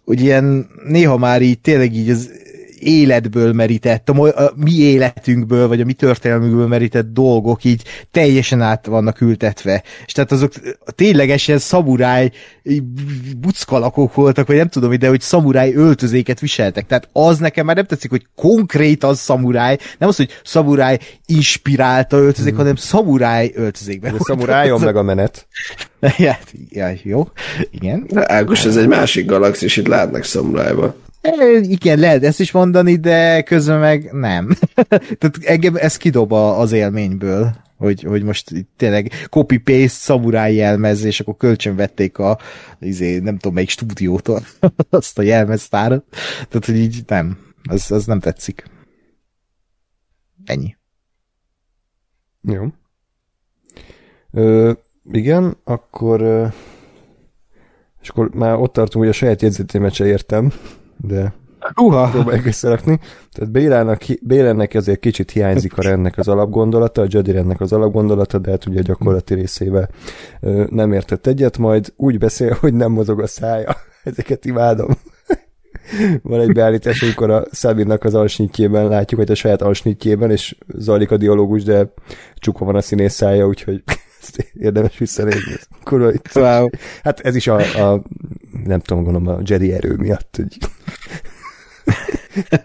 [0.04, 2.30] hogy ilyen néha már így tényleg így az
[2.86, 8.86] életből merített, a, a mi életünkből, vagy a mi történelmünkből merített dolgok így teljesen át
[8.86, 9.82] vannak ültetve.
[10.06, 10.52] És tehát azok
[10.84, 12.30] ténylegesen szamuráj
[13.36, 16.86] buckalakok voltak, vagy nem tudom ide, hogy szamuráj öltözéket viseltek.
[16.86, 22.16] Tehát az nekem már nem tetszik, hogy konkrét az szamuráj, nem az, hogy szamuráj inspirálta
[22.16, 22.58] öltözék, hmm.
[22.58, 24.12] hanem szamuráj öltözékben.
[24.12, 25.46] De szamurájon meg a menet.
[26.18, 26.38] ja,
[26.68, 27.28] ja, jó,
[27.70, 28.06] igen.
[28.14, 30.94] Águs, ez egy másik galaxis, itt látnak szamurájba.
[31.62, 34.56] Igen, lehet ezt is mondani, de közben meg nem.
[35.18, 41.36] Tehát engem ez kidob az élményből, hogy, hogy most tényleg copy-paste szamuráj jelmez, és akkor
[41.36, 42.38] kölcsönvették a
[42.80, 44.42] izé, nem tudom melyik stúdiótól
[44.90, 46.04] azt a jelmeztárat.
[46.48, 47.38] Tehát, hogy így nem.
[47.68, 48.64] Az, az nem tetszik.
[50.44, 50.76] Ennyi.
[52.42, 52.66] Jó.
[54.30, 54.72] Ö,
[55.12, 56.52] igen, akkor
[58.06, 60.52] és akkor már ott tartunk, hogy a saját jegyzetémet se értem
[60.96, 61.34] de
[61.74, 62.10] Uha.
[62.10, 63.00] próbáljuk összerakni.
[63.32, 68.38] Tehát Bélának, Bélennek ezért kicsit hiányzik a rendnek az alapgondolata, a Jedi rendnek az alapgondolata,
[68.38, 69.88] de hát ugye a gyakorlati részével
[70.68, 73.76] nem értett egyet, majd úgy beszél, hogy nem mozog a szája.
[74.04, 74.88] Ezeket imádom.
[76.22, 81.10] Van egy beállítás, amikor a Szabinnak az alsnyitjében látjuk, hogy a saját alsnyitjében, és zajlik
[81.10, 81.92] a dialógus, de
[82.34, 83.82] csukva van a színész szája, úgyhogy
[84.20, 85.52] ezt érdemes visszanézni.
[85.84, 86.68] Kurva wow.
[87.02, 88.02] Hát ez is a, a
[88.66, 90.58] nem tudom, gondolom a Jedi erő miatt, hogy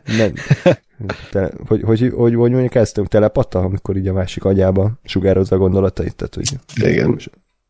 [0.18, 0.34] nem.
[1.32, 5.60] Te, hogy, hogy, hogy, hogy mondjuk ezt telepata, amikor így a másik agyába sugározza a
[5.60, 6.50] gondolatait, tehát hogy
[6.90, 7.20] Igen.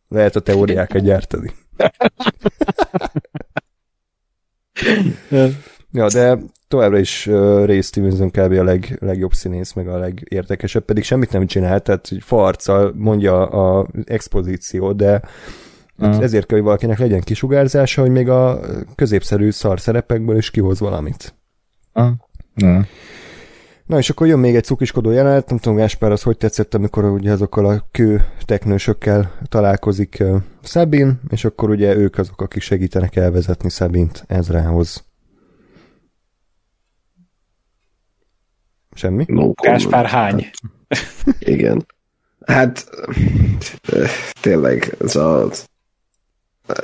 [0.08, 1.52] lehet a teóriákat gyártani.
[5.92, 6.38] ja, de
[6.68, 8.52] továbbra is uh, Ray Stevenson kb.
[8.52, 13.48] a leg, legjobb színész, meg a legértekesebb, pedig semmit nem csinál, tehát hogy farccal mondja
[13.48, 15.22] a expozíció, de
[16.02, 16.24] uh-huh.
[16.24, 18.60] ezért kell, hogy valakinek legyen kisugárzása, hogy még a
[18.96, 21.36] középszerű szar szerepekből is kihoz valamit.
[21.94, 22.14] Uh-huh.
[22.62, 22.86] Uh-huh.
[23.86, 27.06] Na és akkor jön még egy cukiskodó jelenet, nem tudom Gáspár, az hogy tetszett, amikor
[27.06, 33.16] ugye azokkal a kő teknősökkel találkozik uh, Szabin, és akkor ugye ők azok, akik segítenek
[33.16, 35.04] elvezetni Szabint Ezrához.
[38.94, 39.26] Semmi?
[39.28, 40.50] No Gáspár hány?
[41.40, 41.86] Igen.
[42.46, 42.90] Hát
[44.42, 45.50] tényleg ez a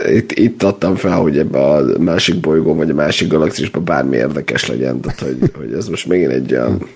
[0.07, 4.67] itt, itt adtam fel, hogy ebbe a másik bolygón, vagy a másik galaxisban bármi érdekes
[4.67, 6.87] legyen, tehát hogy, hogy ez most megint egy olyan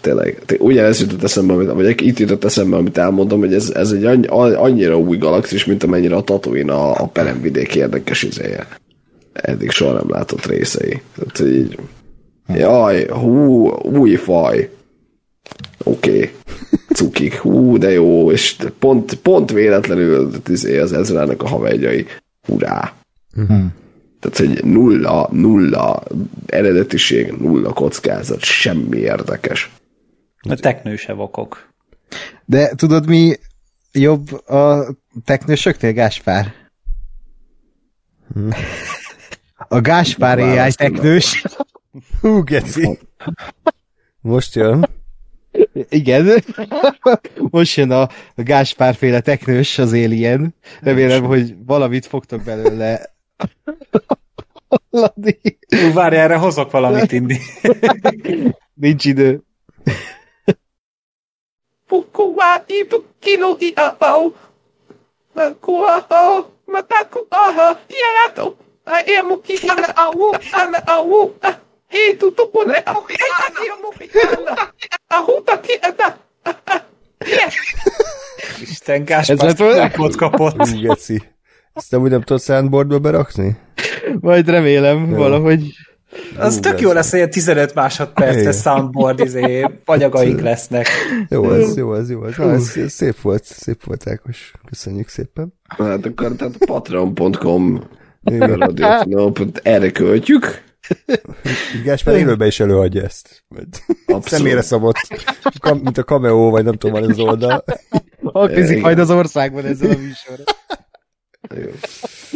[0.00, 4.04] tényleg, ugyanez jutott eszembe, amit, vagy itt jutott eszembe, amit elmondom, hogy ez, ez egy
[4.04, 8.66] annyi, annyira új galaxis, mint amennyire a Tatooine a, a peremvidék érdekes izéje.
[9.32, 11.02] Eddig soha nem látott részei.
[11.16, 11.78] Tehát így,
[12.54, 14.70] jaj, hú, új faj.
[15.84, 16.10] Oké.
[16.10, 16.34] Okay.
[16.94, 17.34] Cukik.
[17.34, 18.32] Hú, de jó.
[18.32, 22.06] És pont, pont véletlenül izé, az Ezrának a havegyai.
[22.46, 22.94] Hurrá.
[23.36, 23.64] Uh-huh.
[24.20, 26.02] Tehát, hogy nulla, nulla
[26.46, 29.70] eredetiség, nulla kockázat, semmi érdekes.
[30.40, 31.68] A teknőse okok.
[32.44, 33.36] De tudod, mi
[33.92, 34.94] jobb a
[35.24, 36.54] teknősöknél, Gáspár?
[38.32, 38.50] Hmm.
[39.68, 41.44] A Gáspár AI teknős.
[42.20, 42.98] Hú, geci.
[44.20, 44.88] Most jön.
[45.88, 46.44] Igen.
[47.50, 50.54] Most jön a Gáspárféle teknős, az Alien.
[50.80, 53.14] Remélem, hogy valamit fogtok belőle.
[54.90, 55.58] Ladi.
[55.94, 57.38] Várj, erre hozok valamit, Indi.
[58.74, 59.42] Nincs idő.
[61.86, 64.32] Pukua ibu kilo i apau.
[65.60, 68.56] Kua ho, mataku aha, hiarato.
[69.06, 71.34] Emu ki ana au, ana au.
[71.88, 74.72] Hei tu tupu ne au, hei ani amu ki ana.
[75.06, 76.16] Ahuta ana.
[78.60, 80.80] Isten Gáspár kapott.
[80.80, 81.22] Geci.
[81.72, 83.56] Ezt nem úgy nem tudod soundboardba berakni?
[84.20, 85.16] Majd remélem, jó.
[85.16, 85.72] valahogy.
[86.38, 90.88] Az Hú, tök jó lesz, hogy 15 másodperces soundboard izé, anyagaink lesznek.
[91.28, 92.24] Jó, ez jó, ez jó.
[92.24, 94.52] Ez, Na, ez, ez szép volt, szép volt, Ákos.
[94.66, 95.54] Köszönjük szépen.
[95.68, 97.82] Hát akkor tehát patreon.com
[99.62, 100.66] erre költjük.
[101.84, 103.44] Gáspár élőben is előadja ezt.
[104.20, 104.96] Személyre szabott,
[105.82, 107.64] mint a cameo, vagy nem tudom, van az oldal.
[108.46, 110.42] Küzdik majd az országban ezzel a műsorra.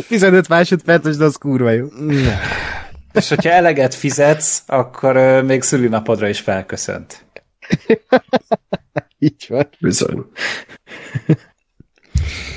[0.09, 1.86] 15 másodperces, de az kurva jó.
[3.12, 7.24] És hogyha eleget fizetsz, akkor még szülinapodra is felköszönt.
[9.19, 9.69] Így van.
[9.81, 10.24] Bizony.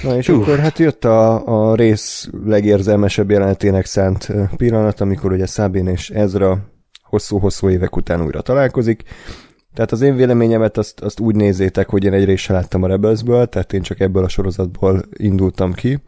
[0.04, 0.42] Na és uh.
[0.42, 6.60] akkor hát jött a, a rész legérzelmesebb jelenetének szánt pillanat, amikor ugye Szabin és Ezra
[7.04, 9.04] hosszú-hosszú évek után újra találkozik.
[9.74, 13.46] Tehát az én véleményemet azt, azt úgy nézzétek, hogy én egyrészt se láttam a Rebelsből,
[13.46, 16.00] tehát én csak ebből a sorozatból indultam ki,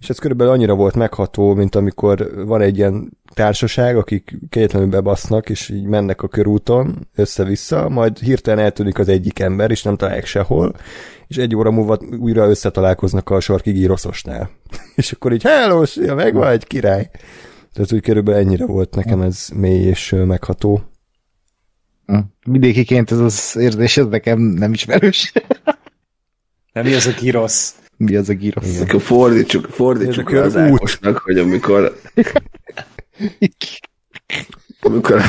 [0.00, 5.48] és ez körülbelül annyira volt megható, mint amikor van egy ilyen társaság, akik kegyetlenül bebasznak,
[5.48, 10.26] és így mennek a körúton össze-vissza, majd hirtelen eltűnik az egyik ember, és nem találják
[10.26, 10.74] sehol,
[11.26, 14.50] és egy óra múlva újra összetalálkoznak a sarkigi rosszosnál.
[14.96, 17.10] és akkor így, hello, ja, megvan egy király.
[17.72, 20.82] Tehát úgy körülbelül ennyire volt nekem ez mély és megható.
[22.44, 25.32] Vidékiként ez az érzés, ez nekem nem ismerős.
[26.72, 27.74] nem mi az a girosz?
[27.98, 28.80] Mi az a girosz?
[28.80, 31.96] Akkor fordítsuk, fordítsuk az Ákosnak, hogy amikor
[34.80, 35.22] amikor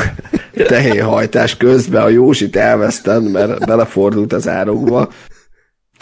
[0.54, 5.10] tehénhajtás közben a Jósit elvesztem, mert belefordult az árokba,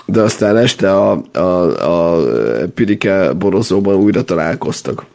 [0.06, 2.27] de aztán este a, a, a
[2.73, 5.06] Pirike borozóban újra találkoztak.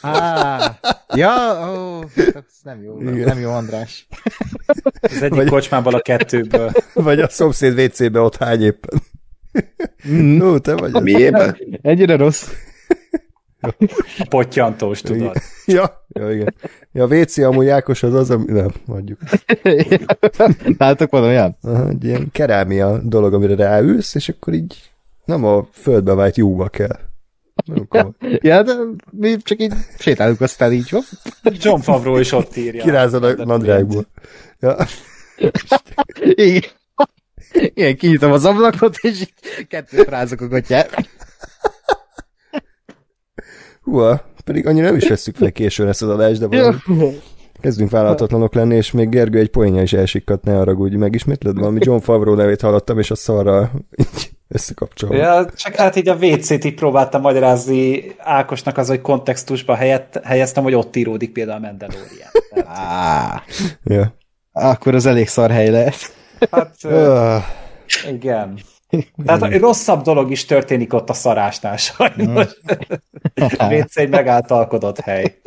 [0.00, 0.64] Ah,
[1.14, 1.32] ja,
[1.76, 4.06] ó, ez nem jó, nem, nem jó András.
[5.00, 6.72] Az egyik vagy, kocsmában a kettőből.
[6.94, 9.02] Vagy a szomszéd WC-be ott hány éppen.
[10.08, 10.40] Mm.
[10.40, 11.02] Ó, te vagy.
[11.02, 11.56] Miért?
[11.82, 12.48] Egyre rossz.
[14.28, 15.36] Pottyantós, tudod.
[15.66, 16.54] Ja, ja, igen.
[16.92, 18.44] Ja, a WC amúgy Ákos az az, ami...
[18.52, 19.18] Nem, mondjuk.
[20.78, 21.56] Látok van olyan?
[21.62, 24.90] Aha, egy ilyen kerámia dolog, amire ráülsz, és akkor így
[25.24, 26.98] nem a földbe vájt jóba kell.
[28.40, 28.72] ja, de
[29.10, 31.02] mi csak így sétálunk aztán így, van.
[31.42, 32.82] John Favreau is ott írja.
[32.82, 34.06] Kirázod a nadrágból.
[34.60, 34.76] Ja.
[36.34, 36.70] Igen.
[37.52, 39.32] Igen, kinyitom az ablakot, és így
[39.68, 41.08] kettőt rázok a gatyát.
[43.82, 46.76] Húha, pedig annyira nem is veszük fel későn ezt az adást, de valami
[47.60, 51.78] kezdünk vállalhatatlanok lenni, és még Gergő egy poénja is elsikkat, ne arra úgy megismétled valami
[51.82, 55.16] John Favreau nevét hallottam, és a szarra így összekapcsolom.
[55.16, 60.62] Ja, csak hát így a WC-t így próbáltam magyarázni Ákosnak az, hogy kontextusba helyett, helyeztem,
[60.62, 62.28] hogy ott íródik például a Mandalorian.
[62.64, 63.40] Ah,
[63.84, 64.14] ja.
[64.52, 66.12] Akkor az elég szar hely lesz.
[66.50, 66.76] Hát,
[68.08, 68.58] igen.
[69.24, 72.46] Tehát rosszabb dolog is történik ott a szarásnál sajnos.
[73.68, 75.40] Vécz egy megáltalkodott hely.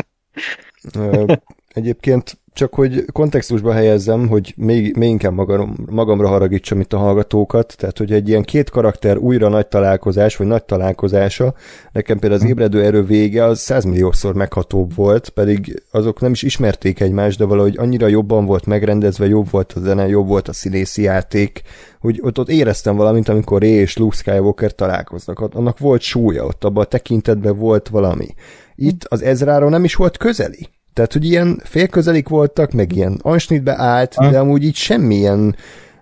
[1.67, 7.75] Egyébként csak hogy kontextusba helyezzem, hogy még, még inkább magam, magamra haragítsam itt a hallgatókat,
[7.77, 11.53] tehát hogy egy ilyen két karakter újra nagy találkozás, vagy nagy találkozása,
[11.91, 12.53] nekem például az hm.
[12.53, 17.77] ébredő erő vége az százmilliószor meghatóbb volt, pedig azok nem is ismerték egymást, de valahogy
[17.77, 21.61] annyira jobban volt megrendezve, jobb volt a zene, jobb volt a színészi játék,
[21.99, 26.63] hogy ott, ott éreztem valamint, amikor Ray és Luke Skywalker találkoznak, annak volt súlya, ott
[26.63, 28.27] abban a tekintetben volt valami.
[28.75, 30.69] Itt az Ezráról nem is volt közeli.
[30.95, 35.55] Tehát, hogy ilyen félközelik voltak, meg ilyen ansnitbe állt, de amúgy így semmilyen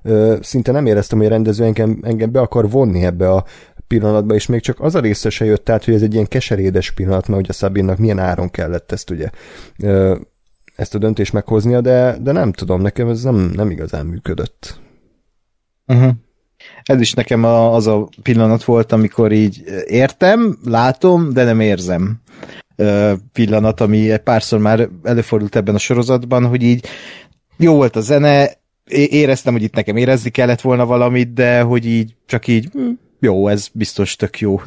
[0.04, 3.46] ö, szinte nem éreztem, hogy a rendező engem, engem be akar vonni ebbe a
[3.88, 6.92] pillanatba, és még csak az a része se jött át, hogy ez egy ilyen keserédes
[6.92, 9.30] pillanat, mert hogy a Szabinnak milyen áron kellett ezt ugye
[9.80, 10.16] ö,
[10.76, 14.80] ezt a döntést meghoznia, de, de nem tudom, nekem ez nem, nem igazán működött.
[15.88, 16.12] Uh-huh.
[16.84, 22.22] Ez is nekem a, az a pillanat volt, amikor így értem, látom, de nem érzem
[23.34, 26.86] pillanat, ami párszor már előfordult ebben a sorozatban, hogy így
[27.58, 28.50] jó volt a zene,
[28.90, 32.90] éreztem, hogy itt nekem érezni kellett volna valamit, de hogy így csak így hm,
[33.20, 34.62] jó, ez biztos tök jó.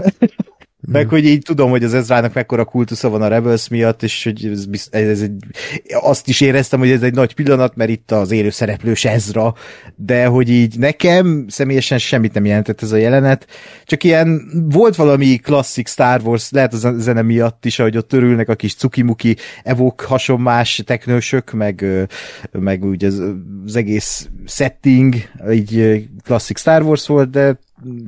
[0.92, 4.46] Meg hogy így tudom, hogy az Ezrának mekkora kultusza van a Rebels miatt, és hogy
[4.52, 5.32] ez, ez, egy,
[6.00, 9.54] azt is éreztem, hogy ez egy nagy pillanat, mert itt az élő szereplős Ezra,
[9.96, 13.46] de hogy így nekem személyesen semmit nem jelentett ez a jelenet,
[13.84, 18.48] csak ilyen volt valami klasszik Star Wars, lehet a zene miatt is, ahogy ott örülnek
[18.48, 21.86] a kis cukimuki evok hasonmás teknősök, meg,
[22.52, 23.22] meg úgy az,
[23.66, 25.14] az egész setting,
[25.50, 27.58] így klasszik Star Wars volt, de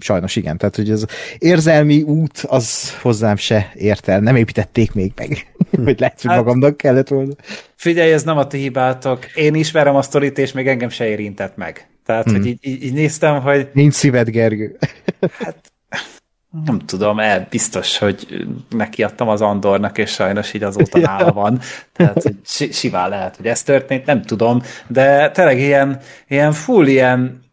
[0.00, 1.06] sajnos igen, tehát hogy az
[1.38, 5.52] érzelmi út az hozzám se ért el, nem építették még meg,
[5.84, 7.32] hogy lehet, hogy hát, magamnak kellett volna.
[7.74, 11.56] Figyelj, ez nem a ti hibátok, én ismerem a sztorit, és még engem se érintett
[11.56, 11.88] meg.
[12.04, 12.34] Tehát, hmm.
[12.34, 13.68] hogy így, így, így néztem, hogy...
[13.72, 14.78] Nincs szíved, Gergő.
[15.38, 15.72] hát,
[16.64, 21.60] nem tudom, el biztos, hogy nekiadtam az Andornak, és sajnos így azóta nála van.
[21.92, 27.46] Tehát, hogy simán lehet, hogy ez történt, nem tudom, de tényleg ilyen, ilyen full ilyen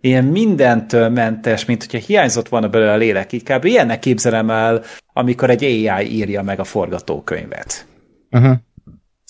[0.00, 3.26] ilyen mindentől mentes, mint hogyha hiányzott volna belőle a lélek.
[3.44, 3.64] Kb.
[3.64, 4.82] ilyennek képzelem el,
[5.12, 7.86] amikor egy AI írja meg a forgatókönyvet.
[8.30, 8.56] Uh-huh.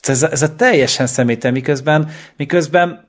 [0.00, 3.08] Ez, ez a teljesen személytelen, miközben, miközben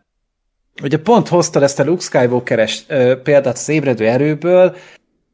[0.83, 2.85] ugye pont hozta ezt a Luke Skywalker-es
[3.23, 4.75] példát az ébredő erőből,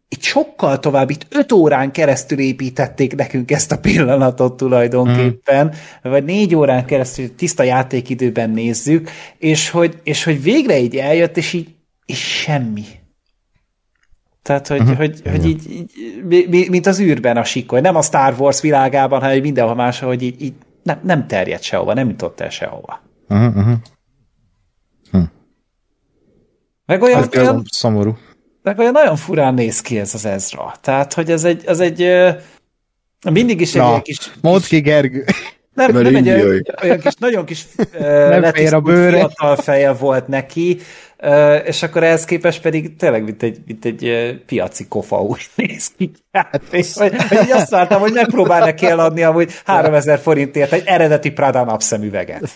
[0.09, 6.09] itt sokkal tovább, itt öt órán keresztül építették nekünk ezt a pillanatot tulajdonképpen, mm.
[6.11, 11.53] vagy négy órán keresztül tiszta játékidőben nézzük, és hogy, és hogy végre így eljött, és
[11.53, 11.67] így
[12.07, 12.85] és semmi.
[14.41, 14.97] Tehát, hogy, uh-huh.
[14.97, 15.71] hogy, hogy így,
[16.31, 20.21] így, mint az űrben a sikoly, nem a Star Wars világában, hanem mindenhol máshol, hogy
[20.21, 20.53] így, így
[20.83, 23.01] nem, nem terjed sehova, nem jutott el sehova.
[23.29, 23.55] Uh-huh.
[23.55, 23.75] uh-huh.
[25.11, 25.21] Hm.
[26.85, 28.17] Meg olyan, hát, olyan, szomorú.
[28.61, 30.73] Meg olyan nagyon furán néz ki ez az Ezra.
[30.81, 32.11] Tehát, hogy ez egy, az egy
[33.31, 34.31] mindig is egy Na, kis...
[34.41, 35.25] Mondd ki, Gergő.
[35.73, 37.65] Nem, nem egy olyan, olyan kis, nagyon kis
[37.99, 39.17] nem a bőre.
[39.17, 40.79] fiatal feje volt neki,
[41.65, 46.11] és akkor ehhez képest pedig tényleg mint egy, mint egy piaci kofa úgy néz ki.
[46.31, 51.63] Hát, hogy, hogy azt vártam, hogy megpróbál neki eladni amúgy 3000 forintért egy eredeti Prada
[51.63, 52.55] napszemüveget.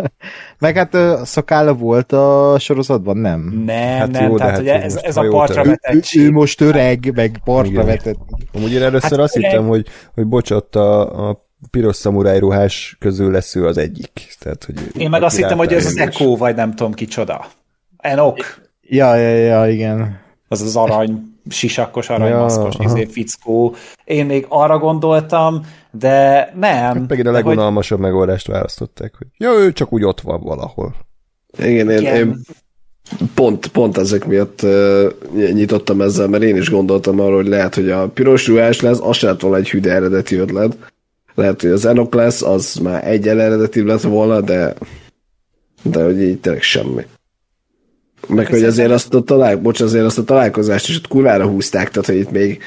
[0.58, 3.62] Meg hát szakálla volt a sorozatban, nem?
[3.66, 6.04] Nem, hát nem, jó, tehát hát ugye ez, ez a partra vetett.
[6.14, 8.18] Ő, ő, most öreg, meg partra vetett.
[8.52, 9.50] Amúgy én először hát azt öreg...
[9.50, 14.36] hittem, hogy, hogy bocsott a, a piros szamuráj ruhás közül lesz ő az egyik.
[14.38, 17.46] Tehát, hogy Én meg azt hittem, hogy ez az Echo, vagy nem tudom kicsoda.
[17.98, 18.36] Enok.
[18.82, 20.20] Ja, ja, ja, igen.
[20.48, 23.74] Az az arany, sisakos, aranymaszkos ja, izé, fickó.
[24.04, 26.96] Én még arra gondoltam, de nem.
[26.96, 28.06] Hát pedig a legunalmasabb hogy...
[28.06, 30.94] megoldást választották, hogy ja, ő csak úgy ott van valahol.
[31.58, 32.40] Igen, én, én
[33.34, 35.12] pont, pont ezek miatt uh,
[35.52, 39.16] nyitottam ezzel, mert én is gondoltam arra, hogy lehet, hogy a piros ruhás lesz, az
[39.16, 40.76] sem volna egy hüde eredeti ötlet.
[41.34, 44.74] Lehet, hogy az Enok lesz, az már egy eredeti lett volna, de
[45.82, 47.06] de hogy így tényleg semmi.
[48.26, 51.90] Meg hogy azért azt a, talál, bocs, azért azt a találkozást is ott kurvára húzták,
[51.90, 52.62] tehát hogy itt még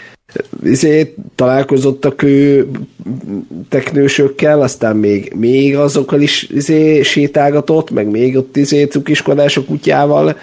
[0.63, 2.69] izé, találkozottak ő
[3.69, 10.37] teknősökkel, aztán még, még azokkal is izé, sétálgatott, meg még ott izé, cukiskodás a kutyával,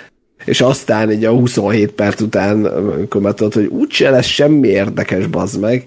[0.45, 2.69] és aztán egy a 27 perc után
[3.09, 5.85] kommentolt, hogy úgyse lesz semmi érdekes, bazd meg,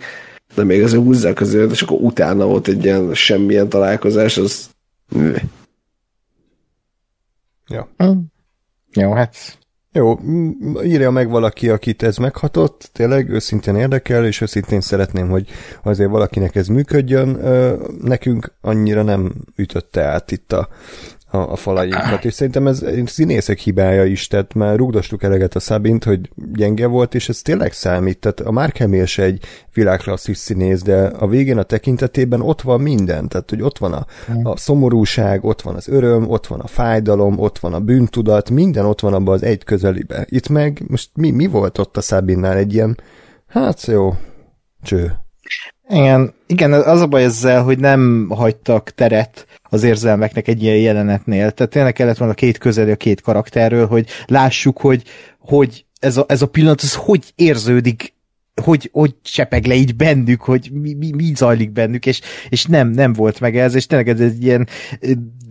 [0.56, 4.69] de még azért húzzák azért, és akkor utána volt egy ilyen semmilyen találkozás, az...
[7.68, 7.89] Ja.
[8.93, 9.59] Jó, hát...
[9.93, 10.19] Jó,
[10.84, 15.49] írja meg valaki, akit ez meghatott, tényleg őszintén érdekel, és őszintén szeretném, hogy
[15.84, 17.30] azért valakinek ez működjön.
[18.01, 20.69] Nekünk annyira nem ütötte át itt a,
[21.31, 26.03] a, a falainkat, és szerintem ez színészek hibája is, tehát már rugdostuk eleget a Szabint,
[26.03, 29.43] hogy gyenge volt, és ez tényleg számít, tehát a Mark Hamill se egy
[29.73, 34.05] világklasszis színész, de a végén a tekintetében ott van minden, tehát hogy ott van a,
[34.31, 34.45] mm.
[34.45, 38.85] a szomorúság, ott van az öröm, ott van a fájdalom, ott van a bűntudat, minden
[38.85, 40.25] ott van abban az egy közelibe.
[40.29, 42.97] Itt meg most mi, mi volt ott a Szabinnál egy ilyen,
[43.47, 44.13] hát jó,
[44.81, 45.13] cső.
[45.89, 51.51] Igen, igen, az a baj ezzel, hogy nem hagytak teret az érzelmeknek egy ilyen jelenetnél.
[51.51, 55.03] Tehát tényleg kellett volna két közeli a két karakterről, hogy lássuk, hogy,
[55.39, 58.13] hogy ez, a, ez a pillanat, ez hogy érződik
[58.61, 62.89] hogy, hogy csepeg le így bennük, hogy mi, mi, mi zajlik bennük, és, és nem,
[62.89, 64.67] nem volt meg ez, és tényleg ez egy ilyen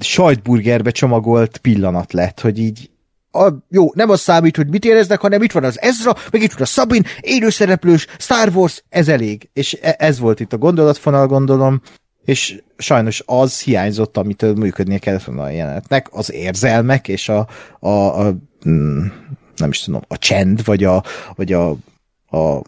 [0.01, 2.91] sajtburgerbe csomagolt pillanat lett, hogy így
[3.33, 6.53] a, jó, nem az számít, hogy mit éreznek, hanem itt van az Ezra, meg itt
[6.53, 9.49] van a Sabin, élőszereplős, Star Wars, ez elég.
[9.53, 11.81] És e, ez volt itt a gondolatfonal, gondolom,
[12.25, 17.49] és sajnos az hiányzott, amitől működnie kellett volna a jelenetnek, az érzelmek és a,
[17.79, 18.35] a, a
[18.69, 19.07] mm,
[19.57, 21.03] nem is tudom, a csend, vagy a,
[21.35, 21.71] vagy a,
[22.27, 22.63] a,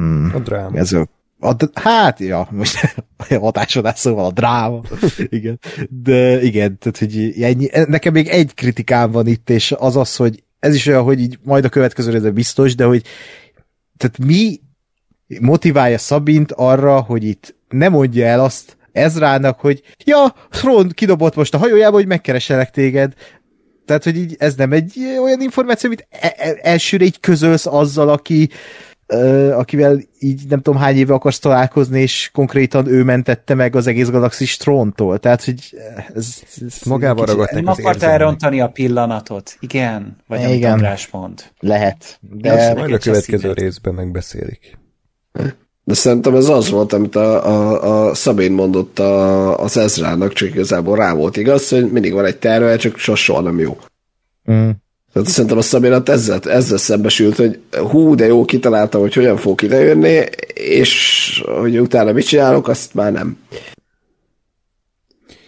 [0.00, 0.76] mm, a dráma.
[0.78, 1.06] Ez a,
[1.40, 2.94] a, hát, ja, most
[3.40, 4.80] hatásodás szóval a dráma.
[5.28, 5.60] igen.
[5.88, 10.42] De igen, tehát, hogy ennyi, nekem még egy kritikám van itt, és az az, hogy
[10.58, 13.02] ez is olyan, hogy így majd a következő része biztos, de hogy
[13.96, 14.60] tehát mi
[15.40, 21.54] motiválja Szabint arra, hogy itt nem mondja el azt Ezrának, hogy ja, Thron kidobott most
[21.54, 23.12] a hajójába, hogy megkereselek téged.
[23.84, 28.08] Tehát, hogy így ez nem egy olyan információ, amit e- e- elsőre így közölsz azzal,
[28.08, 28.48] aki
[29.52, 34.08] akivel így nem tudom hány éve akarsz találkozni, és konkrétan ő mentette meg az egész
[34.08, 35.18] galaxis tróntól.
[35.18, 35.74] Tehát, hogy
[36.14, 39.56] ez, ez magával ragadt Nem akart elrontani a pillanatot.
[39.60, 40.16] Igen.
[40.26, 40.72] Vagy nem Igen.
[40.72, 41.42] András mond.
[41.60, 42.18] Lehet.
[42.20, 44.78] De, de majd a következő részben megbeszélik.
[45.84, 50.48] De szerintem ez az volt, amit a, a, a Szabén mondott a, az Ezrának, csak
[50.48, 53.78] igazából rá volt igaz, hogy mindig van egy terve, csak soha nem jó.
[54.52, 54.70] Mm.
[55.12, 57.60] Tehát szerintem a Szabénat ezzel, ezzel szembesült, hogy
[57.90, 60.24] hú, de jó, kitaláltam, hogy hogyan fog idejönni,
[60.54, 63.38] és hogy utána mit csinálok, azt már nem.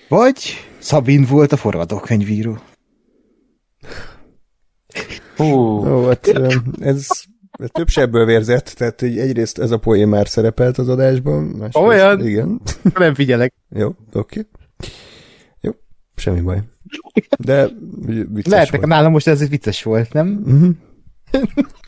[0.08, 2.58] Vagy Szabin volt a forgatókönyvíró.
[5.36, 5.46] Hú.
[5.46, 6.26] Ó, hát
[6.80, 7.06] ez
[7.66, 11.42] több sebből vérzett, tehát hogy egyrészt ez a poén már szerepelt az adásban.
[11.42, 12.26] Másrészt, Olyan?
[12.26, 12.60] Igen.
[12.94, 13.54] Nem figyelek.
[13.68, 14.40] Jó, oké.
[14.40, 14.46] Okay.
[16.20, 16.58] Semmi baj.
[17.38, 17.68] De
[18.06, 18.86] vicces Lehet, volt.
[18.86, 20.42] nálam most ez vicces volt, nem?
[20.46, 20.70] Uh-huh.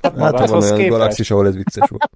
[0.03, 2.11] Hát, hát van olyan galaxis, ahol ez vicces volt.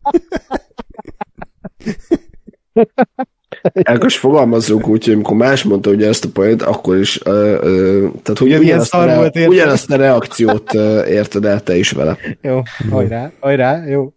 [3.73, 8.11] Elkos fogalmazzunk úgy, hogy amikor más mondta ugye ezt a point, akkor is uh, uh,
[8.23, 12.17] tehát hogy ugyanazt, a, re- volt ugyanazt a reakciót uh, érted el te is vele.
[12.43, 14.13] Jó, hajrá, hajrá, jó.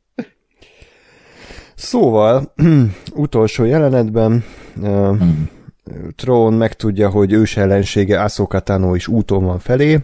[1.76, 2.54] Szóval,
[3.14, 4.44] utolsó jelenetben
[4.82, 5.50] uh, hmm.
[6.16, 10.00] Trón megtudja, hogy ős ellensége Ahsoka Tano is úton van felé,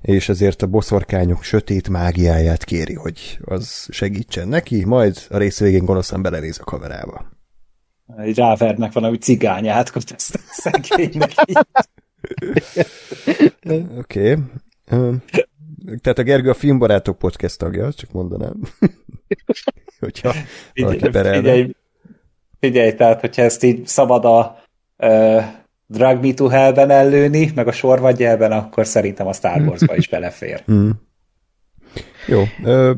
[0.00, 5.84] és ezért a boszorkányok sötét mágiáját kéri, hogy az segítsen neki, majd a rész végén
[5.84, 7.26] gonoszan belenéz a kamerába.
[8.16, 11.32] Egy rávernek valami cigányát, hogy ezt a szegénynek
[13.98, 14.36] Oké.
[14.90, 15.18] Okay.
[15.78, 18.54] Tehát a Gergő a Filmbarátok podcast tagja, csak mondanám.
[20.00, 20.34] hogyha
[20.74, 21.74] valaki figyelj,
[22.60, 24.58] figyelj, tehát hogyha ezt így szabad a
[24.98, 25.42] uh,
[25.86, 30.62] Drag Me to Hell-ben ellőni, meg a sorvadjelben, akkor szerintem a Star Wars-ba is belefér.
[30.72, 30.90] Mm.
[32.26, 32.92] Jó, ö,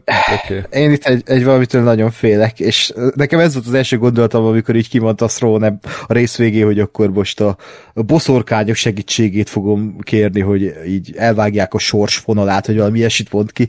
[0.45, 0.83] okay.
[0.83, 4.77] Én itt egy, egy valamitől nagyon félek, és nekem ez volt az első gondolatom, amikor
[4.77, 7.57] így kimondta Throne a rész végé, hogy akkor most a,
[7.95, 13.53] a boszorkányok segítségét fogom kérni, hogy így elvágják a sors fonalát, hogy valami ilyesmit mond
[13.53, 13.69] ki.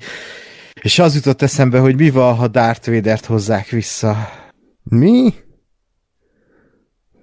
[0.82, 4.30] És az jutott eszembe, hogy mi van, ha Darth Vader-t hozzák vissza.
[4.84, 5.34] Mi?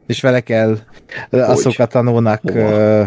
[0.08, 0.78] És vele kell
[1.30, 2.40] azokat tanulnak.
[2.44, 3.06] Uh,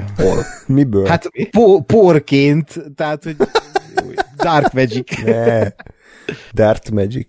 [0.68, 1.06] Miből?
[1.06, 3.36] Hát po- porként, tehát, hogy
[4.44, 5.24] Dark Magic.
[5.24, 5.68] Ne.
[6.54, 7.28] Dark Magic.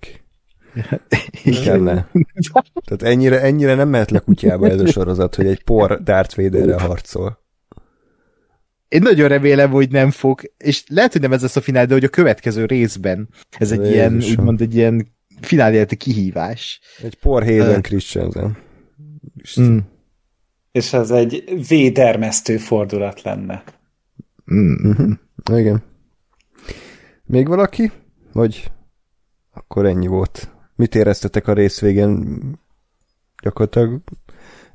[1.64, 2.08] Kellene.
[2.84, 6.78] Tehát ennyire, ennyire nem mehet le kutyába ez a sorozat, hogy egy por Darth Vaderrel
[6.78, 7.40] harcol.
[8.88, 11.94] Én nagyon remélem, hogy nem fog, és lehet, hogy nem ez lesz a finál, de
[11.94, 13.28] hogy a következő részben
[13.58, 13.94] ez egy Jézusom.
[13.94, 16.80] ilyen, úgymond egy ilyen fináléleti kihívás.
[17.02, 18.56] Egy por Hayden uh, Christensen.
[19.60, 19.78] Mm.
[20.72, 23.62] És ez egy védermesztő fordulat lenne.
[24.54, 24.88] Mm.
[24.88, 25.12] Mm-hmm.
[25.58, 25.82] Igen.
[27.24, 27.92] Még valaki?
[28.32, 28.70] Vagy
[29.50, 30.50] akkor ennyi volt?
[30.76, 32.40] Mit éreztetek a rész végén?
[33.42, 34.00] Gyakorlatilag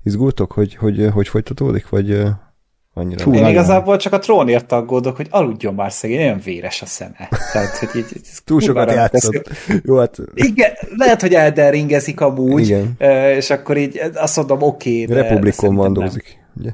[0.03, 1.89] izgultok, hogy, hogy, hogy folytatódik?
[1.89, 2.23] Vagy
[2.97, 3.55] annyira Hú, Én nagyon.
[3.55, 7.29] igazából csak a trónért aggódok, hogy aludjon már szegény, olyan véres a szeme.
[7.53, 9.49] Tehát, hogy így, így Túl sokat játszott.
[9.83, 10.17] Jó, hát...
[10.33, 12.95] Igen, lehet, hogy elderringezik amúgy, Igen.
[13.37, 16.71] és akkor így azt mondom, oké, okay, Republikon mandózik, ugye?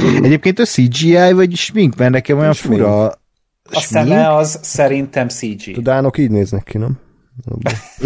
[0.22, 2.80] Egyébként a CGI vagy smink, mert nekem olyan smink.
[2.80, 3.06] fura.
[3.06, 3.14] A
[3.70, 3.84] smink?
[3.84, 5.76] szeme az szerintem CG.
[5.76, 6.98] A dánok így néznek ki, nem?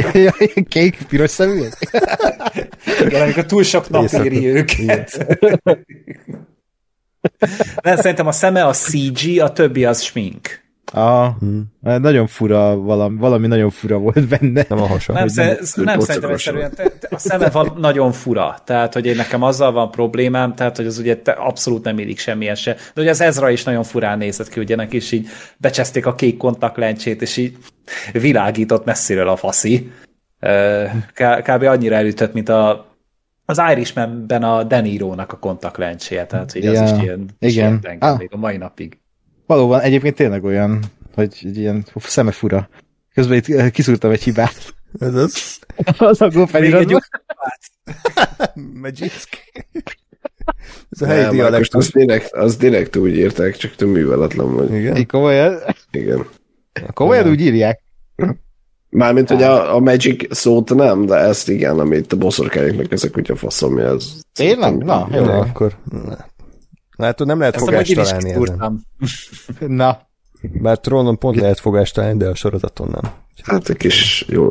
[0.69, 1.63] Kék, piros szemű?
[3.07, 5.27] Igen, amikor túl sok nap éri őket.
[7.83, 10.65] Nem, szerintem a szeme a CG, a többi az smink.
[10.93, 11.73] Ah, hmm.
[11.81, 14.65] nagyon fura, valami, valami nagyon fura volt benne.
[14.69, 15.13] Nem a hasa.
[15.13, 16.73] Nem, nem, nem szerintem egyszerűen,
[17.11, 20.99] a szeme van nagyon fura, tehát hogy én nekem azzal van problémám, tehát hogy az
[20.99, 22.77] ugye abszolút nem illik semmilyen se.
[22.95, 26.15] De ugye az Ezra is nagyon furán nézett ki, ugye neki is így becseszték a
[26.15, 27.57] kék kontaktlencsét, és így
[28.13, 29.91] világított messziről a faszi.
[31.43, 31.63] Kb.
[31.63, 32.86] annyira elütött, mint a
[33.47, 37.97] az Irishmanben a Denirónak a kontaktlencséje, tehát így ja, az is ilyen, igen.
[37.99, 38.19] Ah.
[38.19, 38.99] még a mai napig.
[39.47, 40.81] Valóban, egyébként tényleg olyan,
[41.15, 42.69] hogy egy ilyen szeme fura.
[43.15, 44.75] Közben itt eh, kiszúrtam egy hibát.
[44.99, 45.59] Ez az?
[45.99, 47.01] az a feliratban.
[48.83, 49.29] Magisk.
[50.91, 51.69] Ez a helyi Nem, dialektus.
[51.69, 54.75] Az direkt, az direkt úgy írták, csak te műveletlen vagy.
[54.75, 54.97] Igen?
[54.97, 55.59] Így komolyan,
[55.91, 56.27] Igen.
[56.93, 57.83] komolyan úgy írják.
[58.97, 63.35] Mármint, hogy a, a Magic szót nem, de ezt igen, amit a boszorkányoknak ezek ugye
[63.35, 64.21] faszomja, ez...
[64.33, 64.77] Tényleg?
[64.85, 65.31] Na, Jó, jó.
[65.31, 65.77] akkor...
[66.97, 68.35] Látod, nem lehet Ezt fogást találni.
[69.83, 69.99] Na,
[70.41, 73.13] Bár trónon pont lehet fogást találni, de a sorozaton nem.
[73.43, 74.49] Hát egy kis, jó,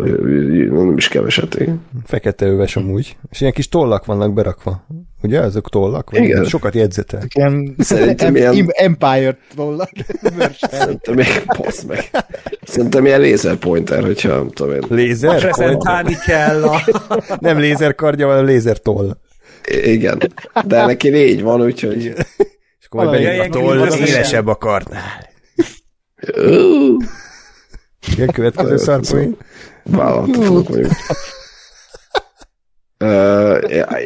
[0.70, 1.82] nem is keveset, igen.
[2.06, 3.18] Fekete öves amúgy.
[3.32, 4.86] És ilyen kis tollak vannak berakva.
[5.22, 5.42] Ugye?
[5.42, 6.10] Ezek tollak?
[6.10, 6.46] Vagy Igen.
[6.46, 7.22] Sokat jegyzetel.
[7.34, 9.90] ilyen Szerintem em- ilyen- em- Empire tollak.
[10.60, 12.10] Szerintem még, basz meg.
[12.64, 14.84] Szerintem ilyen laser pointer, hogyha nem tudom én.
[14.90, 15.40] Lézer?
[15.40, 16.82] Prezentálni kell a...
[17.40, 19.18] Nem lézer kardja, hanem lézer toll.
[19.84, 20.22] Igen.
[20.66, 22.04] De neki négy van, úgyhogy...
[22.80, 25.30] És akkor majd a ilyen toll élesebb a kardnál.
[28.12, 29.38] Igen, következő szarpoint.
[29.84, 30.92] Vállalhatatlanok vagyunk.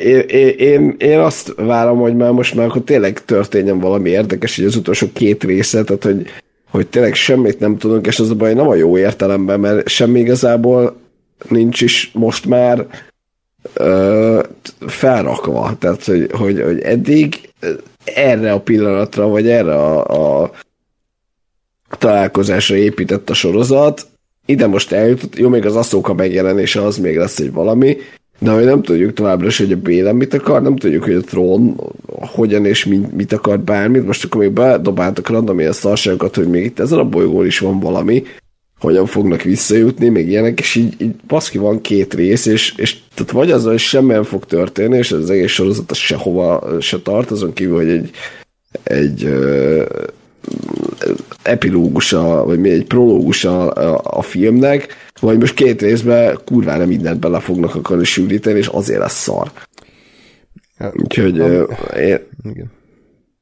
[0.04, 4.56] Én, én, én, én, azt várom, hogy már most már akkor tényleg történjen valami érdekes,
[4.56, 6.26] hogy az utolsó két része, tehát hogy,
[6.70, 10.20] hogy tényleg semmit nem tudunk, és az a baj nem a jó értelemben, mert semmi
[10.20, 10.96] igazából
[11.48, 12.86] nincs is most már
[13.80, 14.44] uh,
[14.88, 15.76] felrakva.
[15.80, 17.50] Tehát, hogy, hogy, hogy eddig
[18.04, 20.52] erre a pillanatra, vagy erre a, a
[21.98, 24.08] találkozásra épített a sorozat,
[24.46, 27.98] ide most eljutott, jó, még az Aszóka megjelenése az még lesz egy valami,
[28.40, 31.22] de hogy nem tudjuk továbbra is, hogy a Bélem mit akar, nem tudjuk, hogy a
[31.22, 36.48] trón hogyan és mit, mit akar bármit, most akkor még bedobáltak random ilyen szarságokat, hogy
[36.48, 38.24] még itt ezen a bolygón is van valami,
[38.80, 43.32] hogyan fognak visszajutni, még ilyenek, és így, így baszki van két rész, és, és tehát
[43.32, 47.54] vagy az, hogy nem fog történni, és az egész sorozat az sehova se tart, azon
[47.54, 48.12] kívül, hogy egy,
[48.84, 49.84] egy ö,
[51.44, 57.40] epilógusa, vagy mi egy prológusa a, a filmnek, vagy most két részben kurvára mindent bele
[57.40, 59.52] fognak akarni sűríteni, és azért lesz szar.
[60.78, 60.92] Ja.
[61.04, 62.72] Úgyhogy Am- én, Igen.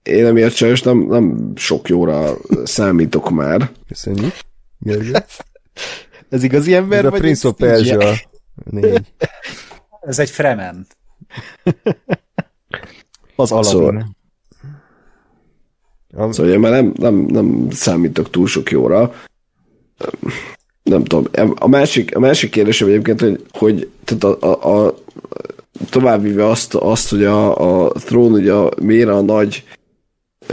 [0.04, 3.72] én emiatt sajnos nem, nem sok jóra számítok már.
[3.88, 4.34] Köszönjük.
[4.80, 5.12] Gergő.
[6.30, 7.56] Ez igazi ember, Ez a vagy Prince of?
[7.58, 8.14] Persia.
[10.02, 10.88] Ez egy Fremen.
[13.36, 13.72] Az Aladdin.
[13.72, 14.16] Szóval-
[16.16, 19.14] A- Szóval én már nem, nem, nem számítok túl sok jóra.
[20.84, 21.28] Nem tudom.
[21.56, 24.96] A másik, a másik kérdésem egyébként, hogy, hogy tehát a, a, a
[25.90, 29.64] továbbvíve azt, azt, hogy a, a trón ugye a, miért a nagy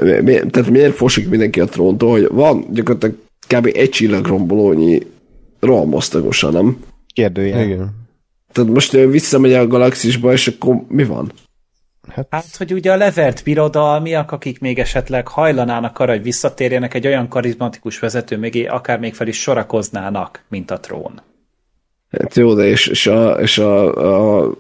[0.00, 3.16] mi, tehát miért fosik mindenki a tróntól, hogy van gyakorlatilag
[3.48, 3.70] kb.
[3.74, 5.06] egy csillagrombolónyi
[5.60, 6.76] rohamosztagosa, nem?
[7.14, 7.64] Kérdője.
[7.64, 7.90] Igen.
[8.52, 11.32] Tehát most visszamegy a galaxisba, és akkor mi van?
[12.30, 17.28] Hát, hogy ugye a levert birodalmiak, akik még esetleg hajlanának arra, hogy visszatérjenek egy olyan
[17.28, 21.22] karizmatikus vezető mögé, akár még fel is sorakoznának, mint a trón.
[22.10, 24.54] Hát jó, de és, és, a, és a, a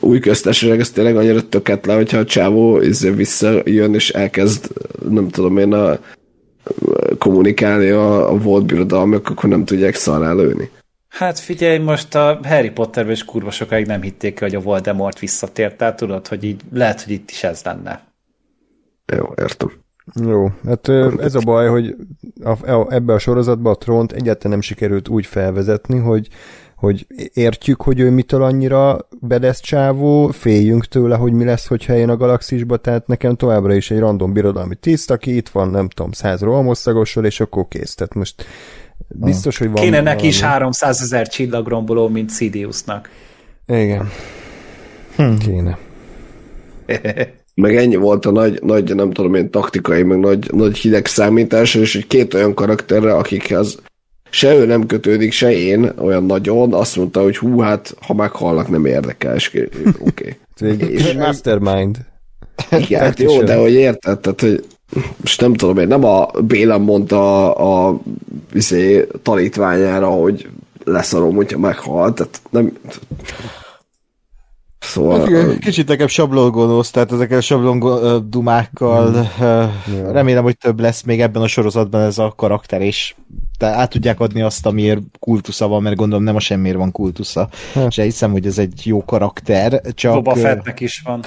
[0.00, 4.66] új köztársaság ez tényleg annyira töketlen, hogyha a csávó izé visszajön és elkezd,
[5.08, 5.98] nem tudom én, a,
[7.18, 10.70] kommunikálni a, a volt birodalmak, akkor nem tudják szarrá lőni.
[11.14, 15.76] Hát figyelj, most a Harry Potterben is kurva sokáig nem hitték, hogy a Voldemort visszatért,
[15.76, 18.02] tehát tudod, hogy így lehet, hogy itt is ez lenne.
[19.16, 19.70] Jó, értem.
[20.26, 20.88] Jó, hát
[21.18, 21.94] ez a baj, hogy
[22.42, 26.28] a, a, ebbe a sorozatba a trónt egyáltalán nem sikerült úgy felvezetni, hogy,
[26.76, 32.10] hogy értjük, hogy ő mitől annyira bedesz csávó, féljünk tőle, hogy mi lesz, hogyha jön
[32.10, 36.12] a galaxisba, tehát nekem továbbra is egy random birodalmi tiszt, aki itt van, nem tudom,
[36.12, 37.94] száz rohamosztagossal, és akkor kész.
[37.94, 38.44] Tehát most
[39.08, 40.58] biztos, hogy van Kéne neki is valami.
[40.58, 43.10] 300 ezer csillagromboló, mint Sidiusnak.
[43.66, 44.10] Igen.
[45.16, 45.36] Hm.
[45.36, 45.78] Kéne.
[47.54, 51.74] Meg ennyi volt a nagy, nagy nem tudom én, taktikai, meg nagy, nagy hideg számítás,
[51.74, 53.78] és egy két olyan karakterre, akikhez
[54.34, 58.68] se ő nem kötődik, se én olyan nagyon, azt mondta, hogy hú, hát ha meghalnak,
[58.68, 59.50] nem érdekel, és
[59.98, 60.36] oké.
[60.60, 61.16] Okay.
[61.16, 61.96] Mastermind.
[62.70, 64.64] Igen, hát jó, de hogy érted, tehát, hogy
[65.16, 67.98] most nem tudom én, nem a Bélem mondta a, a
[68.52, 70.48] izé, tanítványára, hogy
[70.84, 72.72] leszarom, hogyha meghalt, tehát nem...
[74.78, 75.18] Szóval...
[75.18, 80.12] Hát igen, Kicsit nekem sablongonosz, tehát ezekkel a sablon dumákkal hmm.
[80.12, 83.14] remélem, hogy több lesz még ebben a sorozatban ez a karakter, és
[83.58, 87.48] de át tudják adni azt, amiért kultusza van, mert gondolom nem a semmiért van kultusza.
[87.74, 87.86] Hát.
[87.86, 90.14] És hiszem, hogy ez egy jó karakter, csak...
[90.14, 91.24] Boba Fettnek is van.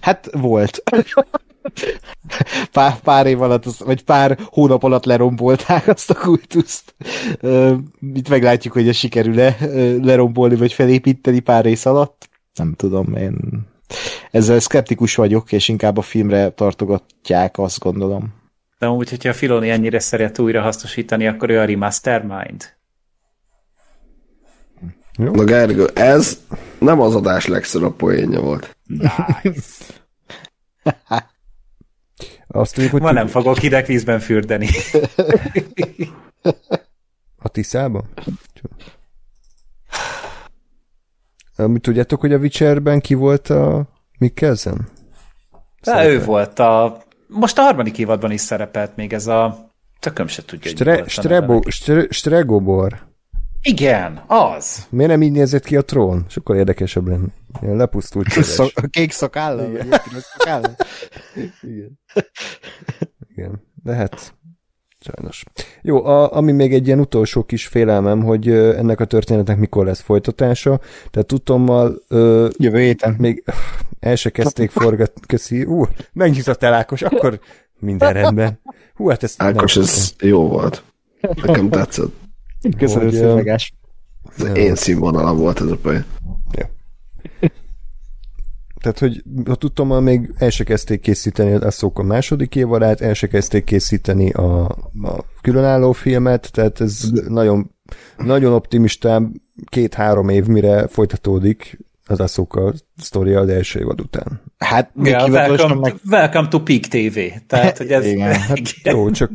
[0.00, 0.82] Hát volt.
[2.72, 6.94] pár, pár év alatt, vagy pár hónap alatt lerombolták azt a kultuszt.
[8.14, 9.56] Itt meglátjuk, hogy ez sikerül-e
[10.02, 12.28] lerombolni, vagy felépíteni pár rész alatt.
[12.54, 13.36] Nem tudom, én
[14.30, 18.34] ezzel szkeptikus vagyok, és inkább a filmre tartogatják, azt gondolom.
[18.78, 22.74] De amúgy, hogyha a Filoni ennyire szeret újra hasznosítani, akkor ő a Remastermind.
[25.16, 26.38] Na Gergő, ez
[26.78, 28.76] nem az adás legszorabb poénja volt.
[32.54, 34.68] Azt tudjuk, hogy Ma nem fogok hideg vízben fürdeni.
[37.42, 38.04] A Tiszában?
[41.56, 43.88] Amit tudjátok, hogy a Witcherben ki volt a
[44.18, 44.88] Mikkelsen?
[45.82, 47.02] De ő volt a...
[47.26, 49.70] Most a harmadik évadban is szerepelt még ez a...
[50.00, 53.00] Tököm se tudja, Stre, hogy Strebo, Stre, Stregobor.
[53.62, 54.86] Igen, az.
[54.90, 56.24] Miért nem így nézett ki a trón?
[56.28, 57.28] Sokkal érdekesebb lenne.
[57.60, 59.70] Ilyen lepusztult Szok, kék szakállal?
[59.70, 60.00] Igen.
[61.62, 61.98] Igen.
[63.34, 63.62] Igen.
[63.82, 64.34] De hát
[65.00, 65.44] sajnos.
[65.82, 69.84] Jó, a, ami még egy ilyen utolsó kis félelmem, hogy ö, ennek a történetnek mikor
[69.84, 70.80] lesz folytatása.
[71.10, 72.02] Tehát tudtommal...
[72.08, 73.14] Ö, Jövő héten.
[73.18, 73.44] Még
[74.00, 75.20] el se kezdték forgatni.
[75.26, 75.64] Köszi.
[75.64, 77.40] Ú, megnyitott el Ákos, akkor
[77.78, 78.60] minden rendben.
[78.94, 80.82] Hú, hát ez Ákos, ez jó volt.
[81.20, 82.12] Nekem tetszett.
[82.78, 83.58] Köszönöm szépen.
[84.54, 86.04] Én színvonalam volt ez a poén.
[87.40, 87.48] Ja.
[88.82, 93.26] Tehát, hogy ha tudtam, még el se kezdték készíteni az Ahsoka második évadát, el se
[93.26, 94.64] kezdték készíteni a,
[95.02, 97.70] a különálló filmet, tehát ez nagyon,
[98.16, 99.32] nagyon optimistám
[99.66, 104.40] két-három év, mire folytatódik az Ahsoka sztoria az első évad után.
[104.58, 105.94] Hát, yeah, welcome, meg...
[106.10, 107.18] welcome to Peak TV.
[107.46, 108.06] Tehát, hogy ez...
[108.06, 109.30] Igen, hát jó, csak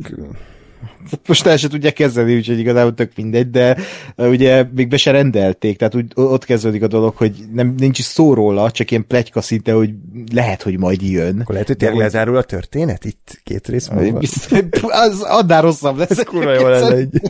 [1.26, 3.76] most el se tudják kezelni, úgyhogy igazából tök mindegy, de
[4.16, 8.04] ugye még be se rendelték, tehát úgy, ott kezdődik a dolog, hogy nem, nincs is
[8.04, 9.90] szó róla, csak ilyen plegyka szinte, hogy
[10.32, 11.40] lehet, hogy majd jön.
[11.40, 14.20] Akkor lehet, hogy tényleg lezárul a történet itt két rész múlva?
[14.80, 16.10] Az annál rosszabb lesz.
[16.10, 17.20] Ez kurva jó lenne egy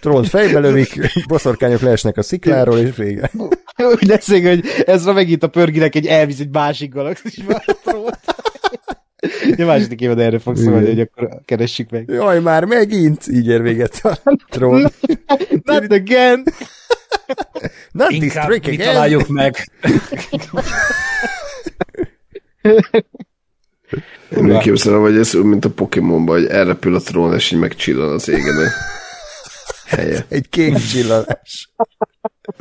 [0.00, 3.30] trónt fejbe lövik, boszorkányok leesnek a szikláról, és vége.
[3.78, 8.18] Úgy lesz, hogy ez megint a pörginek egy elvisz egy másik galaxisba a trónt.
[9.56, 12.08] A második évad erre fog szólni, hogy akkor keressük meg.
[12.08, 13.26] Jaj, már megint!
[13.26, 14.80] Így ér véget a trón.
[15.64, 16.44] Not again!
[17.92, 18.94] Not Inkább this trick again!
[18.94, 19.70] találjuk meg.
[24.36, 28.12] Én úgy képzelem, hogy ez mint a Pokémonban, hogy elrepül a trón, és így megcsillan
[28.12, 28.54] az égen.
[29.86, 30.24] Helye.
[30.28, 31.72] Egy kék csillanás.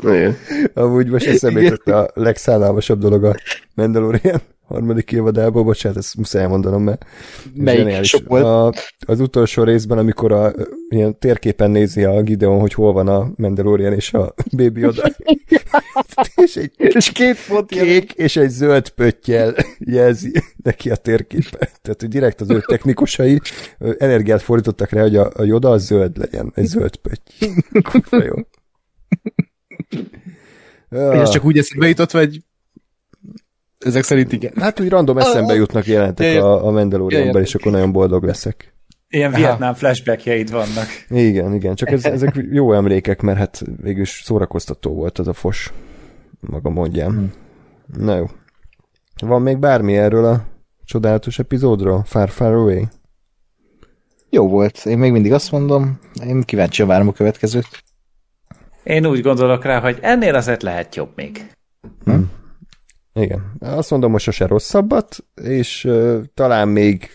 [0.03, 0.37] Igen.
[0.73, 3.35] Amúgy most eszembe jutott a legszállalmasabb dolog a
[3.73, 7.05] Mandalorian harmadik évadából, bocsánat, ezt muszáj elmondanom, mert
[7.53, 8.43] Melyik sok volt?
[8.43, 8.73] A,
[9.05, 10.53] az utolsó részben, amikor a,
[10.89, 15.03] ilyen térképen nézi a Gideon, hogy hol van a Mandalorian és a Baby oda.
[16.35, 20.31] és, egy és két pont kék és egy zöld pöttyel jelzi
[20.63, 21.79] neki a térképet.
[21.81, 23.39] Tehát, hogy direkt az ő technikusai
[23.97, 27.51] energiát fordítottak rá, hogy a, a Joda az zöld legyen, egy zöld pötty.
[28.09, 28.35] jó.
[30.89, 31.13] Ja.
[31.13, 32.43] Ez csak úgy eszembe jutott, vagy
[33.85, 34.51] ezek szerint igen.
[34.59, 38.73] Hát úgy random eszembe jutnak jelentek a, a Mandalorianban, és akkor nagyon boldog leszek.
[39.07, 39.39] Ilyen Aha.
[39.39, 40.87] Vietnám flashbackjeid vannak.
[41.09, 45.73] Igen, igen, csak ez, ezek jó emlékek, mert hát végülis szórakoztató volt az a fos,
[46.39, 47.11] maga mondjam.
[47.11, 47.31] Hmm.
[47.97, 48.25] Na jó.
[49.21, 50.45] Van még bármi erről a
[50.85, 52.03] csodálatos epizódról?
[52.05, 52.83] Far Far Away?
[54.29, 54.85] Jó volt.
[54.85, 57.83] Én még mindig azt mondom, én kíváncsi várom a következőt.
[58.83, 61.51] Én úgy gondolok rá, hogy ennél azért lehet jobb még.
[62.05, 62.21] Hm?
[63.19, 63.51] Igen.
[63.59, 67.09] Azt mondom, hogy sose rosszabbat, és uh, talán még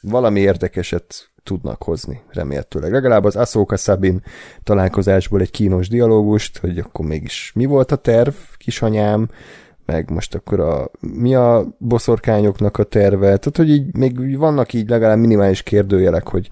[0.00, 2.92] valami érdekeset tudnak hozni, remélhetőleg.
[2.92, 4.22] Legalább az Ahsoka Sabin
[4.62, 9.28] találkozásból egy kínos dialógust, hogy akkor mégis mi volt a terv, kisanyám,
[9.86, 14.88] meg most akkor a, mi a boszorkányoknak a terve, tehát hogy így még vannak így
[14.88, 16.48] legalább minimális kérdőjelek, hogy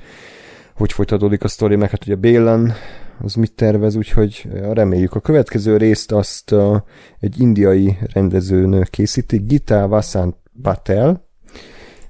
[0.76, 2.72] hogy folytatódik a sztori, meg hát ugye Bélan
[3.20, 5.14] az mit tervez, úgyhogy reméljük.
[5.14, 6.76] A következő részt azt uh,
[7.18, 11.28] egy indiai rendezőnő készíti, Gita Vasant Patel,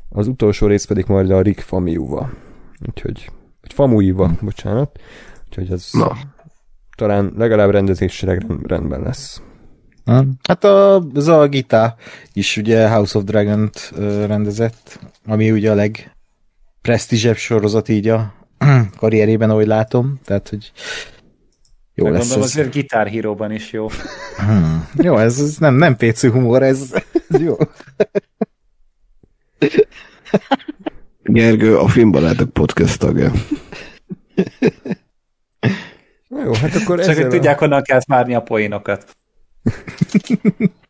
[0.09, 2.31] az utolsó rész pedig majd a Rick Famuyiva.
[2.87, 3.31] Úgyhogy,
[3.61, 4.39] vagy Famuyiva, hmm.
[4.41, 5.01] bocsánat.
[5.47, 6.17] Úgyhogy ez Na.
[6.97, 9.43] talán legalább rendezésre rendben lesz.
[10.43, 11.97] Hát a, ez a Gita
[12.33, 13.93] is ugye House of Dragon-t
[14.27, 18.35] rendezett, ami ugye a legpresztízsebb sorozat így a
[18.99, 20.73] karrierében, ahogy látom, tehát, hogy
[21.95, 22.51] jó De lesz gondolom, ez.
[22.51, 23.89] azért Guitar Hero-ban is jó.
[24.37, 24.89] Hmm.
[25.07, 26.95] Jó, ez, ez nem, nem PC humor, ez,
[27.29, 27.57] ez jó.
[31.23, 33.33] Gergő, a filmbarátok podcast tagja.
[36.29, 37.59] Na jó, hát akkor Csak hogy tudják, a...
[37.59, 39.17] honnan kell várni a poénokat.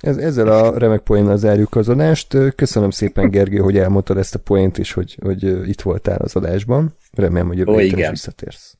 [0.00, 2.36] Ez, ezzel a remek poénnal zárjuk az adást.
[2.54, 6.96] Köszönöm szépen, Gergő, hogy elmondtad ezt a poént is, hogy, hogy itt voltál az adásban.
[7.12, 8.78] Remélem, hogy jövő héten is visszatérsz.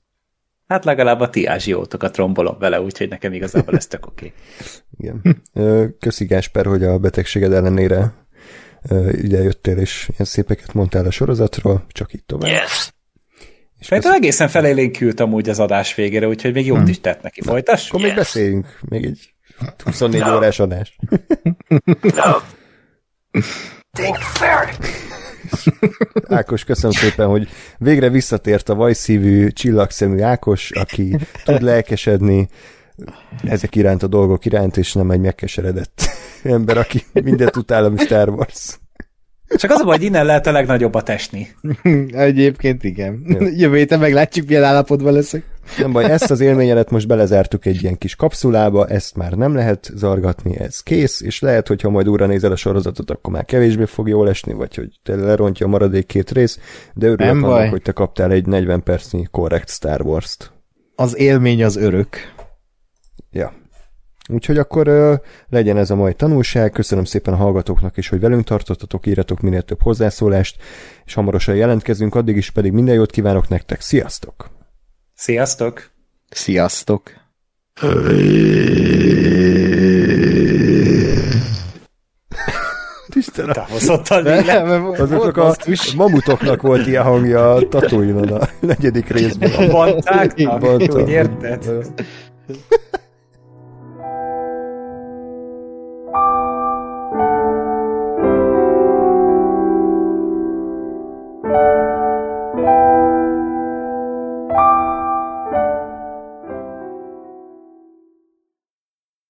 [0.67, 4.33] Hát legalább a ti ázsiótokat rombolom vele, úgyhogy nekem igazából ez tök oké.
[4.33, 4.39] Okay.
[4.99, 5.43] Igen.
[5.99, 8.13] Köszi Gásper, hogy a betegséged ellenére
[9.11, 12.51] ide jöttél, és ilyen szépeket mondtál a sorozatról, csak itt tovább.
[12.51, 12.93] Yes!
[13.79, 16.89] És Szerintem egészen felélénkült amúgy az adás végére, úgyhogy még jót hmm.
[16.89, 17.41] is tett neki.
[17.43, 17.89] Folytass?
[17.89, 18.09] Akkor yes.
[18.09, 18.79] még beszéljünk.
[18.89, 19.35] Még egy
[19.85, 20.37] 24 no.
[20.37, 20.97] órás adás.
[22.03, 22.37] no.
[23.93, 24.73] think very.
[26.29, 32.49] Ákos, köszönöm szépen, hogy végre visszatért a vajszívű, csillagszemű Ákos, aki tud lelkesedni
[33.45, 36.03] ezek iránt a dolgok iránt, és nem egy megkeseredett
[36.43, 38.79] ember, aki mindent utál, ami Star Wars.
[39.57, 41.49] Csak az a baj, hogy innen lehet a legnagyobbat esni.
[42.11, 43.25] Egyébként igen.
[43.57, 45.43] Jövő héten meglátjuk, milyen állapotban leszek.
[45.79, 49.91] Nem baj, ezt az élményedet most belezártuk egy ilyen kis kapszulába, ezt már nem lehet
[49.95, 54.09] zargatni, ez kész, és lehet, hogyha majd újra nézel a sorozatot, akkor már kevésbé fog
[54.09, 56.59] jól esni, vagy hogy te lerontja a maradék két rész,
[56.95, 57.69] de örülök nem annak, baj.
[57.69, 60.53] hogy te kaptál egy 40 percnyi korrekt Star Wars-t.
[60.95, 62.17] Az élmény az örök.
[63.31, 63.53] Ja.
[64.29, 65.15] Úgyhogy akkor ö,
[65.49, 66.71] legyen ez a mai tanulság.
[66.71, 70.63] Köszönöm szépen a hallgatóknak is, hogy velünk tartottatok, írjatok minél több hozzászólást,
[71.05, 73.81] és hamarosan jelentkezünk, addig is pedig minden jót kívánok nektek.
[73.81, 74.60] Sziasztok!
[75.21, 75.91] Sziasztok!
[76.31, 77.11] Sziasztok!
[83.15, 83.53] Istenem.
[83.53, 84.27] Távozottan
[84.99, 85.57] Azoknak a
[85.97, 89.51] mamutoknak volt ilyen hangja a Tatooine-on a negyedik részben.
[89.53, 90.63] A bantáknak?
[90.65, 91.87] Úgy érted?